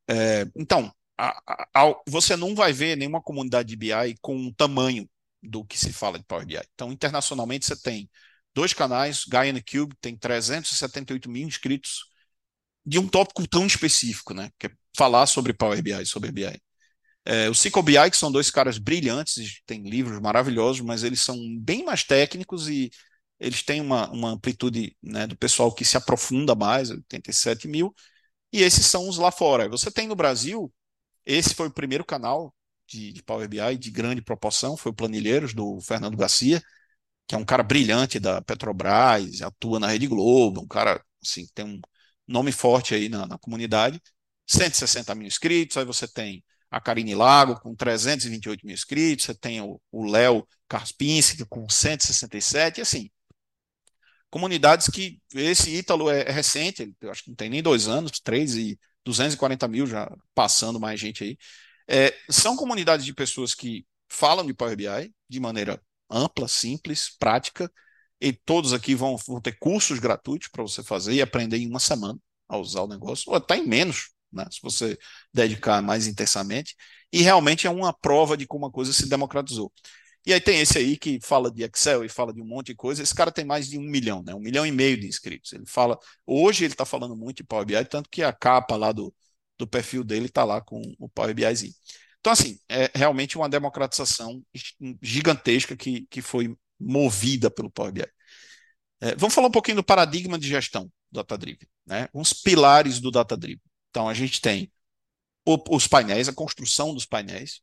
É, 0.08 0.46
então, 0.56 0.92
a, 1.18 1.40
a, 1.74 1.94
você 2.08 2.36
não 2.36 2.54
vai 2.54 2.72
ver 2.72 2.96
nenhuma 2.96 3.22
comunidade 3.22 3.68
de 3.68 3.76
BI 3.76 4.16
com 4.20 4.46
o 4.46 4.54
tamanho 4.54 5.08
do 5.42 5.64
que 5.64 5.78
se 5.78 5.92
fala 5.92 6.18
de 6.18 6.24
Power 6.24 6.46
BI. 6.46 6.60
Então, 6.74 6.92
internacionalmente, 6.92 7.66
você 7.66 7.76
tem 7.76 8.10
dois 8.54 8.72
canais, 8.72 9.24
Guy 9.24 9.62
Cube 9.62 9.96
tem 10.00 10.16
378 10.16 11.30
mil 11.30 11.46
inscritos, 11.46 12.04
de 12.84 12.98
um 12.98 13.08
tópico 13.08 13.46
tão 13.48 13.66
específico, 13.66 14.34
né? 14.34 14.50
Que 14.58 14.66
é 14.68 14.70
falar 14.96 15.26
sobre 15.26 15.52
Power 15.52 15.82
BI, 15.82 16.04
sobre 16.06 16.32
BI. 16.32 16.60
É, 17.24 17.48
o 17.48 17.54
CicoBI, 17.54 18.10
que 18.10 18.16
são 18.16 18.32
dois 18.32 18.50
caras 18.50 18.78
brilhantes, 18.78 19.60
têm 19.66 19.82
livros 19.88 20.20
maravilhosos, 20.20 20.80
mas 20.80 21.04
eles 21.04 21.20
são 21.20 21.36
bem 21.60 21.84
mais 21.84 22.02
técnicos 22.02 22.68
e 22.68 22.90
eles 23.38 23.62
têm 23.62 23.80
uma, 23.80 24.10
uma 24.10 24.30
amplitude 24.30 24.96
né, 25.02 25.26
do 25.26 25.36
pessoal 25.36 25.72
que 25.72 25.84
se 25.84 25.96
aprofunda 25.96 26.54
mais, 26.54 26.90
87 26.90 27.68
mil, 27.68 27.94
e 28.52 28.62
esses 28.62 28.86
são 28.86 29.08
os 29.08 29.18
lá 29.18 29.30
fora. 29.32 29.68
Você 29.68 29.90
tem 29.90 30.08
no 30.08 30.16
Brasil, 30.16 30.72
esse 31.26 31.54
foi 31.54 31.68
o 31.68 31.72
primeiro 31.72 32.04
canal 32.04 32.54
de, 32.86 33.12
de 33.12 33.22
Power 33.22 33.48
BI 33.48 33.78
de 33.78 33.90
grande 33.90 34.22
proporção, 34.22 34.76
foi 34.76 34.92
o 34.92 34.94
Planilheiros, 34.94 35.54
do 35.54 35.80
Fernando 35.80 36.16
Garcia, 36.16 36.62
que 37.26 37.34
é 37.34 37.38
um 37.38 37.44
cara 37.44 37.62
brilhante 37.62 38.18
da 38.20 38.42
Petrobras, 38.42 39.42
atua 39.42 39.80
na 39.80 39.88
Rede 39.88 40.06
Globo, 40.06 40.60
um 40.62 40.66
cara, 40.68 41.02
assim, 41.22 41.46
tem 41.54 41.64
um 41.64 41.80
nome 42.26 42.52
forte 42.52 42.94
aí 42.94 43.08
na, 43.08 43.26
na 43.26 43.38
comunidade, 43.38 44.00
160 44.46 45.14
mil 45.14 45.26
inscritos, 45.26 45.76
aí 45.76 45.84
você 45.84 46.06
tem 46.08 46.44
a 46.72 46.80
Karine 46.80 47.14
Lago 47.14 47.60
com 47.60 47.74
328 47.74 48.64
mil 48.64 48.74
inscritos, 48.74 49.26
você 49.26 49.34
tem 49.34 49.60
o 49.60 50.04
Léo 50.06 50.48
Karpinski 50.66 51.44
com 51.44 51.68
167, 51.68 52.78
e 52.78 52.80
assim, 52.80 53.10
comunidades 54.30 54.88
que 54.88 55.20
esse 55.34 55.70
Ítalo 55.70 56.10
é, 56.10 56.22
é 56.22 56.30
recente, 56.30 56.80
ele, 56.80 56.96
eu 57.02 57.10
acho 57.10 57.24
que 57.24 57.28
não 57.28 57.36
tem 57.36 57.50
nem 57.50 57.62
dois 57.62 57.88
anos, 57.88 58.18
três 58.20 58.54
e 58.56 58.78
240 59.04 59.68
mil 59.68 59.86
já 59.86 60.10
passando 60.34 60.80
mais 60.80 60.98
gente 60.98 61.22
aí. 61.22 61.36
É, 61.86 62.16
são 62.30 62.56
comunidades 62.56 63.04
de 63.04 63.12
pessoas 63.12 63.54
que 63.54 63.84
falam 64.08 64.46
de 64.46 64.54
Power 64.54 64.74
BI 64.74 65.14
de 65.28 65.40
maneira 65.40 65.78
ampla, 66.08 66.48
simples, 66.48 67.14
prática, 67.18 67.70
e 68.18 68.32
todos 68.32 68.72
aqui 68.72 68.94
vão, 68.94 69.16
vão 69.18 69.42
ter 69.42 69.58
cursos 69.58 69.98
gratuitos 69.98 70.48
para 70.48 70.62
você 70.62 70.82
fazer 70.82 71.12
e 71.12 71.20
aprender 71.20 71.58
em 71.58 71.68
uma 71.68 71.80
semana 71.80 72.18
a 72.48 72.56
usar 72.56 72.82
o 72.82 72.88
negócio, 72.88 73.30
ou 73.30 73.36
até 73.36 73.58
em 73.58 73.66
menos, 73.66 74.10
né, 74.32 74.46
se 74.50 74.60
você 74.62 74.98
dedicar 75.32 75.82
mais 75.82 76.06
intensamente. 76.06 76.76
E 77.12 77.22
realmente 77.22 77.66
é 77.66 77.70
uma 77.70 77.92
prova 77.92 78.36
de 78.36 78.46
como 78.46 78.66
a 78.66 78.72
coisa 78.72 78.92
se 78.92 79.08
democratizou. 79.08 79.72
E 80.24 80.32
aí 80.32 80.40
tem 80.40 80.60
esse 80.60 80.78
aí 80.78 80.96
que 80.96 81.18
fala 81.20 81.50
de 81.50 81.64
Excel 81.64 82.04
e 82.04 82.08
fala 82.08 82.32
de 82.32 82.40
um 82.40 82.46
monte 82.46 82.68
de 82.68 82.76
coisa. 82.76 83.02
Esse 83.02 83.14
cara 83.14 83.32
tem 83.32 83.44
mais 83.44 83.68
de 83.68 83.76
um 83.78 83.82
milhão, 83.82 84.22
né? 84.22 84.34
Um 84.34 84.40
milhão 84.40 84.64
e 84.64 84.70
meio 84.70 84.98
de 84.98 85.06
inscritos. 85.08 85.52
Ele 85.52 85.66
fala. 85.66 85.98
Hoje 86.24 86.64
ele 86.64 86.74
está 86.74 86.84
falando 86.84 87.16
muito 87.16 87.38
de 87.38 87.44
Power 87.44 87.66
BI, 87.66 87.84
tanto 87.86 88.08
que 88.08 88.22
a 88.22 88.32
capa 88.32 88.76
lá 88.76 88.92
do, 88.92 89.12
do 89.58 89.66
perfil 89.66 90.04
dele 90.04 90.26
está 90.26 90.44
lá 90.44 90.60
com 90.60 90.80
o 90.98 91.08
Power 91.08 91.34
BIzinho. 91.34 91.74
Então, 92.20 92.32
assim, 92.32 92.58
é 92.68 92.90
realmente 92.94 93.36
uma 93.36 93.48
democratização 93.48 94.40
gigantesca 95.02 95.76
que, 95.76 96.06
que 96.08 96.22
foi 96.22 96.56
movida 96.78 97.50
pelo 97.50 97.70
Power 97.70 97.92
BI. 97.92 98.06
É, 99.00 99.16
vamos 99.16 99.34
falar 99.34 99.48
um 99.48 99.50
pouquinho 99.52 99.78
do 99.78 99.84
paradigma 99.84 100.38
de 100.38 100.46
gestão 100.46 100.84
do 101.10 101.20
Data 101.20 101.36
Driven, 101.36 101.68
né? 101.84 102.08
Uns 102.14 102.32
pilares 102.32 103.00
do 103.00 103.10
Data 103.10 103.36
Driven. 103.36 103.60
Então, 103.92 104.08
a 104.08 104.14
gente 104.14 104.40
tem 104.40 104.72
os 105.46 105.86
painéis, 105.86 106.28
a 106.28 106.32
construção 106.32 106.94
dos 106.94 107.04
painéis. 107.04 107.60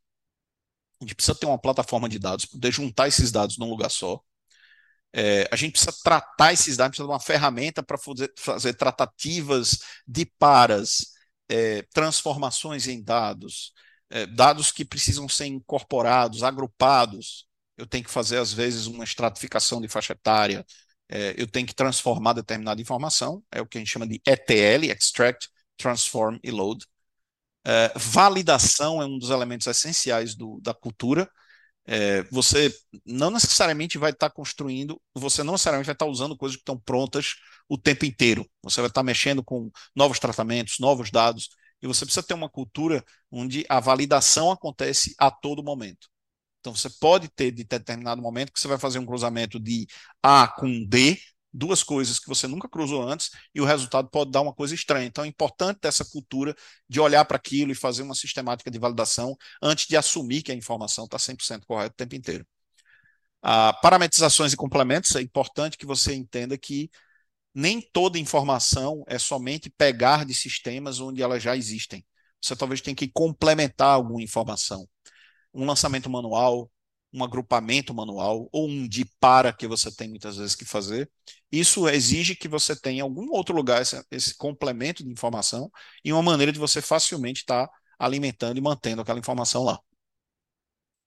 A 1.01 1.05
gente 1.05 1.15
precisa 1.15 1.35
ter 1.35 1.47
uma 1.47 1.57
plataforma 1.57 2.07
de 2.07 2.19
dados, 2.19 2.45
poder 2.45 2.71
juntar 2.71 3.07
esses 3.07 3.31
dados 3.31 3.57
num 3.57 3.69
lugar 3.69 3.89
só. 3.89 4.21
É, 5.11 5.49
a 5.51 5.55
gente 5.55 5.71
precisa 5.71 5.95
tratar 6.03 6.53
esses 6.53 6.77
dados, 6.77 6.91
precisa 6.91 7.07
de 7.07 7.11
uma 7.11 7.19
ferramenta 7.19 7.81
para 7.81 7.97
fazer, 7.97 8.31
fazer, 8.37 8.73
tratativas 8.75 9.79
de 10.07 10.23
paras, 10.37 11.13
é, 11.49 11.81
transformações 11.93 12.87
em 12.87 13.01
dados, 13.01 13.73
é, 14.11 14.27
dados 14.27 14.71
que 14.71 14.85
precisam 14.85 15.27
ser 15.27 15.47
incorporados, 15.47 16.43
agrupados. 16.43 17.47
Eu 17.75 17.87
tenho 17.87 18.03
que 18.03 18.11
fazer, 18.11 18.37
às 18.37 18.53
vezes, 18.53 18.85
uma 18.85 19.03
estratificação 19.03 19.81
de 19.81 19.87
faixa 19.87 20.13
etária, 20.13 20.63
é, 21.09 21.33
eu 21.37 21.47
tenho 21.47 21.65
que 21.65 21.73
transformar 21.73 22.33
determinada 22.33 22.79
informação, 22.79 23.43
é 23.51 23.61
o 23.61 23.65
que 23.65 23.79
a 23.79 23.81
gente 23.81 23.89
chama 23.89 24.07
de 24.07 24.21
ETL, 24.27 24.91
Extract, 24.91 25.49
Transform 25.79 26.37
e 26.43 26.51
Load. 26.51 26.85
É, 27.65 27.91
validação 27.95 29.01
é 29.01 29.05
um 29.05 29.17
dos 29.17 29.29
elementos 29.29 29.67
essenciais 29.67 30.35
do, 30.35 30.59
da 30.61 30.73
cultura. 30.73 31.29
É, 31.85 32.23
você 32.31 32.73
não 33.05 33.31
necessariamente 33.31 33.97
vai 33.97 34.11
estar 34.11 34.29
construindo, 34.29 35.01
você 35.15 35.43
não 35.43 35.53
necessariamente 35.53 35.87
vai 35.87 35.93
estar 35.95 36.05
usando 36.05 36.37
coisas 36.37 36.55
que 36.55 36.61
estão 36.61 36.79
prontas 36.79 37.35
o 37.67 37.77
tempo 37.77 38.05
inteiro. 38.05 38.47
Você 38.63 38.81
vai 38.81 38.89
estar 38.89 39.03
mexendo 39.03 39.43
com 39.43 39.71
novos 39.95 40.19
tratamentos, 40.19 40.77
novos 40.79 41.09
dados, 41.11 41.49
e 41.81 41.87
você 41.87 42.05
precisa 42.05 42.25
ter 42.25 42.33
uma 42.33 42.49
cultura 42.49 43.03
onde 43.31 43.65
a 43.69 43.79
validação 43.79 44.51
acontece 44.51 45.15
a 45.17 45.31
todo 45.31 45.63
momento. 45.63 46.07
Então 46.59 46.75
você 46.75 46.89
pode 46.89 47.29
ter 47.29 47.51
de 47.51 47.63
determinado 47.63 48.21
momento 48.21 48.51
que 48.51 48.59
você 48.59 48.67
vai 48.67 48.77
fazer 48.77 48.99
um 48.99 49.05
cruzamento 49.05 49.59
de 49.59 49.87
A 50.21 50.47
com 50.47 50.85
D, 50.85 51.17
duas 51.51 51.83
coisas 51.83 52.19
que 52.19 52.27
você 52.27 52.47
nunca 52.47 52.69
cruzou 52.69 53.01
antes, 53.01 53.31
e 53.53 53.61
o 53.61 53.65
resultado 53.65 54.09
pode 54.09 54.31
dar 54.31 54.41
uma 54.41 54.53
coisa 54.53 54.75
estranha. 54.75 55.07
Então 55.07 55.23
é 55.23 55.27
importante 55.27 55.79
essa 55.83 56.05
cultura 56.05 56.55
de 56.87 56.99
olhar 56.99 57.25
para 57.25 57.37
aquilo 57.37 57.71
e 57.71 57.75
fazer 57.75 58.03
uma 58.03 58.15
sistemática 58.15 58.69
de 58.69 58.79
validação 58.79 59.35
antes 59.61 59.87
de 59.87 59.97
assumir 59.97 60.43
que 60.43 60.51
a 60.51 60.55
informação 60.55 61.05
está 61.05 61.17
100% 61.17 61.65
correta 61.65 61.93
o 61.93 61.97
tempo 61.97 62.15
inteiro. 62.15 62.45
Ah, 63.41 63.73
parametrizações 63.81 64.53
e 64.53 64.57
complementos, 64.57 65.15
é 65.15 65.21
importante 65.21 65.77
que 65.77 65.85
você 65.85 66.13
entenda 66.13 66.57
que 66.57 66.89
nem 67.53 67.81
toda 67.81 68.19
informação 68.19 69.03
é 69.07 69.17
somente 69.17 69.69
pegar 69.69 70.25
de 70.25 70.33
sistemas 70.33 70.99
onde 70.99 71.21
elas 71.21 71.41
já 71.41 71.55
existem. 71.55 72.05
Você 72.41 72.55
talvez 72.55 72.81
tenha 72.81 72.95
que 72.95 73.07
complementar 73.07 73.89
alguma 73.95 74.21
informação. 74.21 74.87
Um 75.53 75.65
lançamento 75.65 76.09
manual, 76.09 76.69
um 77.13 77.23
agrupamento 77.23 77.93
manual 77.93 78.47
ou 78.51 78.67
um 78.67 78.87
de 78.87 79.05
para 79.19 79.51
que 79.51 79.67
você 79.67 79.91
tem 79.91 80.09
muitas 80.09 80.37
vezes 80.37 80.55
que 80.55 80.65
fazer. 80.65 81.09
Isso 81.51 81.87
exige 81.89 82.35
que 82.35 82.47
você 82.47 82.75
tenha 82.75 82.99
em 82.99 83.01
algum 83.01 83.31
outro 83.31 83.55
lugar 83.55 83.81
esse, 83.81 84.01
esse, 84.11 84.35
complemento 84.37 85.03
de 85.03 85.11
informação 85.11 85.71
e 86.03 86.13
uma 86.13 86.21
maneira 86.21 86.51
de 86.51 86.59
você 86.59 86.81
facilmente 86.81 87.41
estar 87.41 87.67
tá 87.67 87.73
alimentando 87.97 88.57
e 88.57 88.61
mantendo 88.61 89.01
aquela 89.01 89.19
informação 89.19 89.63
lá. 89.63 89.79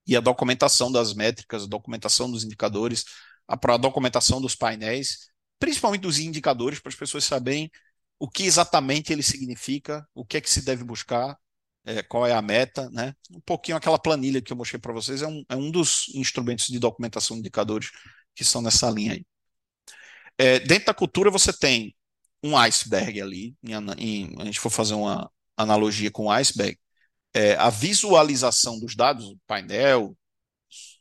E 0.07 0.17
a 0.17 0.21
documentação 0.21 0.91
das 0.91 1.15
métricas, 1.15 1.63
a 1.63 1.67
documentação 1.67 2.31
dos 2.31 2.45
indicadores, 2.45 3.05
a, 3.47 3.55
a 3.55 3.77
documentação 3.77 4.41
dos 4.41 4.57
painéis 4.57 5.33
principalmente 5.63 6.01
dos 6.01 6.19
indicadores, 6.19 6.81
para 6.81 6.91
as 6.91 6.97
pessoas 6.97 7.23
saberem 7.23 7.71
o 8.19 8.29
que 8.29 8.43
exatamente 8.43 9.13
ele 9.13 9.23
significa, 9.23 10.05
o 10.13 10.25
que 10.25 10.37
é 10.37 10.41
que 10.41 10.51
se 10.51 10.65
deve 10.65 10.83
buscar, 10.83 11.39
é, 11.85 12.03
qual 12.03 12.27
é 12.27 12.33
a 12.33 12.43
meta, 12.43 12.89
né? 12.91 13.15
Um 13.31 13.41
pouquinho 13.41 13.77
aquela 13.77 13.99
planilha 13.99 14.41
que 14.41 14.53
eu 14.53 14.57
mostrei 14.57 14.81
para 14.81 14.93
vocês 14.93 15.23
é 15.23 15.27
um, 15.27 15.45
é 15.49 15.57
um 15.57 15.71
dos 15.71 16.09
instrumentos 16.15 16.67
de 16.69 16.79
documentação 16.79 17.37
de 17.37 17.41
indicadores 17.41 17.91
que 18.35 18.45
são 18.45 18.63
nessa 18.63 18.91
linha 18.91 19.13
aí. 19.13 19.27
É, 20.39 20.59
dentro 20.61 20.87
da 20.87 20.95
cultura 20.95 21.31
você 21.31 21.53
tem 21.53 21.95
um 22.43 22.57
iceberg 22.57 23.21
ali, 23.21 23.57
em, 23.63 23.73
em, 23.99 24.35
a 24.41 24.45
gente 24.45 24.61
for 24.61 24.71
fazer 24.71 24.95
uma 24.95 25.31
analogia 25.57 26.11
com 26.11 26.25
o 26.27 26.31
iceberg, 26.31 26.79
é, 27.35 27.55
a 27.57 27.71
visualização 27.71 28.79
dos 28.81 28.95
dados, 28.97 29.35
painel, 29.47 30.17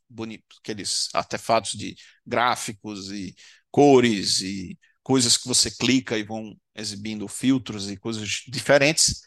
bonito, 0.09 0.43
aqueles 0.59 1.09
artefatos 1.13 1.71
de 1.73 1.95
gráficos 2.25 3.11
e 3.11 3.35
cores 3.71 4.41
e 4.41 4.77
coisas 5.03 5.37
que 5.37 5.47
você 5.47 5.71
clica 5.71 6.17
e 6.17 6.23
vão 6.23 6.55
exibindo 6.75 7.27
filtros 7.27 7.89
e 7.89 7.97
coisas 7.97 8.43
diferentes. 8.47 9.21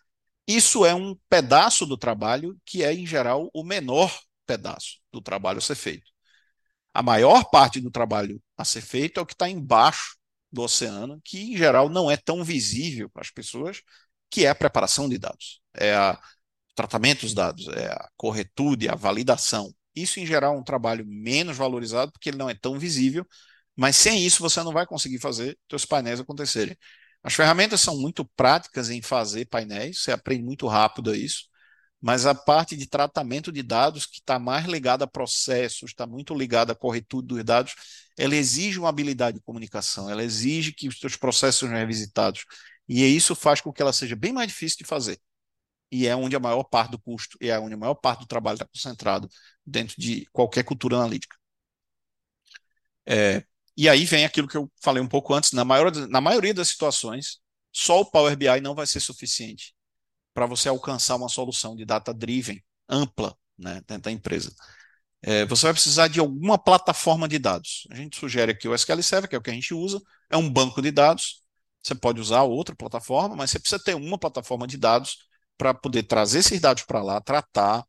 Isso 0.46 0.84
é 0.84 0.94
um 0.94 1.16
pedaço 1.28 1.86
do 1.86 1.96
trabalho 1.96 2.56
que 2.64 2.82
é, 2.82 2.92
em 2.92 3.06
geral, 3.06 3.50
o 3.54 3.64
menor 3.64 4.12
pedaço 4.46 4.98
do 5.12 5.20
trabalho 5.20 5.58
a 5.58 5.60
ser 5.62 5.74
feito. 5.74 6.04
A 6.92 7.02
maior 7.02 7.44
parte 7.50 7.80
do 7.80 7.90
trabalho 7.90 8.40
a 8.56 8.64
ser 8.64 8.80
feito 8.82 9.18
é 9.18 9.22
o 9.22 9.26
que 9.26 9.32
está 9.34 9.48
embaixo 9.48 10.16
do 10.52 10.62
oceano, 10.62 11.20
que, 11.24 11.52
em 11.52 11.56
geral, 11.56 11.88
não 11.88 12.10
é 12.10 12.16
tão 12.16 12.44
visível 12.44 13.10
para 13.10 13.22
as 13.22 13.30
pessoas, 13.30 13.82
que 14.30 14.44
é 14.46 14.48
a 14.50 14.54
preparação 14.54 15.08
de 15.08 15.18
dados, 15.18 15.60
é 15.74 15.96
o 15.98 16.16
tratamento 16.74 17.22
dos 17.22 17.34
dados, 17.34 17.68
é 17.68 17.86
a 17.88 18.08
corretude, 18.16 18.88
a 18.88 18.94
validação. 18.94 19.74
Isso, 19.94 20.20
em 20.20 20.26
geral, 20.26 20.54
é 20.54 20.58
um 20.58 20.64
trabalho 20.64 21.04
menos 21.06 21.56
valorizado, 21.56 22.12
porque 22.12 22.30
ele 22.30 22.38
não 22.38 22.50
é 22.50 22.54
tão 22.54 22.78
visível, 22.78 23.26
mas 23.76 23.96
sem 23.96 24.24
isso 24.24 24.42
você 24.42 24.62
não 24.62 24.72
vai 24.72 24.86
conseguir 24.86 25.18
fazer 25.20 25.58
seus 25.70 25.84
painéis 25.84 26.20
acontecerem. 26.20 26.76
As 27.24 27.34
ferramentas 27.34 27.80
são 27.80 27.96
muito 27.98 28.24
práticas 28.36 28.90
em 28.90 29.02
fazer 29.02 29.46
painéis, 29.46 30.02
você 30.02 30.12
aprende 30.12 30.44
muito 30.44 30.66
rápido 30.68 31.14
isso, 31.14 31.48
mas 32.00 32.26
a 32.26 32.34
parte 32.34 32.76
de 32.76 32.86
tratamento 32.86 33.50
de 33.50 33.62
dados, 33.62 34.04
que 34.04 34.18
está 34.18 34.38
mais 34.38 34.66
ligada 34.66 35.04
a 35.04 35.08
processos, 35.08 35.90
está 35.90 36.06
muito 36.06 36.34
ligada 36.34 36.74
à 36.74 36.76
corretude 36.76 37.28
dos 37.28 37.42
dados, 37.44 37.74
ela 38.18 38.36
exige 38.36 38.78
uma 38.78 38.90
habilidade 38.90 39.38
de 39.38 39.42
comunicação, 39.44 40.10
ela 40.10 40.22
exige 40.22 40.72
que 40.72 40.86
os 40.86 40.98
seus 41.00 41.16
processos 41.16 41.60
sejam 41.60 41.76
revisitados. 41.76 42.44
E 42.86 43.02
isso 43.04 43.34
faz 43.34 43.60
com 43.62 43.72
que 43.72 43.80
ela 43.80 43.92
seja 43.92 44.14
bem 44.14 44.32
mais 44.32 44.48
difícil 44.48 44.78
de 44.78 44.84
fazer. 44.84 45.18
E 45.90 46.06
é 46.06 46.14
onde 46.16 46.36
a 46.36 46.40
maior 46.40 46.64
parte 46.64 46.92
do 46.92 46.98
custo 46.98 47.38
e 47.40 47.48
é 47.50 47.58
onde 47.58 47.74
a 47.74 47.76
maior 47.78 47.94
parte 47.94 48.20
do 48.20 48.26
trabalho 48.26 48.56
está 48.56 48.66
concentrado 48.66 49.28
dentro 49.66 49.94
de 49.98 50.26
qualquer 50.32 50.64
cultura 50.64 50.96
analítica. 50.96 51.36
É, 53.06 53.44
e 53.76 53.88
aí 53.88 54.04
vem 54.04 54.24
aquilo 54.24 54.48
que 54.48 54.56
eu 54.56 54.70
falei 54.82 55.02
um 55.02 55.08
pouco 55.08 55.34
antes, 55.34 55.52
na, 55.52 55.64
maior, 55.64 55.90
na 56.08 56.20
maioria 56.20 56.54
das 56.54 56.68
situações, 56.68 57.40
só 57.72 58.00
o 58.00 58.10
Power 58.10 58.36
BI 58.36 58.60
não 58.60 58.74
vai 58.74 58.86
ser 58.86 59.00
suficiente 59.00 59.74
para 60.32 60.46
você 60.46 60.68
alcançar 60.68 61.16
uma 61.16 61.28
solução 61.28 61.74
de 61.76 61.84
data-driven 61.84 62.62
ampla 62.88 63.36
né, 63.58 63.82
dentro 63.86 64.04
da 64.04 64.12
empresa. 64.12 64.54
É, 65.22 65.46
você 65.46 65.66
vai 65.66 65.72
precisar 65.72 66.08
de 66.08 66.20
alguma 66.20 66.58
plataforma 66.58 67.26
de 67.26 67.38
dados. 67.38 67.86
A 67.90 67.94
gente 67.94 68.18
sugere 68.18 68.52
aqui 68.52 68.68
o 68.68 68.74
SQL 68.74 69.02
Server, 69.02 69.28
que 69.28 69.34
é 69.34 69.38
o 69.38 69.42
que 69.42 69.50
a 69.50 69.54
gente 69.54 69.72
usa, 69.72 70.00
é 70.28 70.36
um 70.36 70.50
banco 70.50 70.82
de 70.82 70.90
dados. 70.90 71.42
Você 71.82 71.94
pode 71.94 72.20
usar 72.20 72.42
outra 72.42 72.74
plataforma, 72.74 73.34
mas 73.34 73.50
você 73.50 73.58
precisa 73.58 73.82
ter 73.82 73.94
uma 73.94 74.18
plataforma 74.18 74.66
de 74.66 74.76
dados 74.76 75.28
para 75.56 75.72
poder 75.72 76.02
trazer 76.04 76.40
esses 76.40 76.60
dados 76.60 76.82
para 76.82 77.02
lá, 77.02 77.20
tratar, 77.20 77.84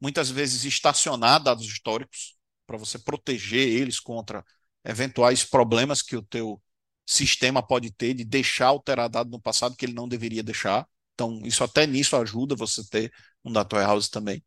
muitas 0.00 0.28
vezes 0.28 0.64
estacionar 0.64 1.42
dados 1.42 1.66
históricos, 1.66 2.36
para 2.66 2.76
você 2.76 2.98
proteger 2.98 3.68
eles 3.68 4.00
contra 4.00 4.44
eventuais 4.86 5.44
problemas 5.44 6.00
que 6.02 6.16
o 6.16 6.22
teu 6.22 6.62
sistema 7.04 7.62
pode 7.62 7.90
ter 7.92 8.14
de 8.14 8.24
deixar 8.24 8.66
alterar 8.66 9.08
dado 9.08 9.30
no 9.30 9.40
passado 9.40 9.76
que 9.76 9.84
ele 9.84 9.92
não 9.92 10.08
deveria 10.08 10.42
deixar. 10.42 10.86
Então, 11.14 11.40
isso 11.44 11.64
até 11.64 11.86
nisso 11.86 12.16
ajuda 12.16 12.54
você 12.54 12.84
ter 12.88 13.12
um 13.44 13.52
data 13.52 13.76
warehouse 13.76 14.10
também. 14.10 14.44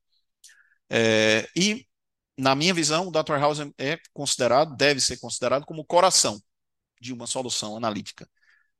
É, 0.90 1.48
e, 1.56 1.86
na 2.38 2.56
minha 2.56 2.74
visão, 2.74 3.08
o 3.08 3.12
data 3.12 3.34
warehouse 3.34 3.74
é 3.78 4.00
considerado, 4.14 4.76
deve 4.76 5.00
ser 5.02 5.18
considerado 5.20 5.66
como 5.66 5.82
o 5.82 5.86
coração 5.86 6.42
de 7.02 7.14
uma 7.14 7.28
solução 7.28 7.78
analítica, 7.78 8.30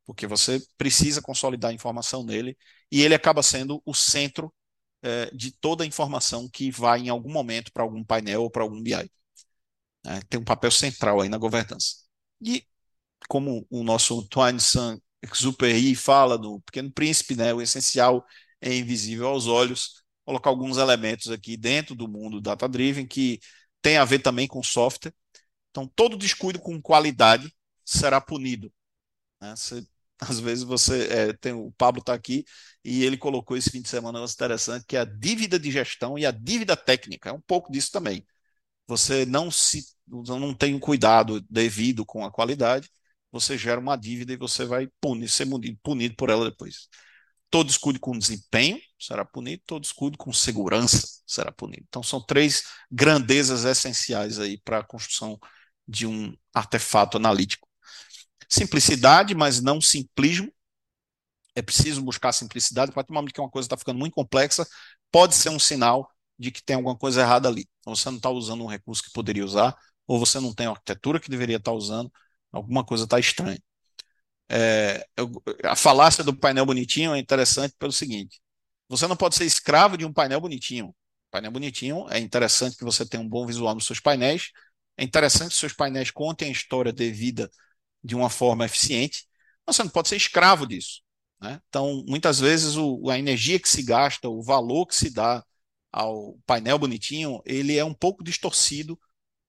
porque 0.06 0.28
você 0.28 0.62
precisa 0.78 1.22
consolidar 1.22 1.72
a 1.72 1.74
informação 1.74 2.24
nele 2.24 2.58
e 2.92 3.02
ele 3.02 3.16
acaba 3.16 3.44
sendo 3.44 3.82
o 3.86 3.94
centro 3.94 4.54
é, 5.02 5.32
de 5.34 5.52
toda 5.52 5.84
a 5.84 5.88
informação 5.88 6.50
que 6.50 6.72
vai 6.72 7.02
em 7.02 7.10
algum 7.10 7.32
momento 7.32 7.72
para 7.72 7.84
algum 7.84 8.04
painel 8.04 8.44
ou 8.44 8.52
para 8.52 8.64
algum 8.64 8.82
BI 8.82 9.10
né, 10.06 10.22
tem 10.30 10.40
um 10.40 10.44
papel 10.44 10.72
central 10.72 11.22
aí 11.22 11.30
na 11.30 11.38
governança. 11.38 11.96
E 12.42 12.66
como 13.28 13.66
o 13.70 13.84
nosso 13.84 14.20
Antoine 14.20 14.60
Saint-Exupéry 14.60 15.96
fala 15.96 16.38
do 16.38 16.62
Pequeno 16.62 16.92
Príncipe, 16.92 17.36
né, 17.36 17.54
o 17.54 17.62
essencial 17.62 18.26
é 18.62 18.76
invisível 18.76 19.28
aos 19.28 19.48
olhos. 19.48 20.04
colocar 20.26 20.50
alguns 20.50 20.78
elementos 20.78 21.32
aqui 21.32 21.58
dentro 21.58 21.96
do 21.96 22.08
mundo 22.08 22.42
data-driven 22.42 23.08
que 23.08 23.40
tem 23.82 23.98
a 23.98 24.06
ver 24.06 24.20
também 24.20 24.48
com 24.48 24.62
software. 24.64 25.14
Então, 25.72 25.88
todo 25.88 26.18
descuido 26.18 26.60
com 26.60 26.82
qualidade 26.82 27.54
será 27.86 28.22
punido. 28.22 28.72
Né? 29.42 29.56
Você, 29.56 29.86
às 30.20 30.40
vezes 30.40 30.64
você 30.64 31.08
é, 31.08 31.34
tem 31.34 31.54
o 31.54 31.72
Pablo 31.78 32.02
está 32.02 32.14
aqui 32.14 32.46
e 32.84 33.04
ele 33.04 33.18
colocou 33.18 33.58
esse 33.58 33.70
fim 33.72 33.82
de 33.82 33.90
semana 33.90 34.22
um 34.22 34.26
interessante 34.26 34.86
que 34.86 34.98
é 34.98 35.02
a 35.02 35.06
dívida 35.06 35.60
de 35.60 35.72
gestão 35.72 36.18
e 36.18 36.26
a 36.26 36.32
dívida 36.32 36.76
técnica. 36.76 37.30
É 37.30 37.34
um 37.34 37.42
pouco 37.42 37.72
disso 37.72 37.92
também. 37.92 38.26
Você 38.90 39.24
não 39.24 39.52
se 39.52 39.86
não 40.08 40.52
tem 40.52 40.74
um 40.74 40.80
cuidado 40.80 41.40
devido 41.48 42.04
com 42.04 42.26
a 42.26 42.32
qualidade, 42.32 42.90
você 43.32 43.56
gera 43.56 43.80
uma 43.80 43.96
dívida 43.96 44.34
e 44.34 44.38
você 44.38 44.66
vai 44.66 44.88
punir, 45.00 45.30
ser 45.30 45.48
punido, 45.84 46.16
por 46.16 46.32
ela 46.32 46.50
depois. 46.50 46.90
Todo 47.52 47.68
descuido 47.68 48.00
com 48.00 48.18
desempenho 48.18 48.80
será 49.00 49.24
punido, 49.24 49.62
todo 49.68 49.82
descuido 49.84 50.18
com 50.18 50.34
segurança 50.34 51.22
será 51.28 51.52
punido. 51.52 51.84
Então 51.88 52.02
são 52.02 52.20
três 52.20 52.64
grandezas 52.92 53.64
essenciais 53.64 54.40
aí 54.40 54.60
para 54.60 54.80
a 54.80 54.84
construção 54.84 55.38
de 55.88 56.08
um 56.08 56.36
artefato 56.52 57.18
analítico. 57.18 57.68
Simplicidade, 58.50 59.36
mas 59.36 59.62
não 59.62 59.80
simplismo. 59.80 60.52
É 61.56 61.62
preciso 61.62 62.02
buscar 62.02 62.34
simplicidade. 62.34 62.90
A 62.90 62.94
partir 62.96 63.14
momento 63.14 63.34
que 63.34 63.40
uma 63.40 63.50
coisa 63.52 63.68
está 63.68 63.78
ficando 63.78 64.00
muito 64.00 64.14
complexa, 64.14 64.68
pode 65.12 65.36
ser 65.36 65.50
um 65.50 65.60
sinal 65.60 66.10
de 66.40 66.50
que 66.52 66.64
tem 66.64 66.76
alguma 66.76 66.98
coisa 66.98 67.22
errada 67.22 67.48
ali. 67.48 67.68
Então, 67.90 67.96
você 67.96 68.10
não 68.10 68.18
está 68.18 68.30
usando 68.30 68.64
um 68.64 68.68
recurso 68.68 69.04
que 69.04 69.12
poderia 69.12 69.44
usar, 69.44 69.76
ou 70.08 70.20
você 70.20 70.40
não 70.40 70.54
tem 70.54 70.68
a 70.68 70.72
arquitetura 70.72 71.20
que 71.20 71.30
deveria 71.30 71.58
estar 71.58 71.72
tá 71.72 71.78
usando, 71.78 72.12
alguma 72.52 72.86
coisa 72.86 73.06
está 73.06 73.20
estranha. 73.20 73.60
É, 74.50 75.06
eu, 75.18 75.32
a 75.64 75.76
falácia 75.76 76.24
do 76.24 76.36
painel 76.36 76.66
bonitinho 76.66 77.14
é 77.14 77.20
interessante 77.20 77.76
pelo 77.80 77.92
seguinte: 77.92 78.42
você 78.88 79.08
não 79.08 79.16
pode 79.16 79.36
ser 79.36 79.46
escravo 79.46 79.98
de 79.98 80.06
um 80.06 80.14
painel 80.14 80.42
bonitinho. 80.42 80.96
Painel 81.32 81.52
bonitinho 81.52 82.08
é 82.10 82.20
interessante 82.20 82.78
que 82.78 82.84
você 82.84 83.06
tenha 83.06 83.22
um 83.24 83.30
bom 83.30 83.46
visual 83.46 83.76
nos 83.76 83.86
seus 83.86 84.00
painéis, 84.00 84.52
é 84.98 85.04
interessante 85.04 85.52
que 85.52 85.58
seus 85.58 85.74
painéis 85.74 86.12
contem 86.12 86.50
a 86.50 86.52
história 86.52 86.92
devida 86.94 87.50
de 88.04 88.16
uma 88.16 88.30
forma 88.30 88.66
eficiente, 88.66 89.28
mas 89.66 89.76
você 89.76 89.84
não 89.84 89.92
pode 89.92 90.10
ser 90.10 90.16
escravo 90.16 90.68
disso. 90.68 91.02
Né? 91.42 91.62
Então, 91.70 92.04
muitas 92.08 92.40
vezes, 92.40 92.76
o, 92.76 93.10
a 93.10 93.18
energia 93.18 93.60
que 93.60 93.70
se 93.70 93.84
gasta, 93.84 94.30
o 94.30 94.42
valor 94.44 94.86
que 94.88 94.96
se 94.96 95.12
dá 95.12 95.44
ao 95.92 96.38
painel 96.46 96.80
bonitinho, 96.80 97.42
ele 97.46 97.78
é 97.78 97.84
um 97.84 97.94
pouco 97.94 98.24
distorcido 98.24 99.00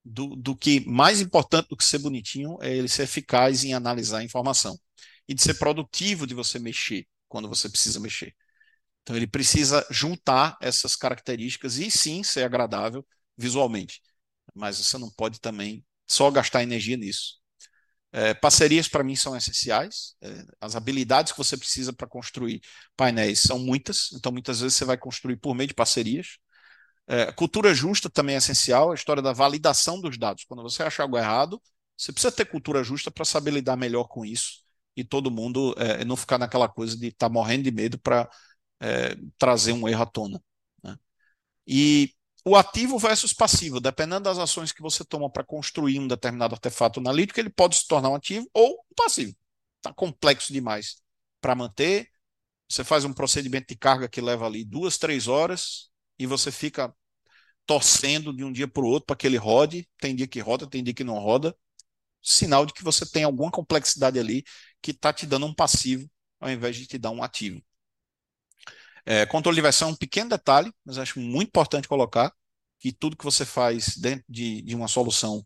do, 0.04 0.34
do 0.36 0.56
que 0.56 0.80
mais 0.86 1.20
importante 1.20 1.68
do 1.68 1.76
que 1.76 1.84
ser 1.84 1.98
bonitinho 1.98 2.56
é 2.62 2.74
ele 2.74 2.88
ser 2.88 3.02
eficaz 3.04 3.64
em 3.64 3.74
analisar 3.74 4.18
a 4.18 4.24
informação 4.24 4.78
e 5.28 5.34
de 5.34 5.42
ser 5.42 5.54
produtivo 5.54 6.26
de 6.26 6.34
você 6.34 6.58
mexer 6.58 7.06
quando 7.28 7.48
você 7.48 7.68
precisa 7.68 8.00
mexer. 8.00 8.34
Então 9.02 9.16
ele 9.16 9.26
precisa 9.26 9.86
juntar 9.90 10.56
essas 10.60 10.96
características 10.96 11.78
e 11.78 11.90
sim 11.90 12.22
ser 12.22 12.44
agradável 12.44 13.06
visualmente. 13.36 14.00
Mas 14.54 14.78
você 14.78 14.98
não 14.98 15.10
pode 15.10 15.40
também 15.40 15.84
só 16.08 16.30
gastar 16.30 16.62
energia 16.62 16.96
nisso. 16.96 17.39
É, 18.12 18.34
parcerias 18.34 18.88
para 18.88 19.04
mim 19.04 19.14
são 19.14 19.36
essenciais. 19.36 20.16
É, 20.20 20.44
as 20.60 20.74
habilidades 20.76 21.32
que 21.32 21.38
você 21.38 21.56
precisa 21.56 21.92
para 21.92 22.06
construir 22.08 22.60
painéis 22.96 23.40
são 23.40 23.58
muitas, 23.58 24.12
então 24.12 24.32
muitas 24.32 24.60
vezes 24.60 24.76
você 24.76 24.84
vai 24.84 24.96
construir 24.98 25.36
por 25.36 25.54
meio 25.54 25.68
de 25.68 25.74
parcerias. 25.74 26.38
É, 27.06 27.32
cultura 27.32 27.74
justa 27.74 28.08
também 28.10 28.36
é 28.36 28.38
essencial, 28.38 28.92
a 28.92 28.94
história 28.94 29.22
da 29.22 29.32
validação 29.32 30.00
dos 30.00 30.16
dados. 30.18 30.44
Quando 30.44 30.62
você 30.62 30.82
achar 30.82 31.04
algo 31.04 31.18
errado, 31.18 31.60
você 31.96 32.12
precisa 32.12 32.32
ter 32.32 32.46
cultura 32.46 32.84
justa 32.84 33.10
para 33.10 33.24
saber 33.24 33.52
lidar 33.52 33.76
melhor 33.76 34.04
com 34.04 34.24
isso 34.24 34.60
e 34.96 35.04
todo 35.04 35.30
mundo 35.30 35.74
é, 35.78 36.04
não 36.04 36.16
ficar 36.16 36.38
naquela 36.38 36.68
coisa 36.68 36.96
de 36.96 37.08
estar 37.08 37.28
tá 37.28 37.32
morrendo 37.32 37.64
de 37.64 37.70
medo 37.70 37.98
para 37.98 38.28
é, 38.80 39.16
trazer 39.38 39.72
um 39.72 39.88
erro 39.88 40.02
à 40.02 40.06
tona. 40.06 40.42
Né? 40.82 40.96
E 41.66 42.14
o 42.44 42.56
ativo 42.56 42.98
versus 42.98 43.32
passivo, 43.32 43.80
dependendo 43.80 44.24
das 44.24 44.38
ações 44.38 44.72
que 44.72 44.82
você 44.82 45.04
toma 45.04 45.30
para 45.30 45.44
construir 45.44 45.98
um 45.98 46.08
determinado 46.08 46.54
artefato 46.54 47.00
analítico, 47.00 47.38
ele 47.38 47.50
pode 47.50 47.76
se 47.76 47.86
tornar 47.86 48.08
um 48.10 48.14
ativo 48.14 48.48
ou 48.54 48.72
um 48.72 48.94
passivo. 48.94 49.34
Está 49.76 49.92
complexo 49.92 50.52
demais 50.52 51.02
para 51.40 51.54
manter. 51.54 52.10
Você 52.68 52.84
faz 52.84 53.04
um 53.04 53.12
procedimento 53.12 53.68
de 53.68 53.76
carga 53.76 54.08
que 54.08 54.20
leva 54.20 54.46
ali 54.46 54.64
duas, 54.64 54.96
três 54.96 55.26
horas 55.28 55.90
e 56.18 56.26
você 56.26 56.50
fica 56.52 56.94
torcendo 57.66 58.34
de 58.34 58.44
um 58.44 58.52
dia 58.52 58.68
para 58.68 58.82
o 58.82 58.86
outro 58.86 59.06
para 59.06 59.16
que 59.16 59.26
ele 59.26 59.36
rode. 59.36 59.88
Tem 59.98 60.14
dia 60.14 60.26
que 60.26 60.40
roda, 60.40 60.66
tem 60.68 60.82
dia 60.82 60.94
que 60.94 61.04
não 61.04 61.18
roda. 61.18 61.56
Sinal 62.22 62.66
de 62.66 62.72
que 62.72 62.84
você 62.84 63.08
tem 63.10 63.24
alguma 63.24 63.50
complexidade 63.50 64.18
ali 64.18 64.44
que 64.82 64.92
está 64.92 65.12
te 65.12 65.26
dando 65.26 65.46
um 65.46 65.54
passivo 65.54 66.08
ao 66.38 66.50
invés 66.50 66.76
de 66.76 66.86
te 66.86 66.98
dar 66.98 67.10
um 67.10 67.22
ativo. 67.22 67.62
É, 69.06 69.26
controle 69.26 69.56
de 69.56 69.62
versão 69.62 69.88
é 69.88 69.92
um 69.92 69.96
pequeno 69.96 70.30
detalhe, 70.30 70.72
mas 70.84 70.98
acho 70.98 71.18
muito 71.20 71.48
importante 71.48 71.88
colocar 71.88 72.32
que 72.78 72.92
tudo 72.92 73.16
que 73.16 73.24
você 73.24 73.44
faz 73.44 73.96
dentro 73.96 74.24
de, 74.28 74.62
de 74.62 74.74
uma 74.74 74.88
solução 74.88 75.44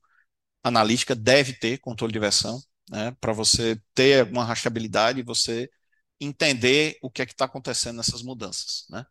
analítica 0.62 1.14
deve 1.14 1.52
ter 1.52 1.78
controle 1.78 2.12
de 2.12 2.18
versão, 2.18 2.60
né, 2.90 3.10
para 3.20 3.32
você 3.32 3.80
ter 3.94 4.24
uma 4.30 4.44
rastreabilidade 4.44 5.20
e 5.20 5.24
você 5.24 5.68
entender 6.20 6.96
o 7.02 7.10
que 7.10 7.22
é 7.22 7.26
que 7.26 7.32
está 7.32 7.44
acontecendo 7.44 7.96
nessas 7.96 8.22
mudanças. 8.22 8.86
Né? 8.88 9.04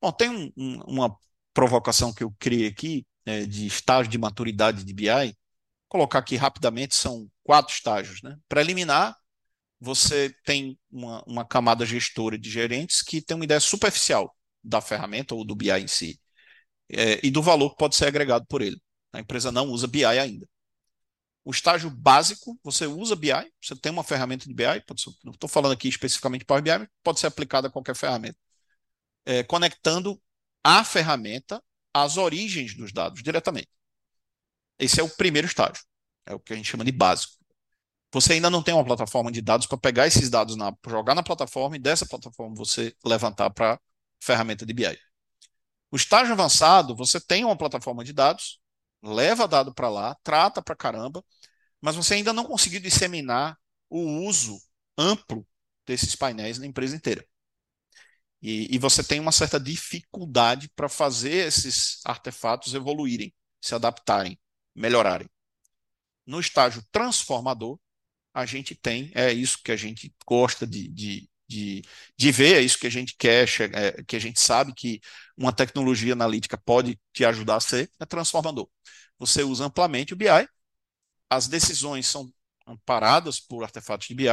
Bom, 0.00 0.12
tem 0.12 0.28
um, 0.28 0.52
um, 0.56 0.80
uma 0.82 1.16
provocação 1.52 2.12
que 2.12 2.22
eu 2.22 2.34
criei 2.38 2.68
aqui 2.68 3.06
é, 3.24 3.44
de 3.44 3.66
estágio 3.66 4.10
de 4.10 4.18
maturidade 4.18 4.84
de 4.84 4.94
BI. 4.94 5.36
Colocar 5.88 6.20
aqui 6.20 6.36
rapidamente, 6.36 6.94
são 6.94 7.28
quatro 7.42 7.74
estágios. 7.74 8.22
Né? 8.22 8.36
Preliminar, 8.48 9.16
você 9.80 10.34
tem 10.44 10.78
uma, 10.90 11.22
uma 11.26 11.44
camada 11.44 11.86
gestora 11.86 12.38
de 12.38 12.50
gerentes 12.50 13.02
que 13.02 13.22
tem 13.22 13.34
uma 13.34 13.44
ideia 13.44 13.60
superficial 13.60 14.36
da 14.62 14.80
ferramenta 14.80 15.34
ou 15.34 15.44
do 15.44 15.54
BI 15.54 15.70
em 15.70 15.88
si 15.88 16.20
é, 16.90 17.18
e 17.24 17.30
do 17.30 17.42
valor 17.42 17.70
que 17.70 17.78
pode 17.78 17.96
ser 17.96 18.06
agregado 18.06 18.46
por 18.46 18.60
ele. 18.62 18.80
A 19.12 19.20
empresa 19.20 19.50
não 19.50 19.68
usa 19.70 19.86
BI 19.86 20.04
ainda. 20.04 20.46
O 21.44 21.50
estágio 21.50 21.90
básico, 21.90 22.58
você 22.62 22.86
usa 22.86 23.16
BI, 23.16 23.32
você 23.60 23.74
tem 23.74 23.90
uma 23.90 24.04
ferramenta 24.04 24.46
de 24.46 24.54
BI, 24.54 24.64
ser, 24.98 25.10
não 25.24 25.32
estou 25.32 25.48
falando 25.48 25.72
aqui 25.72 25.88
especificamente 25.88 26.44
para 26.44 26.60
BI, 26.60 26.88
pode 27.02 27.18
ser 27.18 27.26
aplicada 27.28 27.68
a 27.68 27.70
qualquer 27.70 27.96
ferramenta. 27.96 28.36
É, 29.24 29.42
conectando 29.42 30.20
a 30.62 30.84
ferramenta 30.84 31.62
às 31.94 32.18
origens 32.18 32.74
dos 32.76 32.92
dados 32.92 33.22
diretamente. 33.22 33.68
Esse 34.78 35.00
é 35.00 35.02
o 35.02 35.08
primeiro 35.08 35.46
estágio, 35.46 35.82
é 36.26 36.34
o 36.34 36.40
que 36.40 36.52
a 36.52 36.56
gente 36.56 36.70
chama 36.70 36.84
de 36.84 36.92
básico. 36.92 37.39
Você 38.12 38.34
ainda 38.34 38.50
não 38.50 38.62
tem 38.62 38.74
uma 38.74 38.84
plataforma 38.84 39.30
de 39.30 39.40
dados 39.40 39.66
para 39.66 39.78
pegar 39.78 40.06
esses 40.06 40.28
dados, 40.28 40.56
na, 40.56 40.74
jogar 40.88 41.14
na 41.14 41.22
plataforma 41.22 41.76
e 41.76 41.78
dessa 41.78 42.04
plataforma 42.06 42.54
você 42.56 42.94
levantar 43.04 43.50
para 43.50 43.80
ferramenta 44.20 44.66
de 44.66 44.72
BI. 44.72 44.98
O 45.90 45.96
estágio 45.96 46.32
avançado, 46.32 46.94
você 46.96 47.20
tem 47.20 47.44
uma 47.44 47.56
plataforma 47.56 48.04
de 48.04 48.12
dados, 48.12 48.60
leva 49.02 49.46
dado 49.46 49.72
para 49.72 49.88
lá, 49.88 50.16
trata 50.22 50.60
para 50.62 50.76
caramba, 50.76 51.24
mas 51.80 51.96
você 51.96 52.14
ainda 52.14 52.32
não 52.32 52.44
conseguiu 52.44 52.80
disseminar 52.80 53.58
o 53.88 54.00
uso 54.26 54.60
amplo 54.98 55.46
desses 55.86 56.14
painéis 56.14 56.58
na 56.58 56.66
empresa 56.66 56.94
inteira. 56.94 57.24
E, 58.42 58.74
e 58.74 58.78
você 58.78 59.04
tem 59.04 59.20
uma 59.20 59.32
certa 59.32 59.60
dificuldade 59.60 60.68
para 60.70 60.88
fazer 60.88 61.46
esses 61.46 62.00
artefatos 62.04 62.74
evoluírem, 62.74 63.34
se 63.60 63.74
adaptarem, 63.74 64.38
melhorarem. 64.74 65.28
No 66.26 66.40
estágio 66.40 66.82
transformador, 66.90 67.78
a 68.34 68.46
gente 68.46 68.74
tem, 68.74 69.10
é 69.14 69.32
isso 69.32 69.58
que 69.62 69.72
a 69.72 69.76
gente 69.76 70.12
gosta 70.26 70.66
de, 70.66 70.88
de, 70.88 71.28
de, 71.48 71.82
de 72.16 72.32
ver, 72.32 72.56
é 72.56 72.60
isso 72.60 72.78
que 72.78 72.86
a 72.86 72.90
gente 72.90 73.16
quer, 73.16 73.48
é, 73.74 74.02
que 74.04 74.16
a 74.16 74.18
gente 74.20 74.40
sabe 74.40 74.72
que 74.74 75.00
uma 75.36 75.52
tecnologia 75.52 76.12
analítica 76.12 76.56
pode 76.58 76.98
te 77.12 77.24
ajudar 77.24 77.56
a 77.56 77.60
ser, 77.60 77.90
é 77.98 78.06
transformador. 78.06 78.68
Você 79.18 79.42
usa 79.42 79.64
amplamente 79.64 80.14
o 80.14 80.16
BI, 80.16 80.26
as 81.28 81.48
decisões 81.48 82.06
são 82.06 82.32
amparadas 82.66 83.40
por 83.40 83.62
artefatos 83.62 84.08
de 84.08 84.14
BI, 84.14 84.28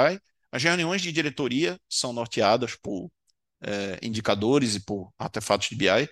as 0.52 0.64
reuniões 0.64 1.02
de 1.02 1.12
diretoria 1.12 1.80
são 1.90 2.14
norteadas 2.14 2.76
por 2.76 3.12
é, 3.62 4.00
indicadores 4.02 4.76
e 4.76 4.80
por 4.80 5.12
artefatos 5.18 5.70
de 5.70 5.76
BI. 5.76 5.88
É, 5.90 6.10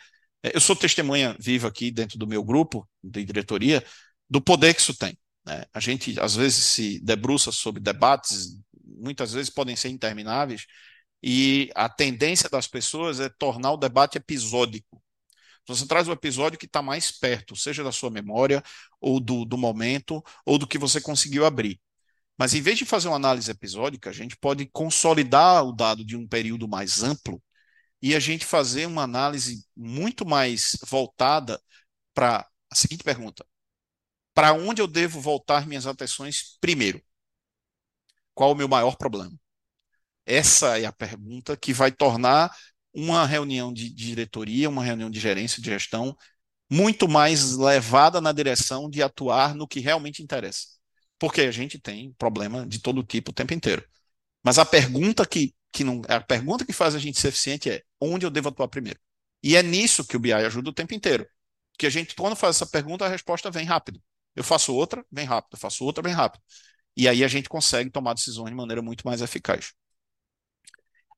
eu 0.54 0.62
sou 0.62 0.76
testemunha 0.76 1.36
viva 1.40 1.68
aqui 1.68 1.92
dentro 1.92 2.18
do 2.18 2.28
meu 2.28 2.44
grupo 2.44 2.88
de 3.04 3.24
diretoria 3.24 3.84
do 4.30 4.42
poder 4.42 4.74
que 4.74 4.82
isso 4.82 4.98
tem. 4.98 5.18
Né? 5.46 5.66
A 5.74 5.80
gente, 5.80 6.20
às 6.20 6.36
vezes, 6.36 6.64
se 6.64 7.00
debruça 7.00 7.52
sobre 7.52 7.82
debates, 7.82 8.58
muitas 8.84 9.34
vezes 9.34 9.50
podem 9.50 9.76
ser 9.76 9.90
intermináveis, 9.90 10.66
e 11.24 11.72
a 11.76 11.90
tendência 11.90 12.50
das 12.50 12.68
pessoas 12.68 13.20
é 13.20 13.30
tornar 13.30 13.72
o 13.74 13.78
debate 13.78 14.18
episódico. 14.18 15.02
Então, 15.64 15.76
você 15.76 15.88
traz 15.88 16.08
o 16.08 16.12
episódio 16.12 16.60
que 16.60 16.68
está 16.68 16.82
mais 16.82 17.12
perto, 17.12 17.56
seja 17.56 17.84
da 17.84 17.92
sua 17.92 18.12
memória, 18.12 18.64
ou 19.02 19.20
do, 19.20 19.46
do 19.46 19.58
momento, 19.58 20.24
ou 20.46 20.58
do 20.58 20.68
que 20.68 20.78
você 20.78 21.02
conseguiu 21.02 21.46
abrir. 21.46 21.80
Mas 22.38 22.54
em 22.54 22.62
vez 22.62 22.78
de 22.78 22.86
fazer 22.86 23.08
uma 23.08 23.16
análise 23.16 23.50
episódica, 23.50 24.10
a 24.10 24.14
gente 24.14 24.38
pode 24.38 24.68
consolidar 24.72 25.66
o 25.66 25.72
dado 25.72 26.06
de 26.06 26.16
um 26.16 26.28
período 26.28 26.68
mais 26.68 27.02
amplo 27.02 27.42
e 28.02 28.14
a 28.16 28.20
gente 28.20 28.46
fazer 28.46 28.86
uma 28.86 29.04
análise 29.04 29.66
muito 29.76 30.26
mais 30.26 30.78
voltada 30.88 31.60
para 32.14 32.48
a 32.72 32.76
seguinte 32.76 33.04
pergunta: 33.04 33.46
para 34.36 34.54
onde 34.54 34.82
eu 34.82 34.88
devo 34.88 35.20
voltar 35.22 35.66
minhas 35.66 35.88
atenções 35.88 36.58
primeiro? 36.62 37.02
Qual 38.34 38.52
o 38.52 38.56
meu 38.56 38.68
maior 38.68 38.98
problema? 38.98 39.32
Essa 40.26 40.80
é 40.80 40.86
a 40.86 40.92
pergunta 40.92 41.56
que 41.56 41.74
vai 41.74 41.92
tornar 41.92 42.56
uma 42.94 43.26
reunião 43.26 43.72
de, 43.74 43.90
diretoria, 43.90 44.70
uma 44.70 44.84
reunião 44.84 45.10
de 45.10 45.20
gerência, 45.20 45.62
de 45.62 45.70
gestão, 45.70 46.16
muito 46.70 47.08
mais 47.08 47.56
levada 47.56 48.20
na 48.20 48.32
direção 48.32 48.90
de 48.90 49.02
atuar 49.02 49.56
no 49.56 49.68
que 49.68 49.80
realmente 49.80 50.22
interessa. 50.22 50.68
Porque 51.20 51.42
a 51.42 51.52
gente 51.52 51.80
tem 51.80 52.14
problema 52.18 52.66
de 52.68 52.80
todo 52.80 53.04
tipo 53.04 53.32
o 53.32 53.34
tempo 53.34 53.54
inteiro. 53.54 53.86
Mas 54.44 54.60
a 54.60 54.66
pergunta 54.66 55.26
que, 55.26 55.56
que 55.72 55.84
não, 55.84 56.02
a 56.08 56.20
pergunta 56.22 56.66
que 56.66 56.74
faz 56.74 56.96
a 56.96 57.00
gente 57.00 57.20
ser 57.20 57.30
eficiente 57.30 57.70
é 57.70 57.84
onde 58.02 58.26
eu 58.26 58.30
devo 58.30 58.50
atuar 58.50 58.68
primeiro? 58.68 59.00
E 59.44 59.56
é 59.56 59.64
nisso 59.64 60.06
que 60.06 60.18
o 60.18 60.20
BI 60.20 60.34
ajuda 60.34 60.70
o 60.72 60.74
tempo 60.74 60.94
inteiro. 60.94 61.28
Que 61.78 61.86
a 61.88 61.90
gente, 61.90 62.16
quando 62.16 62.36
faz 62.36 62.58
essa 62.58 62.66
pergunta, 62.66 63.06
a 63.06 63.10
resposta 63.10 63.52
vem 63.52 63.66
rápido. 63.66 64.02
Eu 64.36 64.44
faço 64.44 64.74
outra, 64.74 65.06
vem 65.12 65.26
rápido. 65.26 65.54
Eu 65.54 65.60
faço 65.60 65.84
outra, 65.86 66.04
vem 66.04 66.14
rápido. 66.14 66.42
E 66.98 67.08
aí 67.08 67.24
a 67.24 67.28
gente 67.28 67.50
consegue 67.50 67.90
tomar 67.90 68.14
decisões 68.14 68.50
de 68.50 68.56
maneira 68.56 68.82
muito 68.82 69.06
mais 69.06 69.22
eficaz. 69.22 69.74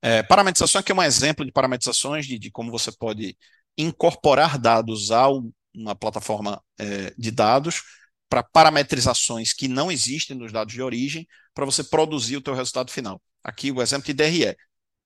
É, 0.00 0.22
parametrização 0.22 0.80
aqui 0.80 0.92
é 0.92 0.94
um 0.94 1.02
exemplo 1.02 1.44
de 1.44 1.52
parametrizações 1.52 2.26
de, 2.26 2.38
de 2.38 2.50
como 2.50 2.70
você 2.70 2.92
pode 2.92 3.36
incorporar 3.76 4.58
dados 4.58 5.10
a 5.10 5.28
uma 5.74 5.94
plataforma 5.94 6.62
é, 6.78 7.12
de 7.16 7.30
dados 7.30 7.82
para 8.28 8.42
parametrizações 8.42 9.52
que 9.52 9.68
não 9.68 9.90
existem 9.90 10.36
nos 10.36 10.52
dados 10.52 10.74
de 10.74 10.82
origem 10.82 11.26
para 11.54 11.64
você 11.64 11.82
produzir 11.82 12.36
o 12.36 12.42
teu 12.42 12.54
resultado 12.54 12.90
final. 12.90 13.20
Aqui 13.42 13.72
o 13.72 13.82
exemplo 13.82 14.06
de 14.06 14.12
DRE. 14.12 14.56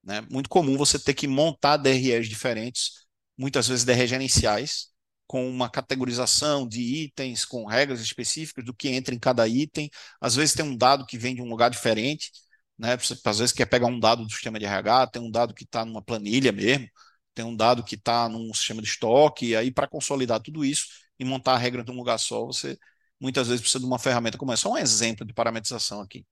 Né? 0.03 0.21
Muito 0.31 0.49
comum 0.49 0.77
você 0.77 0.99
ter 0.99 1.15
que 1.15 1.29
montar 1.29 1.77
DREs 1.77 2.29
diferentes, 2.29 3.07
muitas 3.37 3.69
vezes 3.69 3.85
DRE 3.85 4.07
gerenciais, 4.07 4.89
com 5.33 5.49
uma 5.49 5.71
categorização 5.71 6.69
de 6.69 6.83
itens, 6.83 7.43
com 7.47 7.65
regras 7.65 8.03
específicas 8.03 8.63
do 8.63 8.75
que 8.75 8.91
entra 8.91 9.15
em 9.15 9.19
cada 9.19 9.49
item. 9.49 9.89
Às 10.21 10.35
vezes 10.35 10.55
tem 10.55 10.63
um 10.63 10.77
dado 10.77 11.07
que 11.07 11.17
vem 11.17 11.35
de 11.35 11.41
um 11.41 11.49
lugar 11.49 11.71
diferente, 11.71 12.31
né? 12.79 12.99
Às 13.25 13.39
vezes 13.39 13.51
quer 13.55 13.65
pegar 13.65 13.87
um 13.87 13.99
dado 13.99 14.27
do 14.27 14.31
sistema 14.31 14.59
de 14.59 14.67
RH, 14.67 15.07
tem 15.07 15.23
um 15.23 15.31
dado 15.31 15.55
que 15.55 15.65
está 15.65 15.87
numa 15.87 16.03
planilha 16.03 16.53
mesmo, 16.53 16.87
tem 17.35 17.47
um 17.47 17.57
dado 17.57 17.83
que 17.83 17.95
está 17.95 18.29
num 18.29 18.53
sistema 18.53 18.83
de 18.83 18.89
estoque, 18.89 19.47
e 19.47 19.57
aí 19.57 19.71
para 19.73 19.89
consolidar 19.89 20.39
tudo 20.39 20.67
isso 20.67 20.85
e 21.19 21.25
montar 21.25 21.55
a 21.55 21.59
regra 21.59 21.83
de 21.83 21.91
um 21.91 21.97
lugar 21.97 22.19
só, 22.19 22.45
você 22.45 22.77
muitas 23.19 23.49
vezes 23.49 23.63
precisa 23.63 23.81
de 23.81 23.87
uma 23.87 23.99
ferramenta 23.99 24.37
como 24.37 24.53
essa. 24.53 24.63
Só 24.65 24.73
um 24.73 24.79
exemplo 24.79 25.27
de 25.27 25.33
parametrização 25.33 26.03
aqui. 26.03 26.27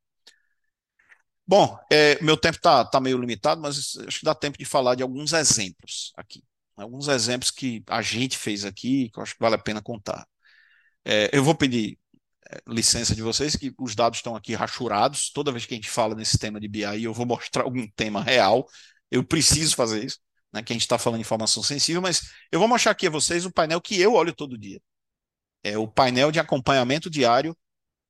Bom, 1.46 1.78
é, 1.90 2.22
meu 2.22 2.36
tempo 2.36 2.56
está 2.56 2.84
tá 2.84 3.00
meio 3.00 3.18
limitado, 3.18 3.62
mas 3.62 3.96
acho 4.06 4.18
que 4.18 4.24
dá 4.26 4.34
tempo 4.34 4.58
de 4.58 4.66
falar 4.66 4.94
de 4.94 5.02
alguns 5.02 5.32
exemplos 5.32 6.12
aqui. 6.18 6.44
Alguns 6.82 7.08
exemplos 7.08 7.50
que 7.50 7.82
a 7.86 8.02
gente 8.02 8.36
fez 8.38 8.64
aqui, 8.64 9.10
que 9.10 9.18
eu 9.18 9.22
acho 9.22 9.34
que 9.34 9.40
vale 9.40 9.54
a 9.54 9.58
pena 9.58 9.82
contar. 9.82 10.26
É, 11.04 11.30
eu 11.32 11.42
vou 11.44 11.54
pedir 11.54 11.98
é, 12.50 12.60
licença 12.68 13.14
de 13.14 13.22
vocês, 13.22 13.56
que 13.56 13.72
os 13.78 13.94
dados 13.94 14.18
estão 14.18 14.36
aqui 14.36 14.54
rachurados. 14.54 15.30
Toda 15.30 15.52
vez 15.52 15.66
que 15.66 15.74
a 15.74 15.76
gente 15.76 15.90
fala 15.90 16.14
nesse 16.14 16.38
tema 16.38 16.60
de 16.60 16.68
BI, 16.68 17.02
eu 17.04 17.14
vou 17.14 17.26
mostrar 17.26 17.64
algum 17.64 17.86
tema 17.96 18.22
real. 18.22 18.66
Eu 19.10 19.24
preciso 19.24 19.74
fazer 19.76 20.04
isso, 20.04 20.18
né, 20.52 20.62
que 20.62 20.72
a 20.72 20.74
gente 20.74 20.82
está 20.82 20.98
falando 20.98 21.18
de 21.18 21.26
informação 21.26 21.62
sensível, 21.62 22.02
mas 22.02 22.22
eu 22.52 22.58
vou 22.58 22.68
mostrar 22.68 22.92
aqui 22.92 23.06
a 23.06 23.10
vocês 23.10 23.44
o 23.44 23.52
painel 23.52 23.80
que 23.80 24.00
eu 24.00 24.14
olho 24.14 24.34
todo 24.34 24.58
dia. 24.58 24.80
É 25.62 25.78
o 25.78 25.88
painel 25.88 26.32
de 26.32 26.40
acompanhamento 26.40 27.10
diário 27.10 27.56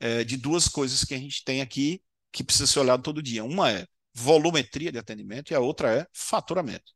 é, 0.01 0.25
de 0.25 0.37
duas 0.37 0.69
coisas 0.69 1.05
que 1.05 1.15
a 1.15 1.19
gente 1.19 1.45
tem 1.45 1.61
aqui 1.61 2.03
que 2.33 2.45
precisa 2.45 2.67
ser 2.67 2.81
olhado 2.81 3.03
todo 3.03 3.23
dia. 3.23 3.45
Uma 3.45 3.73
é 3.73 3.87
volumetria 4.15 4.93
de 4.93 4.99
atendimento 4.99 5.51
e 5.53 5.55
a 5.55 5.61
outra 5.61 5.93
é 5.95 6.07
faturamento. 6.13 6.93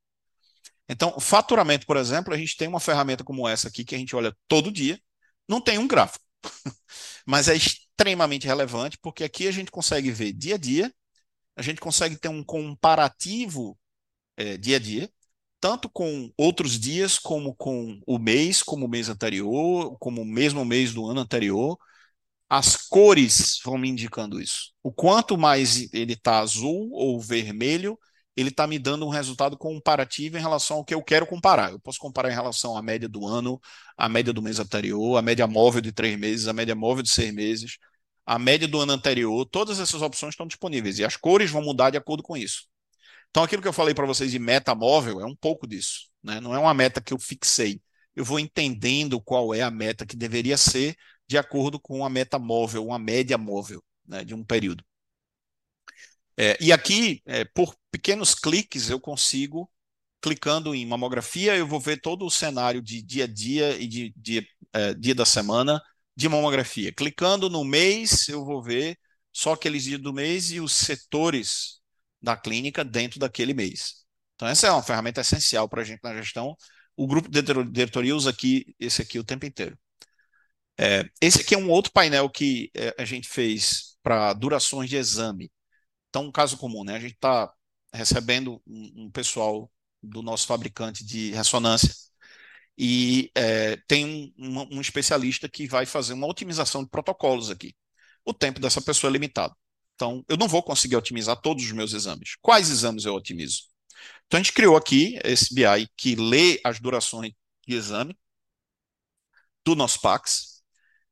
Então, 0.89 1.19
faturamento, 1.19 1.87
por 1.87 1.97
exemplo, 1.97 2.35
a 2.35 2.37
gente 2.37 2.57
tem 2.57 2.69
uma 2.69 2.81
ferramenta 2.81 3.25
como 3.25 3.49
essa 3.49 3.69
aqui 3.69 3.85
que 3.85 3.95
a 3.95 3.99
gente 3.99 4.15
olha 4.15 4.37
todo 4.47 4.71
dia, 4.73 5.01
não 5.49 5.61
tem 5.61 5.79
um 5.79 5.89
gráfico, 5.89 6.25
mas 7.27 7.49
é 7.49 7.57
extremamente 7.57 8.47
relevante 8.47 8.99
porque 9.01 9.25
aqui 9.25 9.49
a 9.49 9.53
gente 9.53 9.71
consegue 9.71 10.11
ver 10.11 10.33
dia 10.33 10.57
a 10.57 10.59
dia, 10.59 10.93
a 11.57 11.63
gente 11.63 11.81
consegue 11.81 12.17
ter 12.17 12.29
um 12.29 12.45
comparativo 12.45 13.79
é, 14.37 14.57
dia 14.57 14.77
a 14.77 14.81
dia, 14.81 15.11
tanto 15.61 15.89
com 15.89 16.31
outros 16.37 16.79
dias, 16.79 17.19
como 17.19 17.55
com 17.55 18.01
o 18.07 18.19
mês, 18.19 18.63
como 18.63 18.87
o 18.87 18.89
mês 18.89 19.09
anterior, 19.09 19.97
como 19.99 20.23
o 20.23 20.27
mesmo 20.27 20.65
mês 20.65 20.93
do 20.93 21.07
ano 21.07 21.21
anterior. 21.21 21.79
As 22.49 22.77
cores 22.77 23.59
vão 23.65 23.79
me 23.79 23.89
indicando 23.89 24.41
isso. 24.41 24.73
O 24.83 24.93
quanto 24.93 25.37
mais 25.39 25.93
ele 25.93 26.13
está 26.15 26.41
azul 26.41 26.91
ou 26.93 27.21
vermelho, 27.21 27.99
ele 28.37 28.49
está 28.49 28.67
me 28.67 28.79
dando 28.79 29.07
um 29.07 29.11
resultado 29.11 29.57
comparativo 29.57 30.37
em 30.37 30.41
relação 30.41 30.79
ao 30.79 30.85
que 30.85 30.95
eu 30.95 31.03
quero 31.03 31.27
comparar. 31.27 31.73
Eu 31.73 31.81
posso 31.81 31.99
comparar 31.99 32.31
em 32.31 32.35
relação 32.35 32.77
à 32.77 32.83
média 32.83 33.09
do 33.09 33.27
ano, 33.27 33.61
à 33.97 34.09
média 34.09 34.33
do 34.33 34.43
mês 34.43 34.59
anterior, 34.59 35.17
à 35.17 35.23
média 35.23 35.47
móvel 35.47 35.81
de 35.81 35.93
três 35.93 36.19
meses, 36.19 36.49
à 36.49 36.53
média 36.53 36.75
móvel 36.75 37.03
de 37.03 37.11
seis 37.11 37.33
meses, 37.33 37.79
a 38.27 38.39
média 38.39 38.67
do 38.67 38.81
ano 38.81 38.93
anterior. 38.93 39.47
Todas 39.47 39.79
essas 39.81 40.03
opções 40.03 40.33
estão 40.33 40.47
disponíveis 40.47 40.99
e 40.99 41.05
as 41.05 41.17
cores 41.17 41.51
vão 41.51 41.63
mudar 41.63 41.91
de 41.91 41.99
acordo 41.99 42.23
com 42.23 42.37
isso. 42.37 42.67
Então, 43.31 43.43
aquilo 43.43 43.63
que 43.63 43.69
eu 43.69 43.73
falei 43.73 43.95
para 43.95 44.07
vocês 44.07 44.31
de 44.31 44.39
meta 44.39 44.75
móvel 44.75 45.21
é 45.21 45.27
um 45.27 45.35
pouco 45.37 45.67
disso. 45.67 46.09
Né? 46.23 46.41
Não 46.41 46.55
é 46.55 46.59
uma 46.59 46.75
meta 46.75 47.01
que 47.01 47.13
eu 47.13 47.19
fixei. 47.19 47.81
Eu 48.15 48.25
vou 48.25 48.39
entendendo 48.39 49.21
qual 49.21 49.55
é 49.55 49.63
a 49.63 49.71
meta 49.71 50.07
que 50.07 50.17
deveria 50.17 50.57
ser 50.57 50.97
de 51.27 51.37
acordo 51.39 51.81
com 51.81 52.05
a 52.05 52.11
meta 52.11 52.39
móvel, 52.39 52.87
uma 52.87 52.99
média 52.99 53.37
móvel 53.37 53.83
né, 54.07 54.25
de 54.25 54.35
um 54.35 54.45
período. 54.45 54.85
É, 56.37 56.57
e 56.61 56.73
aqui, 56.73 57.23
é, 57.27 57.45
por 57.45 57.75
pequenos 57.91 58.35
cliques, 58.35 58.91
eu 58.91 59.01
consigo, 59.01 59.71
clicando 60.21 60.75
em 60.75 60.87
mamografia, 60.87 61.57
eu 61.57 61.67
vou 61.67 61.81
ver 61.81 62.01
todo 62.01 62.25
o 62.27 62.31
cenário 62.31 62.83
de 62.83 63.03
dia 63.03 63.25
a 63.25 63.27
dia 63.27 63.77
e 63.79 63.87
de, 63.87 64.13
de 64.17 64.49
é, 64.73 64.95
dia 64.95 65.15
da 65.15 65.25
semana 65.25 65.81
de 66.17 66.29
mamografia. 66.29 66.93
Clicando 66.93 67.49
no 67.51 67.65
mês, 67.65 68.29
eu 68.29 68.45
vou 68.45 68.63
ver 68.63 68.99
só 69.33 69.53
aqueles 69.53 69.85
dias 69.85 70.01
do 70.01 70.13
mês 70.13 70.51
e 70.53 70.61
os 70.61 70.73
setores 70.73 71.81
da 72.23 72.37
clínica 72.37 72.85
dentro 72.85 73.19
daquele 73.21 73.55
mês. 73.55 74.05
Então, 74.35 74.49
essa 74.49 74.67
é 74.67 74.71
uma 74.71 74.83
ferramenta 74.83 75.21
essencial 75.21 75.69
para 75.69 75.83
a 75.83 75.85
gente 75.85 76.01
na 76.03 76.15
gestão. 76.17 76.57
O 76.97 77.07
grupo 77.07 77.29
de 77.29 77.43
diretoria 77.43 78.15
usa 78.17 78.31
aqui 78.31 78.75
esse 78.79 79.03
aqui 79.03 79.19
o 79.19 79.25
tempo 79.25 79.47
inteiro. 79.47 79.79
É, 80.79 81.09
esse 81.21 81.41
aqui 81.41 81.55
é 81.55 81.59
um 81.59 81.71
outro 81.71 81.93
painel 81.93 82.29
que 82.29 82.71
é, 82.75 82.95
a 82.99 83.05
gente 83.05 83.29
fez 83.29 83.97
para 84.03 84.33
durações 84.33 84.91
de 84.91 84.97
exame. 84.97 85.51
Então, 86.15 86.27
um 86.27 86.31
caso 86.31 86.57
comum, 86.57 86.85
né? 86.85 86.95
A 86.95 87.01
gente 87.01 87.15
está 87.15 87.53
recebendo 87.93 88.63
um, 88.65 89.07
um, 89.07 89.11
pessoal 89.11 89.69
do 90.01 90.23
nosso 90.23 90.47
fabricante 90.47 91.05
de 91.05 91.33
ressonância 91.33 91.93
e 92.79 93.33
é, 93.35 93.77
tem 93.89 94.33
um, 94.39 94.77
um, 94.77 94.81
especialista 94.81 95.49
que 95.49 95.67
vai 95.67 95.85
fazer 95.85 96.13
uma 96.13 96.29
otimização 96.29 96.85
de 96.85 96.91
protocolos 96.91 97.51
aqui. 97.51 97.75
O 98.25 98.33
tempo 98.33 98.61
dessa 98.61 98.81
pessoa 98.81 99.11
é 99.11 99.13
limitado. 99.13 99.57
Então, 99.97 100.25
eu 100.29 100.37
não 100.37 100.47
vou 100.47 100.63
conseguir 100.63 100.95
otimizar 100.95 101.41
todos 101.41 101.65
os 101.65 101.73
meus 101.73 101.93
exames. 101.93 102.37
Quais 102.41 102.71
exames 102.71 103.05
eu 103.05 103.15
otimizo? 103.15 103.63
Então, 104.27 104.39
a 104.39 104.43
gente 104.43 104.53
criou 104.53 104.77
aqui 104.77 105.19
esse 105.25 105.53
BI 105.53 105.89
que 105.97 106.15
lê 106.15 106.61
as 106.63 106.79
durações 106.79 107.33
de 107.67 107.75
exame 107.75 108.17
do 109.65 109.75
nosso 109.75 110.01
PAX. 110.01 110.54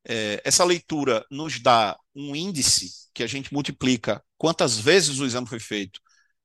É, 0.04 0.40
essa 0.44 0.64
leitura 0.64 1.24
nos 1.30 1.60
dá 1.60 1.96
um 2.14 2.34
índice 2.34 2.90
que 3.14 3.22
a 3.22 3.26
gente 3.26 3.52
multiplica 3.52 4.22
quantas 4.36 4.78
vezes 4.78 5.18
o 5.20 5.26
exame 5.26 5.46
foi 5.46 5.60
feito, 5.60 6.00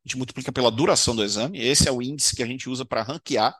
a 0.05 0.07
gente 0.07 0.17
multiplica 0.17 0.51
pela 0.51 0.71
duração 0.71 1.15
do 1.15 1.23
exame, 1.23 1.59
esse 1.59 1.87
é 1.87 1.91
o 1.91 2.01
índice 2.01 2.35
que 2.35 2.43
a 2.43 2.45
gente 2.45 2.69
usa 2.69 2.85
para 2.85 3.03
ranquear, 3.03 3.55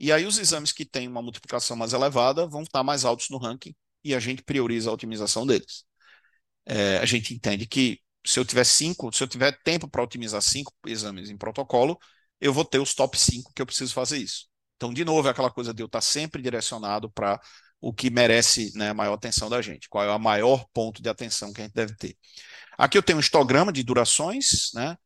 e 0.00 0.12
aí 0.12 0.26
os 0.26 0.38
exames 0.38 0.72
que 0.72 0.84
têm 0.84 1.08
uma 1.08 1.22
multiplicação 1.22 1.76
mais 1.76 1.92
elevada 1.92 2.46
vão 2.46 2.62
estar 2.62 2.82
mais 2.82 3.04
altos 3.04 3.28
no 3.30 3.38
ranking, 3.38 3.74
e 4.02 4.14
a 4.14 4.20
gente 4.20 4.42
prioriza 4.42 4.90
a 4.90 4.92
otimização 4.92 5.46
deles. 5.46 5.84
É, 6.64 6.98
a 6.98 7.06
gente 7.06 7.34
entende 7.34 7.66
que 7.66 8.00
se 8.24 8.38
eu 8.38 8.44
tiver 8.44 8.64
cinco, 8.64 9.12
se 9.12 9.22
eu 9.22 9.28
tiver 9.28 9.52
tempo 9.62 9.88
para 9.88 10.02
otimizar 10.02 10.42
cinco 10.42 10.72
exames 10.86 11.30
em 11.30 11.36
protocolo, 11.36 11.98
eu 12.40 12.52
vou 12.52 12.64
ter 12.64 12.78
os 12.78 12.94
top 12.94 13.18
cinco 13.18 13.52
que 13.54 13.62
eu 13.62 13.66
preciso 13.66 13.94
fazer 13.94 14.18
isso. 14.18 14.46
Então, 14.76 14.92
de 14.92 15.04
novo, 15.04 15.28
é 15.28 15.30
aquela 15.30 15.50
coisa 15.50 15.72
de 15.72 15.82
eu 15.82 15.86
estar 15.86 16.00
sempre 16.00 16.42
direcionado 16.42 17.10
para 17.10 17.40
o 17.80 17.92
que 17.92 18.10
merece 18.10 18.72
né, 18.74 18.92
maior 18.92 19.14
atenção 19.14 19.48
da 19.48 19.60
gente, 19.62 19.88
qual 19.88 20.04
é 20.04 20.14
o 20.14 20.18
maior 20.18 20.66
ponto 20.72 21.02
de 21.02 21.08
atenção 21.08 21.52
que 21.52 21.60
a 21.60 21.64
gente 21.64 21.74
deve 21.74 21.94
ter. 21.96 22.16
Aqui 22.78 22.98
eu 22.98 23.02
tenho 23.02 23.18
um 23.18 23.20
histograma 23.20 23.72
de 23.72 23.82
durações, 23.82 24.70
né? 24.74 24.96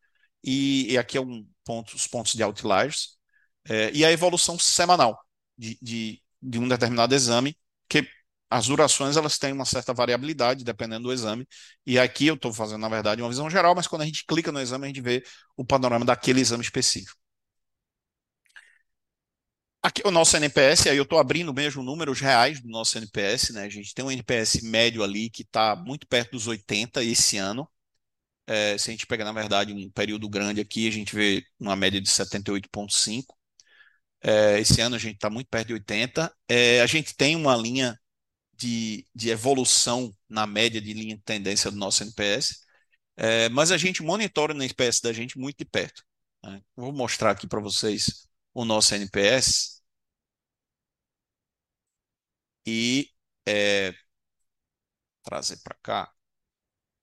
E, 0.43 0.93
e 0.93 0.99
aqui 0.99 1.19
é 1.19 1.21
um 1.21 1.47
ponto, 1.65 1.95
os 1.95 2.07
pontos 2.07 2.33
de 2.33 2.43
outliers, 2.43 3.19
é, 3.69 3.91
e 3.93 4.05
a 4.05 4.11
evolução 4.13 4.59
semanal 4.59 5.19
de, 5.57 5.79
de, 5.83 6.23
de, 6.43 6.59
um 6.59 6.67
determinado 6.67 7.15
exame, 7.15 7.57
que 7.89 8.09
as 8.49 8.67
durações 8.67 9.17
elas 9.17 9.39
têm 9.39 9.53
uma 9.53 9.65
certa 9.65 9.93
variabilidade 9.93 10.65
dependendo 10.65 11.05
do 11.05 11.13
exame, 11.13 11.47
e 11.87 11.99
aqui 11.99 12.27
eu 12.27 12.35
estou 12.35 12.53
fazendo, 12.53 12.81
na 12.81 12.89
verdade, 12.89 13.23
uma 13.23 13.29
visão 13.29 13.51
geral, 13.51 13.75
mas 13.75 13.87
quando 13.87 14.03
a 14.03 14.07
gente 14.07 14.25
clica 14.27 14.51
no 14.51 14.61
exame, 14.61 14.85
a 14.85 14.89
gente 14.89 15.01
vê 15.03 15.23
o 15.57 15.65
panorama 15.65 16.05
daquele 16.05 16.41
exame 16.41 16.63
específico. 16.65 17.20
Aqui 19.83 20.03
o 20.05 20.11
nosso 20.11 20.37
NPS, 20.37 20.89
aí 20.89 20.97
eu 20.97 21.05
estou 21.05 21.19
abrindo 21.19 21.55
mesmo 21.55 21.83
números 21.83 22.21
reais 22.21 22.61
do 22.61 22.69
nosso 22.69 22.99
NPS, 22.99 23.51
né? 23.55 23.65
A 23.65 23.69
gente 23.69 23.95
tem 23.95 24.05
um 24.05 24.11
NPS 24.11 24.61
médio 24.63 25.03
ali 25.03 25.31
que 25.31 25.43
está 25.43 25.75
muito 25.75 26.07
perto 26.07 26.33
dos 26.33 26.47
80 26.47 27.03
esse 27.03 27.39
ano. 27.39 27.67
É, 28.47 28.77
se 28.77 28.91
a 28.91 28.93
gente 28.93 29.07
pegar, 29.07 29.25
na 29.25 29.33
verdade, 29.33 29.73
um 29.73 29.91
período 29.91 30.29
grande 30.29 30.61
aqui, 30.61 30.89
a 30.89 30.91
gente 30.91 31.15
vê 31.15 31.45
uma 31.59 31.77
média 31.77 32.01
de 32.01 32.11
78,5. 32.11 33.35
É, 34.23 34.61
esse 34.61 34.81
ano 34.83 34.97
a 34.97 34.99
gente 34.99 35.17
está 35.17 35.31
muito 35.31 35.49
perto 35.49 35.69
de 35.69 35.75
80. 35.75 36.35
É, 36.49 36.81
a 36.83 36.87
gente 36.87 37.15
tem 37.17 37.37
uma 37.37 37.57
linha 37.57 37.99
de, 38.55 39.07
de 39.15 39.31
evolução 39.31 40.15
na 40.29 40.47
média 40.47 40.81
de 40.81 40.93
linha 40.93 41.17
de 41.17 41.23
tendência 41.23 41.71
do 41.71 41.79
nosso 41.79 42.03
NPS, 42.03 42.61
é, 43.17 43.49
mas 43.51 43.73
a 43.73 43.79
gente 43.79 44.03
monitora 44.03 44.53
o 44.55 44.57
NPS 44.57 45.01
da 45.01 45.13
gente 45.13 45.39
muito 45.39 45.59
de 45.59 45.65
perto. 45.65 46.03
Né? 46.45 46.63
Vou 46.77 46.93
mostrar 46.93 47.31
aqui 47.33 47.47
para 47.47 47.61
vocês 47.61 48.30
o 48.55 48.65
nosso 48.65 48.95
NPS 48.95 49.83
e 52.67 53.11
é, 53.47 53.95
trazer 55.23 55.59
para 55.63 55.77
cá. 55.83 56.13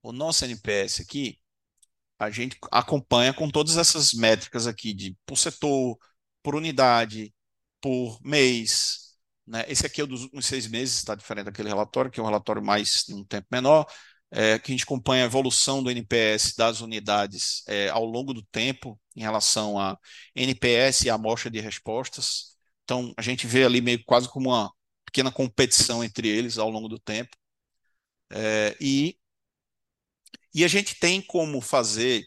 O 0.02 0.12
nosso 0.12 0.46
NPS 0.46 1.02
aqui, 1.02 1.40
a 2.20 2.30
gente 2.32 2.58
acompanha 2.72 3.34
com 3.34 3.50
todas 3.50 3.78
essas 3.78 4.14
métricas 4.14 4.68
aqui 4.68 4.94
de 4.94 5.16
por 5.26 5.38
setor, 5.38 5.98
por 6.44 6.56
unidade, 6.56 7.34
por 7.82 8.20
mês. 8.24 9.18
Né? 9.46 9.66
Esse 9.68 9.86
aqui 9.86 10.02
é 10.02 10.04
o 10.04 10.08
dos 10.08 10.24
últimos 10.24 10.46
seis 10.46 10.68
meses, 10.68 10.98
está 10.98 11.16
diferente 11.16 11.46
daquele 11.46 11.70
relatório, 11.70 12.12
que 12.12 12.20
é 12.20 12.24
um 12.24 12.26
relatório 12.26 12.64
mais 12.64 13.06
um 13.10 13.24
tempo 13.26 13.48
menor, 13.52 13.86
é, 14.32 14.60
que 14.60 14.72
a 14.72 14.74
gente 14.74 14.84
acompanha 14.84 15.24
a 15.24 15.26
evolução 15.28 15.84
do 15.84 15.90
NPS 15.92 16.54
das 16.58 16.82
unidades 16.82 17.64
é, 17.68 17.90
ao 17.90 18.06
longo 18.06 18.34
do 18.34 18.44
tempo 18.44 19.00
em 19.16 19.22
relação 19.22 19.80
a 19.80 19.98
NPS 20.36 21.06
e 21.06 21.10
a 21.10 21.16
amostra 21.16 21.50
de 21.50 21.60
respostas. 21.62 22.58
Então, 22.84 23.14
a 23.18 23.22
gente 23.22 23.48
vê 23.48 23.64
ali 23.66 23.82
meio 23.82 24.04
quase 24.06 24.30
como 24.30 24.50
uma 24.50 24.72
pequena 25.06 25.32
competição 25.32 26.04
entre 26.04 26.28
eles 26.28 26.58
ao 26.58 26.70
longo 26.70 26.88
do 26.88 27.00
tempo. 27.00 27.36
É, 28.32 28.76
e, 28.80 29.18
e 30.54 30.64
a 30.64 30.68
gente 30.68 30.96
tem 31.00 31.22
como 31.22 31.62
fazer 31.62 32.26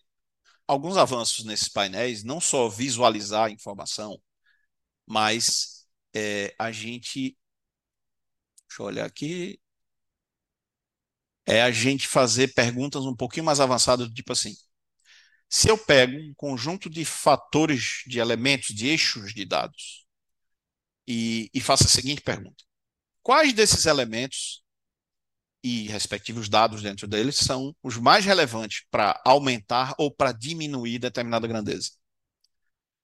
alguns 0.69 0.97
avanços 0.97 1.45
nesses 1.45 1.69
painéis, 1.69 2.25
não 2.25 2.41
só 2.41 2.69
visualizar 2.69 3.47
a 3.47 3.51
informação, 3.51 4.21
mas 5.07 5.87
é, 6.15 6.55
a 6.59 6.73
gente. 6.73 7.37
Deixa 8.69 8.83
eu 8.83 8.87
olhar 8.87 9.05
aqui. 9.07 9.61
É 11.47 11.62
a 11.62 11.70
gente 11.70 12.07
fazer 12.07 12.55
perguntas 12.55 13.05
um 13.05 13.14
pouquinho 13.16 13.45
mais 13.47 13.61
avançadas, 13.61 14.09
tipo 14.11 14.32
assim. 14.32 14.55
Se 15.49 15.68
eu 15.68 15.76
pego 15.76 16.16
um 16.16 16.34
conjunto 16.34 16.88
de 16.88 17.05
fatores, 17.05 18.03
de 18.07 18.20
elementos, 18.20 18.74
de 18.74 18.88
eixos 18.88 19.34
de 19.34 19.45
dados, 19.45 20.07
e, 21.07 21.51
e 21.53 21.61
faço 21.61 21.84
a 21.84 21.88
seguinte 21.88 22.22
pergunta: 22.22 22.64
quais 23.22 23.53
desses 23.53 23.86
elementos 23.86 24.62
e 25.62 25.88
respectivos 25.88 26.49
dados 26.49 26.82
dentro 26.82 27.07
deles 27.07 27.36
são 27.36 27.74
os 27.82 27.97
mais 27.97 28.24
relevantes 28.24 28.84
para 28.91 29.20
aumentar 29.24 29.95
ou 29.99 30.11
para 30.11 30.32
diminuir 30.32 30.99
determinada 30.99 31.47
grandeza. 31.47 31.91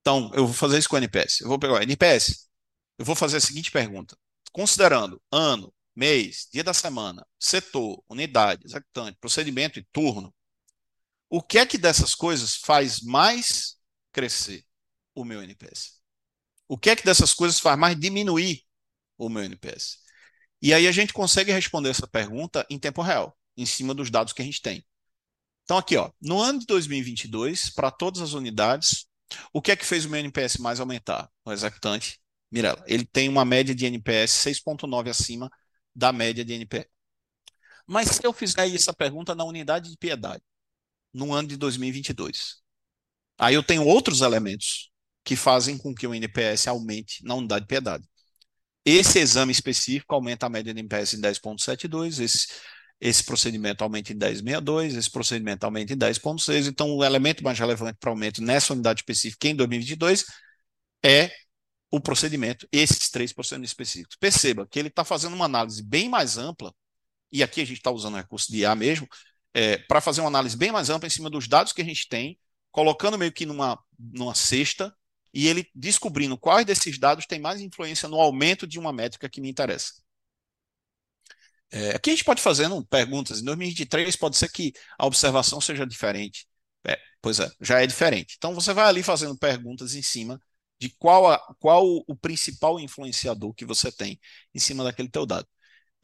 Então, 0.01 0.31
eu 0.35 0.47
vou 0.47 0.55
fazer 0.55 0.79
isso 0.79 0.89
com 0.89 0.97
o 0.97 0.99
NPS. 0.99 1.41
Eu 1.43 1.49
vou 1.49 1.59
pegar 1.59 1.75
o 1.75 1.83
NPS. 1.83 2.49
Eu 2.99 3.05
vou 3.05 3.17
fazer 3.17 3.39
a 3.39 3.41
seguinte 3.41 3.71
pergunta: 3.71 4.17
considerando 4.53 5.21
ano, 5.31 5.73
mês, 5.97 6.47
dia 6.53 6.63
da 6.63 6.75
semana, 6.75 7.27
setor, 7.39 8.05
unidade, 8.09 8.67
executante, 8.67 9.19
procedimento 9.19 9.79
e 9.79 9.87
turno, 9.91 10.33
o 11.29 11.43
que 11.43 11.59
é 11.59 11.67
que 11.67 11.79
dessas 11.79 12.15
coisas 12.15 12.55
faz 12.55 13.01
mais 13.01 13.77
crescer 14.13 14.65
o 15.15 15.25
meu 15.25 15.43
NPS? 15.43 15.95
O 16.69 16.77
que 16.77 16.91
é 16.91 16.97
que 16.97 17.05
dessas 17.05 17.33
coisas 17.33 17.59
faz 17.59 17.79
mais 17.79 17.99
diminuir 17.99 18.63
o 19.17 19.29
meu 19.29 19.43
NPS? 19.43 19.99
E 20.61 20.75
aí 20.75 20.87
a 20.87 20.93
gente 20.93 21.13
consegue 21.13 21.53
responder 21.53 21.91
essa 21.91 22.07
pergunta 22.07 22.67
em 22.71 22.79
tempo 22.79 23.03
real, 23.03 23.37
em 23.57 23.67
cima 23.67 23.95
dos 23.95 24.11
dados 24.11 24.33
que 24.33 24.43
a 24.43 24.45
gente 24.45 24.61
tem. 24.61 24.85
Então, 25.65 25.79
aqui, 25.79 25.97
ó, 25.97 26.11
no 26.21 26.41
ano 26.41 26.61
de 26.61 26.67
2022, 26.67 27.71
para 27.71 27.91
todas 27.91 28.21
as 28.23 28.35
unidades, 28.35 29.07
o 29.53 29.61
que 29.61 29.73
é 29.73 29.77
que 29.77 29.85
fez 29.85 30.05
o 30.05 30.09
meu 30.11 30.21
NPS 30.21 30.59
mais 30.59 30.79
aumentar? 30.79 31.29
O 31.45 31.53
executante 31.53 32.21
Mirella. 32.51 32.85
Ele 32.87 33.05
tem 33.05 33.29
uma 33.29 33.45
média 33.45 33.75
de 33.75 33.87
NPS 33.87 34.45
6,9 34.47 35.11
acima 35.11 35.51
da 35.97 36.13
média 36.13 36.45
de 36.45 36.53
NPS. 36.53 36.87
Mas 37.87 38.09
se 38.09 38.21
eu 38.25 38.33
fizer 38.33 38.69
essa 38.75 38.93
pergunta 38.93 39.35
na 39.35 39.45
unidade 39.45 39.91
de 39.91 39.97
piedade, 39.97 40.43
no 41.13 41.33
ano 41.33 41.49
de 41.49 41.57
2022, 41.57 42.57
aí 43.39 43.55
eu 43.55 43.63
tenho 43.63 43.87
outros 43.87 44.21
elementos 44.21 44.91
que 45.25 45.35
fazem 45.35 45.79
com 45.79 45.95
que 45.95 46.07
o 46.07 46.15
NPS 46.15 46.69
aumente 46.69 47.25
na 47.25 47.35
unidade 47.35 47.63
de 47.63 47.69
piedade. 47.69 48.05
Esse 48.85 49.19
exame 49.19 49.51
específico 49.51 50.15
aumenta 50.15 50.47
a 50.47 50.49
média 50.49 50.73
de 50.73 50.79
NPS 50.79 51.15
em 51.15 51.21
10,72, 51.21 52.21
esse, 52.21 52.47
esse 53.01 53.25
procedimento 53.25 53.83
aumenta 53.83 54.13
em 54.13 54.19
10,62, 54.19 54.97
esse 54.97 55.11
procedimento 55.11 55.65
aumenta 55.65 55.93
em 55.93 55.97
10,6. 55.97 56.69
Então, 56.69 56.95
o 56.95 57.05
elemento 57.05 57.43
mais 57.43 57.59
relevante 57.59 57.99
para 57.99 58.11
aumento 58.11 58.43
nessa 58.43 58.73
unidade 58.73 59.01
específica 59.01 59.49
em 59.49 59.57
2022 59.57 60.25
é 61.05 61.33
o 61.91 62.01
procedimento, 62.01 62.69
esses 62.73 63.11
três 63.11 63.33
procedimentos 63.33 63.71
específicos. 63.71 64.17
Perceba 64.17 64.67
que 64.67 64.79
ele 64.79 64.89
está 64.89 65.05
fazendo 65.05 65.35
uma 65.35 65.45
análise 65.45 65.83
bem 65.83 66.09
mais 66.09 66.37
ampla, 66.37 66.75
e 67.31 67.43
aqui 67.43 67.61
a 67.61 67.65
gente 67.65 67.79
está 67.79 67.91
usando 67.91 68.15
o 68.15 68.17
recurso 68.17 68.51
de 68.51 68.59
IA 68.59 68.75
mesmo, 68.75 69.09
é, 69.55 69.79
para 69.79 70.01
fazer 70.01 70.21
uma 70.21 70.29
análise 70.29 70.57
bem 70.57 70.71
mais 70.71 70.91
ampla 70.91 71.07
em 71.07 71.11
cima 71.11 71.31
dos 71.31 71.49
dados 71.49 71.73
que 71.73 71.83
a 71.83 71.85
gente 71.85 72.09
tem, 72.09 72.39
colocando 72.71 73.17
meio 73.17 73.33
que 73.33 73.47
numa, 73.47 73.79
numa 73.99 74.35
cesta 74.35 74.95
e 75.33 75.49
ele 75.49 75.69
descobrindo 75.75 76.39
quais 76.39 76.67
desses 76.67 76.99
dados 76.99 77.27
têm 77.27 77.41
mais 77.41 77.61
influência 77.61 78.09
no 78.09 78.21
aumento 78.21 78.67
de 78.67 78.79
uma 78.79 78.93
métrica 78.93 79.29
que 79.29 79.41
me 79.41 79.51
interessa. 79.51 79.95
É, 81.71 81.91
aqui 81.91 82.11
a 82.11 82.13
gente 82.13 82.25
pode 82.25 82.41
fazer 82.43 82.69
perguntas. 82.89 83.41
Em 83.41 83.45
2023 83.45 84.17
pode 84.17 84.37
ser 84.37 84.51
que 84.51 84.73
a 84.99 85.07
observação 85.07 85.61
seja 85.61 85.87
diferente. 85.87 86.47
É, 86.87 86.99
pois 87.21 87.41
é, 87.41 87.51
já 87.61 87.83
é 87.83 87.87
diferente. 87.87 88.35
Então 88.37 88.55
você 88.55 88.73
vai 88.73 88.87
ali 88.87 89.03
fazendo 89.03 89.37
perguntas 89.37 89.95
em 89.95 90.03
cima 90.03 90.41
de 90.79 90.91
qual, 90.91 91.31
a, 91.31 91.39
qual 91.59 91.85
o 92.07 92.17
principal 92.17 92.79
influenciador 92.81 93.55
que 93.55 93.65
você 93.65 93.91
tem 93.91 94.21
em 94.55 94.59
cima 94.59 94.85
daquele 94.85 95.09
teu 95.09 95.27
dado. 95.27 95.49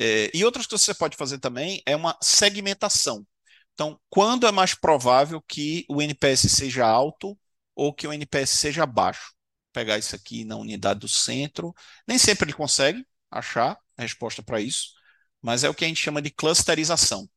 É, 0.01 0.31
e 0.35 0.45
outras 0.45 0.67
que 0.67 0.77
você 0.77 0.95
pode 0.95 1.17
fazer 1.17 1.39
também 1.39 1.83
é 1.87 1.95
uma 1.95 2.17
segmentação. 2.21 3.27
Então, 3.75 4.01
quando 4.11 4.47
é 4.47 4.53
mais 4.53 4.75
provável 4.75 5.41
que 5.43 5.85
o 5.89 6.03
NPS 6.03 6.51
seja 6.51 6.87
alto 6.87 7.39
ou 7.75 7.93
que 7.93 8.07
o 8.07 8.13
NPS 8.13 8.51
seja 8.51 8.87
baixo. 8.87 9.35
Pegar 9.73 9.99
isso 9.99 10.15
aqui 10.15 10.45
na 10.45 10.57
unidade 10.57 11.01
do 11.01 11.09
centro. 11.09 11.75
Nem 12.07 12.19
sempre 12.19 12.47
ele 12.47 12.53
consegue 12.53 13.07
achar 13.31 13.79
a 13.97 14.03
resposta 14.03 14.43
para 14.43 14.61
isso, 14.61 14.93
mas 15.41 15.65
é 15.65 15.69
o 15.69 15.75
que 15.75 15.85
a 15.85 15.89
gente 15.89 16.01
chama 16.01 16.21
de 16.23 16.31
clusterização. 16.31 17.29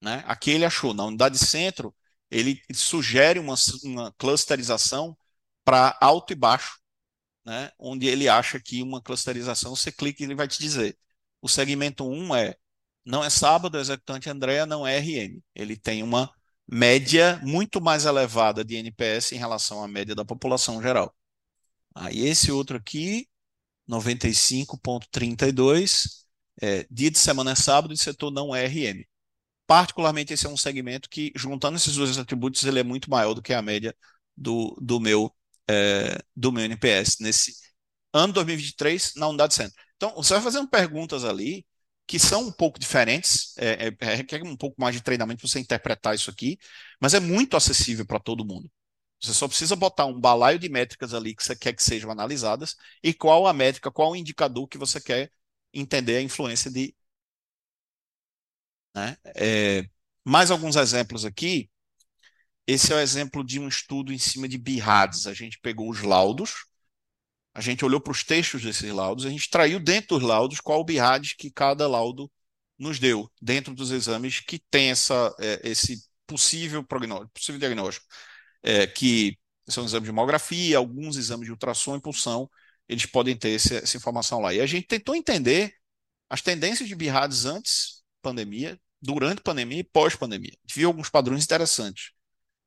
Né? 0.00 0.24
Aqui 0.26 0.50
ele 0.50 0.64
achou, 0.64 0.92
na 0.94 1.04
unidade 1.04 1.38
centro, 1.38 1.94
ele 2.30 2.60
sugere 2.74 3.38
uma, 3.38 3.54
uma 3.84 4.12
clusterização 4.18 5.16
para 5.64 5.96
alto 6.00 6.32
e 6.32 6.36
baixo, 6.36 6.78
né? 7.44 7.70
onde 7.78 8.06
ele 8.06 8.28
acha 8.28 8.60
que 8.60 8.82
uma 8.82 9.00
clusterização, 9.02 9.74
você 9.76 9.92
clica 9.92 10.22
e 10.22 10.26
ele 10.26 10.34
vai 10.34 10.48
te 10.48 10.58
dizer. 10.60 10.98
O 11.40 11.48
segmento 11.48 12.08
1 12.08 12.34
é, 12.36 12.56
não 13.04 13.24
é 13.24 13.30
sábado, 13.30 13.76
o 13.76 13.80
executante 13.80 14.30
Andréa 14.30 14.66
não 14.66 14.86
é 14.86 14.98
RM. 14.98 15.40
Ele 15.54 15.76
tem 15.76 16.02
uma 16.02 16.32
média 16.68 17.40
muito 17.42 17.80
mais 17.80 18.04
elevada 18.06 18.64
de 18.64 18.76
NPS 18.76 19.32
em 19.32 19.38
relação 19.38 19.82
à 19.82 19.88
média 19.88 20.14
da 20.14 20.24
população 20.24 20.80
geral. 20.82 21.14
Aí 21.94 22.26
esse 22.26 22.50
outro 22.52 22.76
aqui, 22.76 23.28
95,32, 23.88 26.22
é, 26.60 26.86
dia 26.90 27.10
de 27.10 27.18
semana 27.18 27.52
é 27.52 27.54
sábado 27.54 27.92
e 27.92 27.98
setor 27.98 28.30
não 28.30 28.54
é 28.54 28.66
RM. 28.66 29.04
Particularmente 29.66 30.32
esse 30.32 30.46
é 30.46 30.50
um 30.50 30.56
segmento 30.56 31.08
que, 31.08 31.32
juntando 31.36 31.76
esses 31.76 31.94
dois 31.96 32.18
atributos, 32.18 32.64
ele 32.64 32.80
é 32.80 32.84
muito 32.84 33.10
maior 33.10 33.34
do 33.34 33.42
que 33.42 33.52
a 33.54 33.62
média 33.62 33.94
do, 34.36 34.76
do, 34.80 35.00
meu, 35.00 35.34
é, 35.68 36.18
do 36.36 36.52
meu 36.52 36.64
NPS 36.64 37.18
nesse 37.20 37.52
ano 38.12 38.32
2023 38.32 39.14
na 39.16 39.28
unidade 39.28 39.54
centro. 39.54 39.74
Então, 39.96 40.14
você 40.14 40.34
vai 40.34 40.42
fazendo 40.42 40.68
perguntas 40.68 41.24
ali 41.24 41.66
que 42.06 42.18
são 42.18 42.48
um 42.48 42.52
pouco 42.52 42.78
diferentes, 42.78 43.56
é, 43.56 43.88
é, 43.88 43.96
é, 44.00 44.14
requer 44.16 44.42
um 44.42 44.56
pouco 44.56 44.80
mais 44.80 44.94
de 44.94 45.02
treinamento 45.02 45.40
para 45.40 45.48
você 45.48 45.60
interpretar 45.60 46.14
isso 46.14 46.30
aqui, 46.30 46.58
mas 47.00 47.14
é 47.14 47.20
muito 47.20 47.56
acessível 47.56 48.04
para 48.06 48.20
todo 48.20 48.44
mundo. 48.44 48.70
Você 49.20 49.32
só 49.34 49.48
precisa 49.48 49.76
botar 49.76 50.06
um 50.06 50.20
balaio 50.20 50.58
de 50.58 50.68
métricas 50.68 51.14
ali 51.14 51.34
que 51.34 51.44
você 51.44 51.54
quer 51.56 51.72
que 51.74 51.82
sejam 51.82 52.10
analisadas 52.10 52.76
e 53.02 53.14
qual 53.14 53.46
a 53.46 53.52
métrica, 53.52 53.90
qual 53.90 54.12
o 54.12 54.16
indicador 54.16 54.66
que 54.68 54.78
você 54.78 55.00
quer 55.00 55.30
entender 55.72 56.16
a 56.16 56.22
influência 56.22 56.70
de. 56.70 56.94
Né? 58.94 59.16
É, 59.36 59.84
mais 60.24 60.50
alguns 60.50 60.76
exemplos 60.76 61.24
aqui. 61.24 61.70
Esse 62.72 62.90
é 62.90 62.96
o 62.96 63.00
exemplo 63.00 63.44
de 63.44 63.60
um 63.60 63.68
estudo 63.68 64.14
em 64.14 64.18
cima 64.18 64.48
de 64.48 64.56
BIRADS. 64.56 65.26
A 65.26 65.34
gente 65.34 65.58
pegou 65.60 65.90
os 65.90 66.00
laudos, 66.00 66.64
a 67.52 67.60
gente 67.60 67.84
olhou 67.84 68.00
para 68.00 68.12
os 68.12 68.24
textos 68.24 68.62
desses 68.62 68.90
laudos, 68.90 69.26
a 69.26 69.28
gente 69.28 69.50
traiu 69.50 69.78
dentro 69.78 70.18
dos 70.18 70.26
laudos 70.26 70.58
qual 70.58 70.80
o 70.80 70.84
BIRAD 70.84 71.36
que 71.36 71.50
cada 71.50 71.86
laudo 71.86 72.32
nos 72.78 72.98
deu, 72.98 73.30
dentro 73.42 73.74
dos 73.74 73.90
exames 73.90 74.40
que 74.40 74.58
tem 74.70 74.90
essa, 74.90 75.34
é, 75.38 75.60
esse 75.68 76.02
possível, 76.26 76.82
possível 76.82 77.58
diagnóstico, 77.58 78.06
é, 78.62 78.86
que 78.86 79.38
são 79.68 79.84
exames 79.84 80.04
de 80.04 80.10
hemografia, 80.10 80.78
alguns 80.78 81.18
exames 81.18 81.44
de 81.44 81.50
ultrassom 81.52 81.96
e 81.96 82.00
pulsão, 82.00 82.48
eles 82.88 83.04
podem 83.04 83.36
ter 83.36 83.54
essa, 83.54 83.74
essa 83.74 83.98
informação 83.98 84.40
lá. 84.40 84.54
E 84.54 84.62
a 84.62 84.66
gente 84.66 84.86
tentou 84.86 85.14
entender 85.14 85.74
as 86.30 86.40
tendências 86.40 86.88
de 86.88 86.94
BIRADs 86.94 87.44
antes 87.44 88.02
pandemia, 88.22 88.80
durante 88.98 89.42
pandemia 89.42 89.80
e 89.80 89.84
pós-pandemia. 89.84 90.56
Viu 90.74 90.88
alguns 90.88 91.10
padrões 91.10 91.44
interessantes 91.44 92.12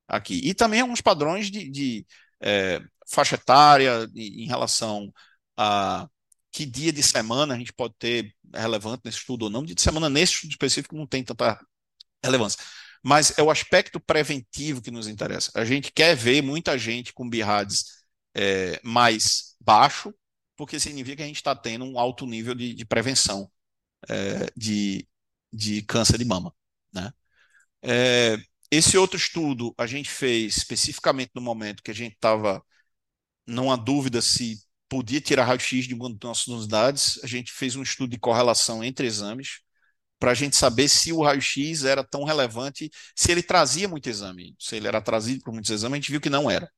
aqui. 0.07 0.41
E 0.43 0.53
também 0.53 0.81
alguns 0.81 1.01
padrões 1.01 1.49
de, 1.51 1.69
de 1.69 2.05
é, 2.41 2.81
faixa 3.07 3.35
etária, 3.35 4.09
em 4.15 4.47
relação 4.47 5.11
a 5.57 6.07
que 6.51 6.65
dia 6.65 6.91
de 6.93 7.03
semana 7.03 7.53
a 7.53 7.57
gente 7.57 7.73
pode 7.73 7.93
ter 7.99 8.33
relevante 8.53 9.01
nesse 9.03 9.17
estudo 9.19 9.43
ou 9.43 9.49
não. 9.49 9.63
Dia 9.63 9.75
de 9.75 9.81
semana 9.81 10.09
nesse 10.09 10.33
estudo 10.33 10.51
específico 10.51 10.95
não 10.95 11.05
tem 11.05 11.23
tanta 11.23 11.59
relevância. 12.23 12.59
Mas 13.03 13.37
é 13.37 13.43
o 13.43 13.51
aspecto 13.51 13.99
preventivo 13.99 14.81
que 14.81 14.89
nos 14.89 15.07
interessa. 15.07 15.51
A 15.53 15.65
gente 15.65 15.91
quer 15.91 16.15
ver 16.15 16.41
muita 16.41 16.77
gente 16.77 17.13
com 17.13 17.29
BIRADs 17.29 17.85
é, 18.33 18.79
mais 18.83 19.55
baixo, 19.59 20.13
porque 20.55 20.79
significa 20.79 21.17
que 21.17 21.23
a 21.23 21.27
gente 21.27 21.35
está 21.35 21.55
tendo 21.55 21.85
um 21.85 21.99
alto 21.99 22.25
nível 22.25 22.55
de, 22.55 22.73
de 22.73 22.85
prevenção 22.85 23.51
é, 24.09 24.49
de, 24.55 25.07
de 25.51 25.81
câncer 25.83 26.17
de 26.17 26.25
mama. 26.25 26.53
Né? 26.93 27.11
É, 27.83 28.37
esse 28.71 28.97
outro 28.97 29.17
estudo 29.17 29.73
a 29.77 29.87
gente 29.87 30.09
fez 30.09 30.57
especificamente 30.57 31.31
no 31.35 31.41
momento 31.41 31.83
que 31.83 31.91
a 31.91 31.93
gente 31.95 32.13
estava 32.15 32.63
numa 33.47 33.77
dúvida 33.77 34.21
se 34.21 34.59
podia 34.89 35.21
tirar 35.21 35.45
raio-x 35.45 35.87
de 35.87 35.93
uma 35.93 36.09
das 36.09 36.19
nossas 36.21 36.47
unidades. 36.47 37.19
A 37.23 37.27
gente 37.27 37.51
fez 37.51 37.75
um 37.75 37.83
estudo 37.83 38.11
de 38.11 38.19
correlação 38.19 38.83
entre 38.83 39.07
exames 39.07 39.59
para 40.19 40.31
a 40.31 40.33
gente 40.33 40.55
saber 40.55 40.89
se 40.89 41.11
o 41.11 41.21
raio-x 41.23 41.83
era 41.83 42.03
tão 42.03 42.23
relevante, 42.23 42.89
se 43.15 43.31
ele 43.31 43.43
trazia 43.43 43.87
muito 43.87 44.09
exame, 44.09 44.55
se 44.59 44.75
ele 44.75 44.87
era 44.87 45.01
trazido 45.01 45.43
por 45.43 45.53
muitos 45.53 45.71
exames, 45.71 45.93
a 45.93 45.97
gente 45.97 46.11
viu 46.11 46.21
que 46.21 46.29
não 46.29 46.49
era. 46.49 46.69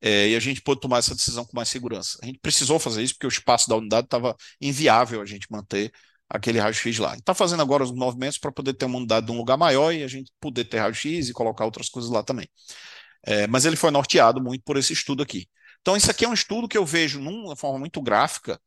É, 0.00 0.30
e 0.30 0.36
a 0.36 0.40
gente 0.40 0.60
pôde 0.60 0.80
tomar 0.80 0.98
essa 0.98 1.14
decisão 1.14 1.44
com 1.44 1.56
mais 1.56 1.68
segurança. 1.68 2.18
A 2.22 2.26
gente 2.26 2.38
precisou 2.40 2.78
fazer 2.78 3.02
isso 3.02 3.14
porque 3.14 3.26
o 3.26 3.28
espaço 3.28 3.68
da 3.68 3.76
unidade 3.76 4.06
estava 4.06 4.36
inviável 4.60 5.20
a 5.20 5.26
gente 5.26 5.46
manter 5.50 5.92
aquele 6.32 6.58
raio-x 6.58 6.98
lá. 6.98 7.14
Está 7.14 7.34
fazendo 7.34 7.60
agora 7.60 7.84
os 7.84 7.92
movimentos 7.92 8.38
para 8.38 8.50
poder 8.50 8.72
ter 8.74 8.86
uma 8.86 8.96
unidade 8.98 9.26
de 9.26 9.32
um 9.32 9.36
lugar 9.36 9.58
maior 9.58 9.92
e 9.92 10.02
a 10.02 10.08
gente 10.08 10.32
poder 10.40 10.64
ter 10.64 10.78
raio-x 10.78 11.28
e 11.28 11.32
colocar 11.32 11.66
outras 11.66 11.90
coisas 11.90 12.10
lá 12.10 12.22
também. 12.22 12.48
É, 13.24 13.46
mas 13.46 13.66
ele 13.66 13.76
foi 13.76 13.90
norteado 13.90 14.42
muito 14.42 14.64
por 14.64 14.76
esse 14.78 14.92
estudo 14.92 15.22
aqui. 15.22 15.46
Então, 15.82 15.96
isso 15.96 16.10
aqui 16.10 16.24
é 16.24 16.28
um 16.28 16.32
estudo 16.32 16.68
que 16.68 16.78
eu 16.78 16.86
vejo 16.86 17.20
numa 17.20 17.54
forma 17.54 17.78
muito 17.78 18.00
gráfica 18.00 18.60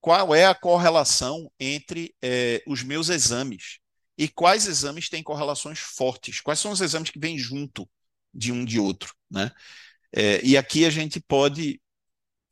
qual 0.00 0.34
é 0.34 0.46
a 0.46 0.54
correlação 0.54 1.50
entre 1.58 2.14
é, 2.22 2.62
os 2.66 2.82
meus 2.82 3.08
exames 3.08 3.78
e 4.18 4.28
quais 4.28 4.66
exames 4.66 5.08
têm 5.08 5.22
correlações 5.22 5.78
fortes, 5.78 6.40
quais 6.40 6.60
são 6.60 6.70
os 6.72 6.80
exames 6.80 7.10
que 7.10 7.18
vêm 7.18 7.38
junto 7.38 7.88
de 8.32 8.52
um 8.52 8.64
de 8.64 8.78
outro, 8.78 9.14
né? 9.30 9.50
É, 10.14 10.44
e 10.44 10.56
aqui 10.56 10.84
a 10.84 10.90
gente 10.90 11.20
pode 11.20 11.80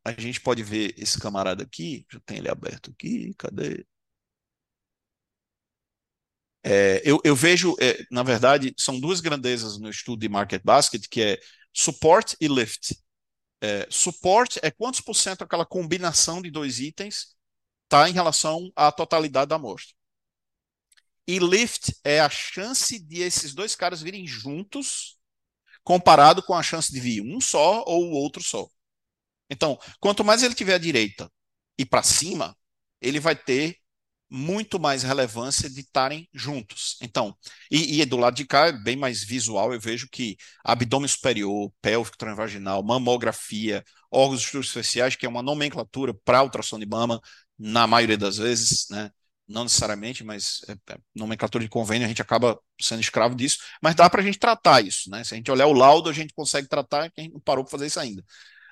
a 0.05 0.13
gente 0.13 0.41
pode 0.41 0.63
ver 0.63 0.95
esse 0.99 1.19
camarada 1.19 1.63
aqui, 1.65 2.07
eu 2.13 2.21
tenho 2.21 2.41
ele 2.41 2.51
aberto 2.51 2.91
aqui, 2.91 3.35
cadê? 3.39 3.87
É, 6.67 7.03
eu, 7.05 7.21
eu, 7.23 7.37
vejo, 7.37 7.77
é, 7.79 8.03
na 8.11 8.23
verdade, 8.23 8.75
são 8.79 8.99
duas 8.99 9.21
grandezas 9.21 9.79
no 9.79 9.91
estudo 9.91 10.21
de 10.21 10.29
Market 10.31 10.63
Basket, 10.65 11.07
que 11.09 11.21
é 11.21 11.41
support 11.75 12.35
e 12.41 12.49
lift. 12.49 12.97
É, 13.61 13.87
support 13.91 14.59
é 14.63 14.71
quantos 14.71 15.01
por 15.01 15.15
cento 15.15 15.43
aquela 15.43 15.67
combinação 15.67 16.41
de 16.41 16.51
dois 16.51 16.81
itens 16.81 17.37
está 17.85 18.09
em 18.09 18.13
relação 18.13 18.73
à 18.75 18.91
totalidade 18.91 19.51
da 19.51 19.57
amostra. 19.57 19.95
E 21.27 21.39
lift 21.39 21.95
é 22.03 22.21
a 22.21 22.31
chance 22.31 22.99
de 22.99 23.21
esses 23.21 23.55
dois 23.55 23.75
caras 23.75 24.01
virem 24.01 24.27
juntos 24.27 25.19
comparado 25.83 26.43
com 26.43 26.55
a 26.55 26.63
chance 26.63 26.91
de 26.91 26.99
vir 26.99 27.21
um 27.21 27.41
só 27.41 27.85
ou 27.87 28.07
o 28.07 28.13
outro 28.13 28.43
só. 28.43 28.67
Então, 29.51 29.79
quanto 30.01 30.25
mais 30.25 30.43
ele 30.43 30.55
tiver 30.55 30.75
à 30.75 30.79
direita 30.79 31.31
e 31.79 31.85
para 31.85 32.03
cima, 32.03 32.57
ele 33.01 33.21
vai 33.21 33.37
ter 33.37 33.79
muito 34.31 34.81
mais 34.81 35.03
relevância 35.03 35.71
de 35.71 35.81
estarem 35.81 36.29
juntos. 36.33 36.97
Então, 37.01 37.37
e, 37.71 38.01
e, 38.01 38.05
do 38.05 38.17
lado 38.17 38.35
de 38.35 38.45
cá 38.45 38.67
é 38.67 38.73
bem 38.73 38.97
mais 38.97 39.23
visual, 39.23 39.73
eu 39.73 39.81
vejo 39.81 40.09
que 40.11 40.37
abdômen 40.65 41.09
superior, 41.09 41.73
pélvico 41.81 42.17
transvaginal, 42.17 42.83
mamografia, 42.83 43.85
órgãos 44.11 44.53
especiais, 44.55 45.17
que 45.17 45.27
é 45.27 45.29
uma 45.29 45.43
nomenclatura 45.43 46.15
para 46.25 46.43
ultrassom 46.43 46.79
de 46.79 46.87
mama, 46.87 47.21
na 47.59 47.87
maioria 47.87 48.19
das 48.19 48.37
vezes, 48.39 48.87
né? 48.91 49.11
não 49.47 49.65
necessariamente, 49.65 50.25
mas 50.25 50.61
é, 50.69 50.73
é, 50.93 50.99
nomenclatura 51.15 51.63
de 51.63 51.71
convênio, 51.71 52.07
a 52.07 52.09
gente 52.09 52.23
acaba 52.23 52.59
sendo 52.81 53.01
escravo 53.01 53.35
disso, 53.35 53.59
mas 53.83 53.95
dá 53.95 54.09
para 54.09 54.21
a 54.23 54.25
gente 54.25 54.39
tratar 54.39 54.83
isso, 54.83 55.11
né? 55.11 55.23
Se 55.23 55.35
a 55.35 55.37
gente 55.37 55.51
olhar 55.51 55.67
o 55.67 55.73
laudo, 55.73 56.09
a 56.09 56.13
gente 56.13 56.33
consegue 56.35 56.67
tratar, 56.69 57.03
a 57.17 57.21
gente 57.21 57.35
não 57.35 57.41
parou 57.41 57.65
para 57.65 57.73
fazer 57.73 57.87
isso 57.87 58.01
ainda. 58.01 58.25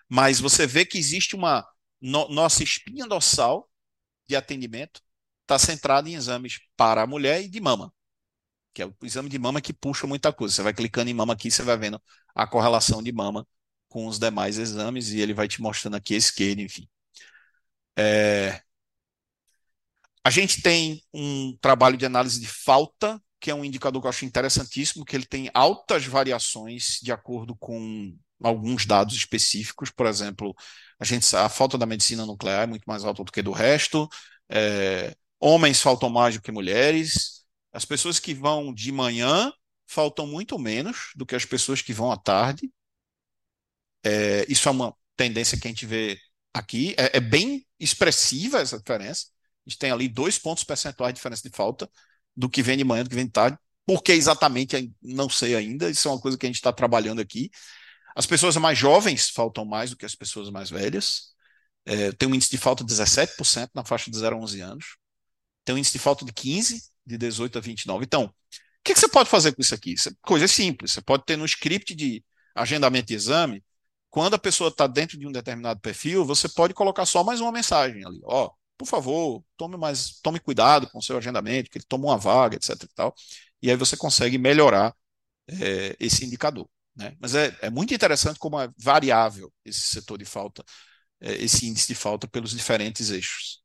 Mas 0.09 0.41
você 0.41 0.67
vê 0.67 0.85
que 0.85 0.99
existe 0.99 1.37
uma 1.37 1.67
no, 2.01 2.29
nossa 2.29 2.63
espinha 2.63 3.07
dorsal 3.07 3.69
de 4.27 4.37
atendimento 4.37 5.01
está 5.55 5.59
centrada 5.59 6.09
em 6.09 6.15
exames 6.15 6.61
para 6.77 7.03
a 7.03 7.07
mulher 7.07 7.43
e 7.43 7.49
de 7.49 7.61
mama, 7.61 7.93
que 8.75 8.83
é 8.83 8.87
o 8.87 8.95
exame 9.03 9.29
de 9.29 9.39
mama 9.39 9.61
que 9.61 9.73
puxa 9.73 10.07
muita 10.07 10.33
coisa. 10.33 10.55
Você 10.55 10.63
vai 10.63 10.75
clicando 10.75 11.11
em 11.11 11.15
mama 11.15 11.35
aqui, 11.35 11.51
você 11.51 11.63
vai 11.63 11.77
vendo 11.77 12.01
a 12.35 12.47
correlação 12.47 13.03
de 13.03 13.13
mama 13.13 13.47
com 13.89 14.07
os 14.07 14.19
demais 14.19 14.59
exames 14.59 15.11
e 15.11 15.21
ele 15.21 15.35
vai 15.35 15.49
te 15.49 15.61
mostrando 15.63 15.97
aqui 15.97 16.15
a 16.15 16.19
esquerda, 16.19 16.63
enfim. 16.63 16.89
É, 17.97 18.63
a 20.25 20.31
gente 20.31 20.63
tem 20.63 21.03
um 21.13 21.57
trabalho 21.61 21.97
de 21.97 22.07
análise 22.07 22.41
de 22.41 22.47
falta, 22.47 23.21
que 23.41 23.51
é 23.51 23.55
um 23.55 23.65
indicador 23.65 24.01
que 24.01 24.07
eu 24.07 24.11
acho 24.11 24.25
interessantíssimo, 24.25 25.05
que 25.05 25.17
ele 25.17 25.27
tem 25.27 25.51
altas 25.53 26.07
variações 26.07 26.99
de 27.03 27.11
acordo 27.13 27.57
com 27.57 28.17
alguns 28.43 28.87
dados 28.87 29.17
específicos. 29.17 29.91
Por 29.91 30.07
exemplo, 30.07 30.55
a 30.99 31.05
gente 31.05 31.35
a 31.35 31.49
falta 31.49 31.77
da 31.77 31.87
medicina 31.87 32.25
nuclear 32.25 32.63
é 32.63 32.67
muito 32.67 32.85
mais 32.87 33.05
alta 33.05 33.25
do 33.25 33.33
que 33.33 33.43
do 33.43 33.51
resto. 33.51 34.09
É, 34.49 35.15
homens 35.43 35.81
faltam 35.81 36.09
mais 36.09 36.37
do 36.37 36.43
que 36.43 36.53
mulheres. 36.53 37.45
As 37.73 37.85
pessoas 37.85 38.21
que 38.21 38.33
vão 38.33 38.73
de 38.73 38.93
manhã 38.93 39.53
faltam 39.87 40.27
muito 40.27 40.59
menos 40.59 41.11
do 41.17 41.27
que 41.27 41.35
as 41.35 41.45
pessoas 41.45 41.83
que 41.83 41.93
vão 41.93 42.13
à 42.13 42.17
tarde. 42.17 42.71
É, 44.05 44.47
isso 44.49 44.69
é 44.69 44.73
uma 44.73 44.95
tendência 45.17 45.59
que 45.59 45.67
a 45.67 45.71
gente 45.71 45.85
vê 45.85 46.17
aqui. 46.55 46.95
É, 46.97 47.17
é 47.17 47.21
bem 47.21 47.67
expressiva 47.79 48.61
essa 48.61 48.79
diferença. 48.79 49.27
A 49.67 49.71
gente 49.71 49.79
tem 49.79 49.91
ali 49.91 50.09
dois 50.09 50.39
pontos 50.39 50.63
percentuais 50.63 51.13
de 51.13 51.19
diferença 51.19 51.49
de 51.49 51.55
falta 51.55 51.91
do 52.37 52.49
que 52.49 52.63
vem 52.63 52.77
de 52.77 52.85
manhã, 52.85 53.03
do 53.03 53.11
que 53.11 53.17
vem 53.17 53.27
de 53.27 53.33
tarde. 53.33 53.59
Por 53.85 54.03
que 54.03 54.13
exatamente, 54.13 54.95
não 55.03 55.29
sei 55.29 55.57
ainda. 55.57 55.91
Isso 55.91 56.07
é 56.07 56.11
uma 56.13 56.21
coisa 56.21 56.39
que 56.39 56.47
a 56.47 56.49
gente 56.49 56.57
está 56.57 56.73
trabalhando 56.73 57.21
aqui. 57.21 57.51
As 58.15 58.27
pessoas 58.27 58.57
mais 58.57 58.79
jovens 58.79 59.29
faltam 59.31 59.65
mais 59.65 59.91
do 59.91 59.97
que 59.97 60.07
as 60.07 60.15
pessoas 60.15 60.51
mais 60.51 60.71
velhas. 60.71 61.33
É, 61.85 62.13
tem 62.13 62.29
um 62.29 62.35
índice 62.35 62.51
de 62.51 62.59
falta 62.59 62.85
de 62.85 62.93
17% 62.93 63.71
na 63.75 63.85
faixa 63.85 64.11
de 64.11 64.17
0 64.17 64.37
a 64.37 64.39
11 64.39 64.61
anos. 64.61 65.02
Tem 65.65 65.75
um 65.75 65.79
índice 65.79 65.93
de 65.93 65.99
falta 65.99 66.25
de 66.25 66.33
15, 66.33 66.83
de 67.07 67.19
18 67.19 67.59
a 67.59 67.61
29. 67.61 68.05
Então, 68.05 68.25
o 68.25 68.31
que, 68.85 68.95
que 68.95 69.01
você 69.01 69.09
pode 69.09 69.29
fazer 69.29 69.53
com 69.55 69.63
isso 69.63 69.75
aqui? 69.75 69.95
É 69.95 70.11
coisa 70.21 70.49
simples. 70.49 70.93
Você 70.93 71.01
pode 71.01 71.25
ter 71.25 71.37
no 71.37 71.45
script 71.45 71.95
de 71.95 72.25
agendamento 72.55 73.09
de 73.09 73.15
exame, 73.15 73.63
quando 74.13 74.35
a 74.35 74.39
pessoa 74.39 74.69
está 74.69 74.87
dentro 74.87 75.19
de 75.19 75.27
um 75.27 75.33
determinado 75.33 75.81
perfil, 75.81 76.23
você 76.23 76.47
pode 76.47 76.75
colocar 76.75 77.07
só 77.07 77.25
mais 77.25 77.41
uma 77.41 77.51
mensagem 77.51 78.05
ali. 78.05 78.21
Ó, 78.25 78.51
por 78.77 78.87
favor, 78.87 79.43
tome 79.57 79.79
mais, 79.79 80.21
tome 80.21 80.39
cuidado 80.39 80.87
com 80.91 80.99
o 80.99 81.03
seu 81.03 81.17
agendamento, 81.17 81.71
que 81.71 81.79
ele 81.79 81.85
toma 81.89 82.09
uma 82.09 82.19
vaga, 82.19 82.57
etc. 82.57 82.83
E, 82.83 82.89
tal, 82.95 83.15
e 83.63 83.71
aí 83.71 83.77
você 83.77 83.97
consegue 83.97 84.37
melhorar 84.37 84.95
é, 85.49 85.97
esse 85.99 86.27
indicador. 86.27 86.69
Né? 86.95 87.17
Mas 87.19 87.35
é, 87.35 87.57
é, 87.63 87.71
muito 87.71 87.95
interessante 87.95 88.39
como 88.39 88.61
é 88.61 88.69
variável 88.77 89.51
esse 89.65 89.81
setor 89.81 90.19
de 90.19 90.27
falta, 90.27 90.63
é, 91.19 91.33
esse 91.43 91.67
índice 91.67 91.89
de 91.89 91.95
falta 91.95 92.29
pelos 92.29 92.51
diferentes 92.51 93.09
eixos. 93.11 93.62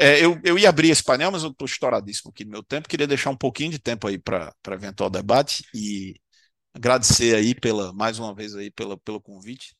É, 0.00 0.24
eu, 0.24 0.40
eu 0.44 0.58
ia 0.58 0.68
abrir 0.68 0.90
esse 0.90 1.02
painel, 1.04 1.30
mas 1.30 1.42
eu 1.42 1.50
estou 1.50 1.66
estouradíssimo 1.66 2.30
aqui 2.30 2.44
no 2.44 2.50
meu 2.50 2.62
tempo. 2.62 2.88
Queria 2.88 3.06
deixar 3.06 3.30
um 3.30 3.36
pouquinho 3.36 3.70
de 3.70 3.78
tempo 3.78 4.06
aí 4.08 4.18
para 4.18 4.54
eventual 4.72 5.10
debate 5.10 5.64
e 5.74 6.14
agradecer 6.74 7.34
aí 7.36 7.54
pela 7.54 7.92
mais 7.94 8.18
uma 8.18 8.34
vez 8.34 8.54
aí 8.56 8.70
pela, 8.70 8.98
pelo 8.98 9.20
convite. 9.22 9.76